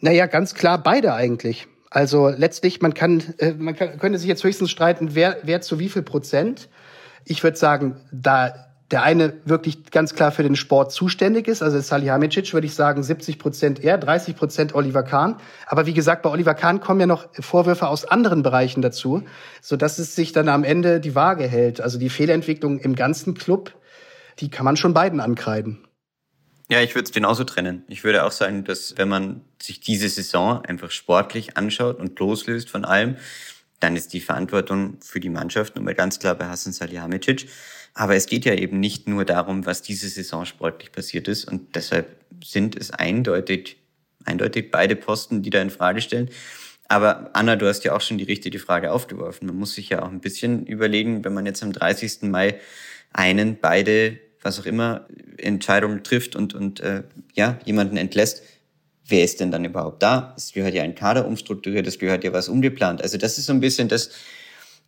Naja, 0.00 0.26
ganz 0.26 0.54
klar 0.54 0.82
beide 0.82 1.14
eigentlich. 1.14 1.66
Also 1.90 2.28
letztlich, 2.28 2.80
man 2.80 2.94
kann, 2.94 3.22
äh, 3.38 3.52
man 3.52 3.74
kann, 3.74 3.98
könnte 3.98 4.18
sich 4.18 4.28
jetzt 4.28 4.44
höchstens 4.44 4.70
streiten, 4.70 5.14
wer, 5.14 5.38
wer 5.42 5.60
zu 5.60 5.78
wie 5.78 5.88
viel 5.88 6.02
Prozent. 6.02 6.68
Ich 7.24 7.42
würde 7.42 7.56
sagen, 7.56 7.96
da 8.12 8.54
der 8.90 9.02
eine 9.02 9.34
wirklich 9.44 9.90
ganz 9.90 10.14
klar 10.14 10.32
für 10.32 10.42
den 10.42 10.56
Sport 10.56 10.92
zuständig 10.92 11.46
ist, 11.46 11.62
also 11.62 11.78
Salihamidzic, 11.78 12.54
würde 12.54 12.66
ich 12.66 12.74
sagen 12.74 13.02
70 13.02 13.38
Prozent 13.38 13.84
er, 13.84 13.98
30 13.98 14.34
Prozent 14.34 14.74
Oliver 14.74 15.02
Kahn. 15.02 15.36
Aber 15.66 15.84
wie 15.84 15.92
gesagt, 15.92 16.22
bei 16.22 16.30
Oliver 16.30 16.54
Kahn 16.54 16.80
kommen 16.80 17.00
ja 17.00 17.06
noch 17.06 17.26
Vorwürfe 17.38 17.88
aus 17.88 18.06
anderen 18.06 18.42
Bereichen 18.42 18.80
dazu, 18.80 19.24
so 19.60 19.76
dass 19.76 19.98
es 19.98 20.14
sich 20.14 20.32
dann 20.32 20.48
am 20.48 20.64
Ende 20.64 21.00
die 21.00 21.14
Waage 21.14 21.46
hält. 21.46 21.82
Also 21.82 21.98
die 21.98 22.08
Fehlentwicklung 22.08 22.78
im 22.78 22.94
ganzen 22.94 23.34
Club 23.34 23.74
die 24.40 24.50
kann 24.50 24.64
man 24.64 24.76
schon 24.76 24.94
beiden 24.94 25.20
ankreiden. 25.20 25.87
Ja, 26.70 26.82
ich 26.82 26.94
würde 26.94 27.06
es 27.06 27.12
genauso 27.12 27.44
trennen. 27.44 27.84
Ich 27.88 28.04
würde 28.04 28.24
auch 28.24 28.32
sagen, 28.32 28.64
dass 28.64 28.98
wenn 28.98 29.08
man 29.08 29.40
sich 29.60 29.80
diese 29.80 30.08
Saison 30.08 30.62
einfach 30.66 30.90
sportlich 30.90 31.56
anschaut 31.56 31.98
und 31.98 32.18
loslöst 32.18 32.68
von 32.68 32.84
allem, 32.84 33.16
dann 33.80 33.96
ist 33.96 34.12
die 34.12 34.20
Verantwortung 34.20 34.98
für 35.00 35.18
die 35.18 35.30
Mannschaft 35.30 35.76
nun 35.76 35.86
mal 35.86 35.94
ganz 35.94 36.18
klar 36.18 36.34
bei 36.34 36.46
Hassan 36.46 36.74
Salihamidzic. 36.74 37.48
Aber 37.94 38.16
es 38.16 38.26
geht 38.26 38.44
ja 38.44 38.52
eben 38.54 38.80
nicht 38.80 39.08
nur 39.08 39.24
darum, 39.24 39.64
was 39.64 39.80
diese 39.80 40.08
Saison 40.08 40.44
sportlich 40.44 40.92
passiert 40.92 41.26
ist. 41.26 41.46
Und 41.46 41.74
deshalb 41.74 42.20
sind 42.44 42.76
es 42.76 42.90
eindeutig, 42.90 43.78
eindeutig 44.26 44.70
beide 44.70 44.94
Posten, 44.94 45.42
die 45.42 45.50
da 45.50 45.62
in 45.62 45.70
Frage 45.70 46.02
stellen. 46.02 46.28
Aber 46.86 47.30
Anna, 47.32 47.56
du 47.56 47.66
hast 47.66 47.84
ja 47.84 47.94
auch 47.94 48.00
schon 48.02 48.18
die 48.18 48.24
richtige 48.24 48.58
Frage 48.58 48.92
aufgeworfen. 48.92 49.46
Man 49.46 49.56
muss 49.56 49.74
sich 49.74 49.88
ja 49.88 50.02
auch 50.02 50.10
ein 50.10 50.20
bisschen 50.20 50.66
überlegen, 50.66 51.24
wenn 51.24 51.32
man 51.32 51.46
jetzt 51.46 51.62
am 51.62 51.72
30. 51.72 52.22
Mai 52.22 52.60
einen, 53.12 53.58
beide 53.58 54.18
was 54.42 54.60
auch 54.60 54.66
immer, 54.66 55.06
Entscheidungen 55.36 56.02
trifft 56.02 56.36
und, 56.36 56.54
und 56.54 56.80
äh, 56.80 57.02
ja, 57.34 57.58
jemanden 57.64 57.96
entlässt, 57.96 58.42
wer 59.06 59.24
ist 59.24 59.40
denn 59.40 59.50
dann 59.50 59.64
überhaupt 59.64 60.02
da? 60.02 60.34
Es 60.36 60.52
gehört 60.52 60.74
ja 60.74 60.82
ein 60.82 60.94
Kader 60.94 61.26
umstrukturiert, 61.26 61.86
es 61.86 61.98
gehört 61.98 62.24
ja 62.24 62.32
was 62.32 62.48
umgeplant. 62.48 63.02
Also 63.02 63.18
das 63.18 63.38
ist 63.38 63.46
so 63.46 63.52
ein 63.52 63.60
bisschen 63.60 63.88
das, 63.88 64.10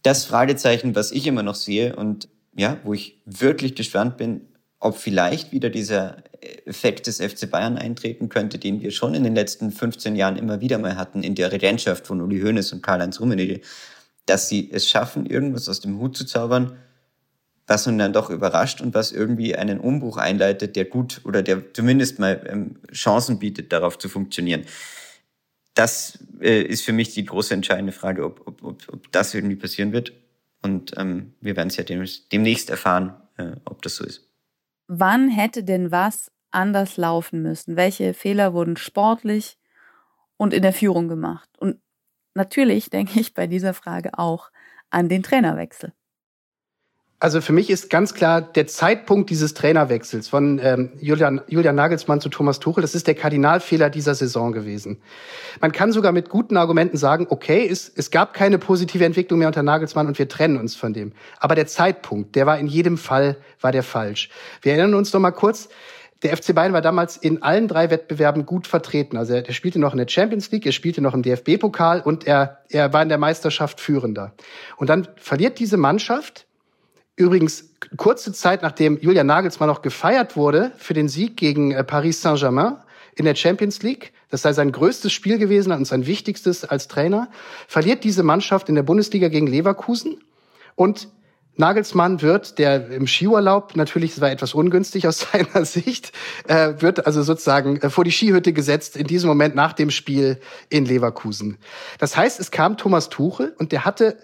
das 0.02 0.24
Fragezeichen, 0.24 0.94
was 0.94 1.10
ich 1.12 1.26
immer 1.26 1.42
noch 1.42 1.54
sehe 1.54 1.96
und 1.96 2.28
ja, 2.56 2.78
wo 2.84 2.94
ich 2.94 3.20
wirklich 3.24 3.74
gespannt 3.74 4.16
bin, 4.16 4.42
ob 4.78 4.96
vielleicht 4.96 5.52
wieder 5.52 5.70
dieser 5.70 6.24
Effekt 6.64 7.06
des 7.06 7.20
FC 7.20 7.50
Bayern 7.50 7.76
eintreten 7.76 8.28
könnte, 8.28 8.58
den 8.58 8.80
wir 8.80 8.90
schon 8.90 9.14
in 9.14 9.24
den 9.24 9.34
letzten 9.34 9.70
15 9.70 10.16
Jahren 10.16 10.36
immer 10.36 10.60
wieder 10.60 10.78
mal 10.78 10.96
hatten 10.96 11.22
in 11.22 11.34
der 11.34 11.52
Regentschaft 11.52 12.06
von 12.06 12.20
Uli 12.20 12.40
Hoeneß 12.40 12.72
und 12.72 12.82
Karl-Heinz 12.82 13.20
Rummenigge, 13.20 13.60
dass 14.26 14.48
sie 14.48 14.70
es 14.72 14.88
schaffen, 14.88 15.26
irgendwas 15.26 15.68
aus 15.68 15.80
dem 15.80 15.98
Hut 15.98 16.16
zu 16.16 16.24
zaubern, 16.24 16.76
was 17.70 17.86
nun 17.86 17.98
dann 17.98 18.12
doch 18.12 18.30
überrascht 18.30 18.80
und 18.80 18.94
was 18.94 19.12
irgendwie 19.12 19.54
einen 19.54 19.78
Umbruch 19.78 20.16
einleitet, 20.16 20.74
der 20.74 20.84
gut 20.86 21.20
oder 21.24 21.40
der 21.40 21.72
zumindest 21.72 22.18
mal 22.18 22.44
ähm, 22.50 22.74
Chancen 22.92 23.38
bietet, 23.38 23.72
darauf 23.72 23.96
zu 23.96 24.08
funktionieren. 24.08 24.64
Das 25.74 26.18
äh, 26.40 26.62
ist 26.62 26.82
für 26.82 26.92
mich 26.92 27.14
die 27.14 27.24
große 27.24 27.54
entscheidende 27.54 27.92
Frage, 27.92 28.24
ob, 28.24 28.44
ob, 28.44 28.64
ob, 28.64 28.92
ob 28.92 29.12
das 29.12 29.34
irgendwie 29.34 29.54
passieren 29.54 29.92
wird. 29.92 30.12
Und 30.62 30.98
ähm, 30.98 31.34
wir 31.40 31.54
werden 31.54 31.68
es 31.68 31.76
ja 31.76 31.84
demnächst 31.84 32.70
erfahren, 32.70 33.14
äh, 33.36 33.52
ob 33.64 33.82
das 33.82 33.94
so 33.94 34.04
ist. 34.04 34.28
Wann 34.88 35.28
hätte 35.28 35.62
denn 35.62 35.92
was 35.92 36.32
anders 36.50 36.96
laufen 36.96 37.40
müssen? 37.40 37.76
Welche 37.76 38.14
Fehler 38.14 38.52
wurden 38.52 38.76
sportlich 38.76 39.58
und 40.36 40.52
in 40.52 40.62
der 40.62 40.72
Führung 40.72 41.06
gemacht? 41.06 41.48
Und 41.56 41.80
natürlich 42.34 42.90
denke 42.90 43.20
ich 43.20 43.32
bei 43.32 43.46
dieser 43.46 43.74
Frage 43.74 44.18
auch 44.18 44.50
an 44.90 45.08
den 45.08 45.22
Trainerwechsel. 45.22 45.92
Also 47.22 47.42
für 47.42 47.52
mich 47.52 47.68
ist 47.68 47.90
ganz 47.90 48.14
klar 48.14 48.40
der 48.40 48.66
Zeitpunkt 48.66 49.28
dieses 49.28 49.52
Trainerwechsels 49.52 50.26
von 50.28 50.58
ähm, 50.62 50.92
Julian, 51.00 51.42
Julian 51.48 51.74
Nagelsmann 51.74 52.22
zu 52.22 52.30
Thomas 52.30 52.60
Tuchel, 52.60 52.80
das 52.80 52.94
ist 52.94 53.06
der 53.06 53.14
Kardinalfehler 53.14 53.90
dieser 53.90 54.14
Saison 54.14 54.52
gewesen. 54.52 55.02
Man 55.60 55.70
kann 55.70 55.92
sogar 55.92 56.12
mit 56.12 56.30
guten 56.30 56.56
Argumenten 56.56 56.96
sagen, 56.96 57.26
okay, 57.28 57.68
es, 57.70 57.92
es 57.94 58.10
gab 58.10 58.32
keine 58.32 58.56
positive 58.58 59.04
Entwicklung 59.04 59.38
mehr 59.38 59.48
unter 59.48 59.62
Nagelsmann 59.62 60.06
und 60.06 60.18
wir 60.18 60.28
trennen 60.28 60.56
uns 60.56 60.74
von 60.74 60.94
dem. 60.94 61.12
Aber 61.38 61.54
der 61.54 61.66
Zeitpunkt, 61.66 62.36
der 62.36 62.46
war 62.46 62.58
in 62.58 62.66
jedem 62.66 62.96
Fall, 62.96 63.36
war 63.60 63.70
der 63.70 63.82
falsch. 63.82 64.30
Wir 64.62 64.72
erinnern 64.72 64.94
uns 64.94 65.12
noch 65.12 65.20
mal 65.20 65.30
kurz, 65.30 65.68
der 66.22 66.34
FC 66.34 66.54
Bayern 66.54 66.72
war 66.72 66.82
damals 66.82 67.18
in 67.18 67.42
allen 67.42 67.68
drei 67.68 67.90
Wettbewerben 67.90 68.46
gut 68.46 68.66
vertreten. 68.66 69.18
Also 69.18 69.34
er, 69.34 69.46
er 69.46 69.52
spielte 69.52 69.78
noch 69.78 69.92
in 69.92 69.98
der 69.98 70.08
Champions 70.08 70.50
League, 70.52 70.64
er 70.64 70.72
spielte 70.72 71.02
noch 71.02 71.12
im 71.12 71.22
DFB-Pokal 71.22 72.00
und 72.00 72.26
er, 72.26 72.60
er 72.70 72.94
war 72.94 73.02
in 73.02 73.10
der 73.10 73.18
Meisterschaft 73.18 73.78
Führender. 73.78 74.32
Und 74.78 74.88
dann 74.88 75.06
verliert 75.16 75.58
diese 75.58 75.76
Mannschaft 75.76 76.46
Übrigens, 77.16 77.74
kurze 77.96 78.32
Zeit 78.32 78.62
nachdem 78.62 78.98
Julian 78.98 79.26
Nagelsmann 79.26 79.68
noch 79.68 79.82
gefeiert 79.82 80.36
wurde 80.36 80.72
für 80.76 80.94
den 80.94 81.08
Sieg 81.08 81.36
gegen 81.36 81.72
äh, 81.72 81.84
Paris 81.84 82.22
Saint-Germain 82.22 82.76
in 83.14 83.24
der 83.24 83.34
Champions 83.34 83.82
League. 83.82 84.12
Das 84.30 84.42
sei 84.42 84.52
sein 84.52 84.72
größtes 84.72 85.12
Spiel 85.12 85.38
gewesen 85.38 85.72
und 85.72 85.84
sein 85.84 86.06
wichtigstes 86.06 86.64
als 86.64 86.88
Trainer. 86.88 87.28
Verliert 87.66 88.04
diese 88.04 88.22
Mannschaft 88.22 88.68
in 88.68 88.74
der 88.74 88.82
Bundesliga 88.82 89.28
gegen 89.28 89.46
Leverkusen 89.46 90.22
und 90.76 91.08
Nagelsmann 91.56 92.22
wird, 92.22 92.58
der 92.58 92.90
im 92.90 93.06
Skiurlaub, 93.06 93.76
natürlich, 93.76 94.12
das 94.12 94.20
war 94.20 94.30
etwas 94.30 94.54
ungünstig 94.54 95.06
aus 95.06 95.26
seiner 95.32 95.64
Sicht, 95.64 96.12
äh, 96.48 96.74
wird 96.78 97.06
also 97.06 97.22
sozusagen 97.22 97.76
äh, 97.82 97.90
vor 97.90 98.04
die 98.04 98.12
Skihütte 98.12 98.52
gesetzt 98.52 98.96
in 98.96 99.06
diesem 99.06 99.28
Moment 99.28 99.54
nach 99.54 99.74
dem 99.74 99.90
Spiel 99.90 100.40
in 100.70 100.86
Leverkusen. 100.86 101.58
Das 101.98 102.16
heißt, 102.16 102.40
es 102.40 102.50
kam 102.50 102.76
Thomas 102.76 103.10
Tuchel 103.10 103.54
und 103.58 103.72
der 103.72 103.84
hatte 103.84 104.16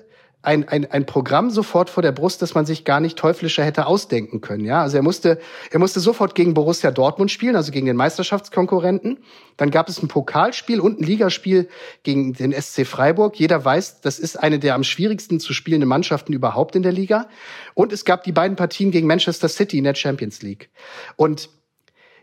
ein, 0.47 0.69
ein, 0.69 0.91
ein 0.91 1.07
Programm 1.07 1.51
sofort 1.51 1.91
vor 1.91 2.03
der 2.03 2.13
Brust, 2.13 2.41
das 2.41 2.55
man 2.55 2.67
sich 2.67 2.85
gar 2.85 3.01
nicht 3.01 3.19
teuflischer 3.19 3.65
hätte 3.65 3.87
ausdenken 3.87 4.41
können. 4.41 4.65
Ja, 4.65 4.83
also 4.83 4.97
er 4.97 5.03
musste, 5.03 5.41
er 5.73 5.79
musste 5.81 5.99
sofort 5.99 6.37
gegen 6.37 6.55
Borussia 6.55 6.93
Dortmund 6.93 7.33
spielen, 7.33 7.57
also 7.57 7.73
gegen 7.73 7.87
den 7.87 7.97
Meisterschaftskonkurrenten. 7.97 9.19
Dann 9.57 9.71
gab 9.73 9.89
es 9.89 10.01
ein 10.01 10.07
Pokalspiel 10.07 10.81
und 10.81 11.01
ein 11.01 11.05
Ligaspiel 11.05 11.69
gegen 12.05 12.33
den 12.33 12.53
SC 12.53 12.87
Freiburg. 12.87 13.39
Jeder 13.41 13.65
weiß, 13.65 14.03
das 14.03 14.21
ist 14.21 14.37
eine 14.37 14.61
der 14.61 14.77
am 14.77 14.85
schwierigsten 14.85 15.41
zu 15.41 15.53
spielenden 15.53 15.89
Mannschaften 15.89 16.33
überhaupt 16.33 16.77
in 16.77 16.85
der 16.85 16.93
Liga. 16.93 17.29
Und 17.75 17.93
es 17.93 18.05
gab 18.05 18.23
die 18.23 18.33
beiden 18.33 18.57
Partien 18.57 18.93
gegen 18.93 19.09
Manchester 19.09 19.49
City 19.49 19.79
in 19.79 19.85
der 19.85 19.97
Champions 19.97 20.43
League. 20.43 20.71
Und 21.17 21.49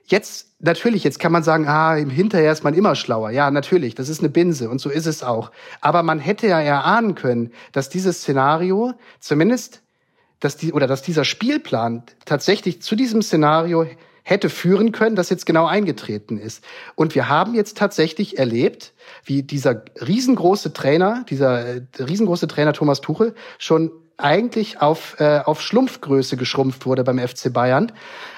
Jetzt, 0.06 0.50
natürlich, 0.60 1.04
jetzt 1.04 1.20
kann 1.20 1.32
man 1.32 1.44
sagen, 1.44 1.68
ah, 1.68 1.96
im 1.98 2.10
Hinterher 2.10 2.52
ist 2.52 2.64
man 2.64 2.74
immer 2.74 2.96
schlauer. 2.96 3.32
Ja, 3.32 3.50
natürlich, 3.52 3.96
das 3.96 4.10
ist 4.10 4.20
eine 4.20 4.30
Binse 4.30 4.70
und 4.70 4.80
so 4.80 4.90
ist 4.90 5.06
es 5.06 5.24
auch. 5.24 5.52
Aber 5.80 6.04
man 6.04 6.20
hätte 6.20 6.48
ja 6.48 6.60
erahnen 6.60 7.16
können, 7.16 7.52
dass 7.72 7.90
dieses 7.90 8.18
Szenario 8.18 8.94
zumindest, 9.20 9.82
dass 10.40 10.58
die, 10.58 10.74
oder 10.74 10.88
dass 10.88 11.04
dieser 11.04 11.24
Spielplan 11.24 12.04
tatsächlich 12.26 12.82
zu 12.82 12.96
diesem 12.96 13.22
Szenario 13.22 13.86
hätte 14.24 14.50
führen 14.50 14.92
können, 14.92 15.16
das 15.16 15.30
jetzt 15.30 15.46
genau 15.46 15.66
eingetreten 15.66 16.38
ist. 16.38 16.64
Und 16.96 17.14
wir 17.14 17.30
haben 17.30 17.54
jetzt 17.54 17.78
tatsächlich 17.78 18.40
erlebt, 18.40 18.94
wie 19.26 19.44
dieser 19.44 19.84
riesengroße 20.00 20.74
Trainer, 20.74 21.26
dieser 21.30 21.66
äh, 21.66 21.82
riesengroße 22.00 22.48
Trainer 22.48 22.74
Thomas 22.74 23.02
Tuchel 23.02 23.36
schon 23.58 23.92
eigentlich 24.18 24.82
auf, 24.82 25.20
äh, 25.20 25.40
auf 25.44 25.62
Schlumpfgröße 25.62 26.38
geschrumpft 26.38 26.86
wurde 26.86 27.04
beim 27.04 27.20
FC 27.20 27.52
Bayern. 27.52 27.92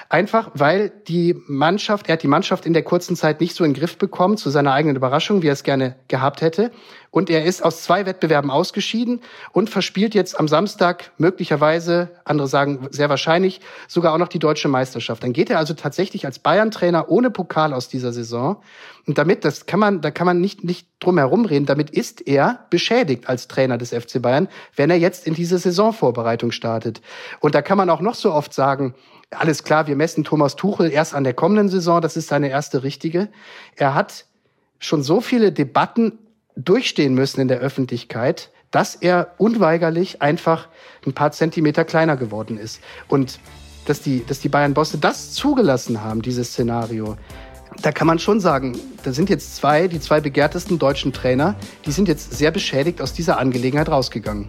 Einfach 0.08 0.50
weil 0.54 0.90
die 1.08 1.36
Mannschaft, 1.46 2.08
er 2.08 2.14
hat 2.14 2.22
die 2.22 2.28
Mannschaft 2.28 2.64
in 2.64 2.72
der 2.72 2.82
kurzen 2.82 3.16
Zeit 3.16 3.40
nicht 3.40 3.56
so 3.56 3.64
in 3.64 3.72
den 3.72 3.80
Griff 3.80 3.98
bekommen, 3.98 4.36
zu 4.36 4.50
seiner 4.50 4.72
eigenen 4.72 4.96
Überraschung, 4.96 5.42
wie 5.42 5.48
er 5.48 5.52
es 5.52 5.64
gerne 5.64 5.96
gehabt 6.08 6.42
hätte. 6.42 6.70
Und 7.10 7.30
er 7.30 7.44
ist 7.44 7.64
aus 7.64 7.82
zwei 7.82 8.04
Wettbewerben 8.04 8.50
ausgeschieden 8.50 9.20
und 9.52 9.70
verspielt 9.70 10.14
jetzt 10.14 10.38
am 10.38 10.48
Samstag 10.48 11.12
möglicherweise, 11.16 12.10
andere 12.24 12.46
sagen 12.46 12.88
sehr 12.90 13.08
wahrscheinlich, 13.08 13.60
sogar 13.88 14.12
auch 14.12 14.18
noch 14.18 14.28
die 14.28 14.38
deutsche 14.38 14.68
Meisterschaft. 14.68 15.22
Dann 15.22 15.32
geht 15.32 15.48
er 15.48 15.58
also 15.58 15.74
tatsächlich 15.74 16.26
als 16.26 16.38
Bayern-Trainer 16.38 17.08
ohne 17.08 17.30
Pokal 17.30 17.72
aus 17.72 17.88
dieser 17.88 18.12
Saison. 18.12 18.60
Und 19.06 19.18
damit, 19.18 19.44
das 19.44 19.66
kann 19.66 19.80
man, 19.80 20.02
da 20.02 20.10
kann 20.10 20.26
man 20.26 20.40
nicht, 20.40 20.62
nicht 20.62 20.88
drum 21.00 21.16
herum 21.16 21.46
reden, 21.46 21.64
damit 21.64 21.90
ist 21.90 22.26
er 22.26 22.66
beschädigt 22.70 23.28
als 23.28 23.48
Trainer 23.48 23.78
des 23.78 23.94
FC 23.94 24.20
Bayern, 24.20 24.48
wenn 24.74 24.90
er 24.90 24.98
jetzt 24.98 25.26
in 25.26 25.34
diese 25.34 25.58
Saisonvorbereitung 25.58 26.50
startet. 26.50 27.00
Und 27.40 27.54
da 27.54 27.62
kann 27.62 27.78
man 27.78 27.88
auch 27.88 28.00
noch 28.00 28.14
so 28.14 28.32
oft 28.32 28.52
sagen, 28.52 28.94
alles 29.30 29.64
klar, 29.64 29.86
wir 29.86 29.96
messen 29.96 30.24
Thomas 30.24 30.56
Tuchel 30.56 30.90
erst 30.90 31.14
an 31.14 31.24
der 31.24 31.34
kommenden 31.34 31.68
Saison, 31.68 32.00
das 32.00 32.16
ist 32.16 32.28
seine 32.28 32.48
erste 32.48 32.82
richtige. 32.82 33.28
Er 33.74 33.94
hat 33.94 34.26
schon 34.78 35.02
so 35.02 35.20
viele 35.20 35.52
Debatten 35.52 36.18
durchstehen 36.54 37.14
müssen 37.14 37.40
in 37.40 37.48
der 37.48 37.58
Öffentlichkeit, 37.58 38.50
dass 38.70 38.94
er 38.94 39.34
unweigerlich 39.38 40.22
einfach 40.22 40.68
ein 41.06 41.12
paar 41.12 41.32
Zentimeter 41.32 41.84
kleiner 41.84 42.16
geworden 42.16 42.58
ist. 42.58 42.80
Und 43.08 43.38
dass 43.86 44.00
die, 44.00 44.24
dass 44.26 44.40
die 44.40 44.48
Bayern-Bosse 44.48 44.98
das 44.98 45.32
zugelassen 45.32 46.02
haben, 46.02 46.22
dieses 46.22 46.48
Szenario, 46.48 47.16
da 47.82 47.92
kann 47.92 48.06
man 48.06 48.18
schon 48.18 48.40
sagen, 48.40 48.76
da 49.02 49.12
sind 49.12 49.30
jetzt 49.30 49.56
zwei, 49.56 49.86
die 49.86 50.00
zwei 50.00 50.20
begehrtesten 50.20 50.78
deutschen 50.78 51.12
Trainer, 51.12 51.56
die 51.84 51.92
sind 51.92 52.08
jetzt 52.08 52.32
sehr 52.32 52.50
beschädigt 52.50 53.00
aus 53.00 53.12
dieser 53.12 53.38
Angelegenheit 53.38 53.88
rausgegangen. 53.88 54.48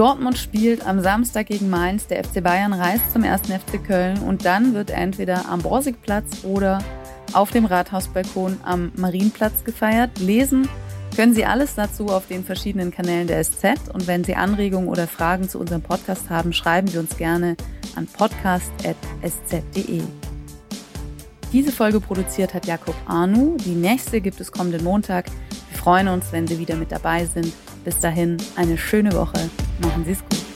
Dortmund 0.00 0.38
spielt 0.38 0.86
am 0.86 1.02
Samstag 1.02 1.48
gegen 1.48 1.68
Mainz, 1.68 2.06
der 2.06 2.24
FC 2.24 2.42
Bayern 2.42 2.72
reist 2.72 3.12
zum 3.12 3.22
1. 3.22 3.42
FC 3.42 3.84
Köln 3.84 4.18
und 4.20 4.46
dann 4.46 4.72
wird 4.72 4.88
entweder 4.88 5.46
am 5.46 5.60
Borsigplatz 5.60 6.42
oder 6.42 6.78
auf 7.34 7.50
dem 7.50 7.66
Rathausbalkon 7.66 8.60
am 8.62 8.92
Marienplatz 8.96 9.62
gefeiert. 9.62 10.18
Lesen 10.18 10.70
können 11.14 11.34
Sie 11.34 11.44
alles 11.44 11.74
dazu 11.74 12.06
auf 12.06 12.26
den 12.28 12.44
verschiedenen 12.44 12.92
Kanälen 12.92 13.26
der 13.26 13.44
SZ 13.44 13.90
und 13.92 14.06
wenn 14.06 14.24
Sie 14.24 14.36
Anregungen 14.36 14.88
oder 14.88 15.06
Fragen 15.06 15.50
zu 15.50 15.58
unserem 15.58 15.82
Podcast 15.82 16.30
haben, 16.30 16.54
schreiben 16.54 16.88
Sie 16.88 16.96
uns 16.96 17.18
gerne 17.18 17.58
an 17.94 18.06
podcast.sz.de. 18.06 20.00
Diese 21.52 21.72
Folge 21.72 22.00
produziert 22.00 22.54
hat 22.54 22.64
Jakob 22.64 22.96
Arnu. 23.04 23.58
Die 23.66 23.74
nächste 23.74 24.22
gibt 24.22 24.40
es 24.40 24.50
kommenden 24.50 24.82
Montag. 24.82 25.26
Wir 25.26 25.78
freuen 25.78 26.08
uns, 26.08 26.32
wenn 26.32 26.46
Sie 26.46 26.58
wieder 26.58 26.76
mit 26.76 26.90
dabei 26.90 27.26
sind. 27.26 27.52
Bis 27.84 27.98
dahin 27.98 28.36
eine 28.56 28.76
schöne 28.76 29.12
Woche. 29.12 29.48
Machen 29.80 30.04
Sie 30.04 30.12
es 30.12 30.20
gut. 30.20 30.49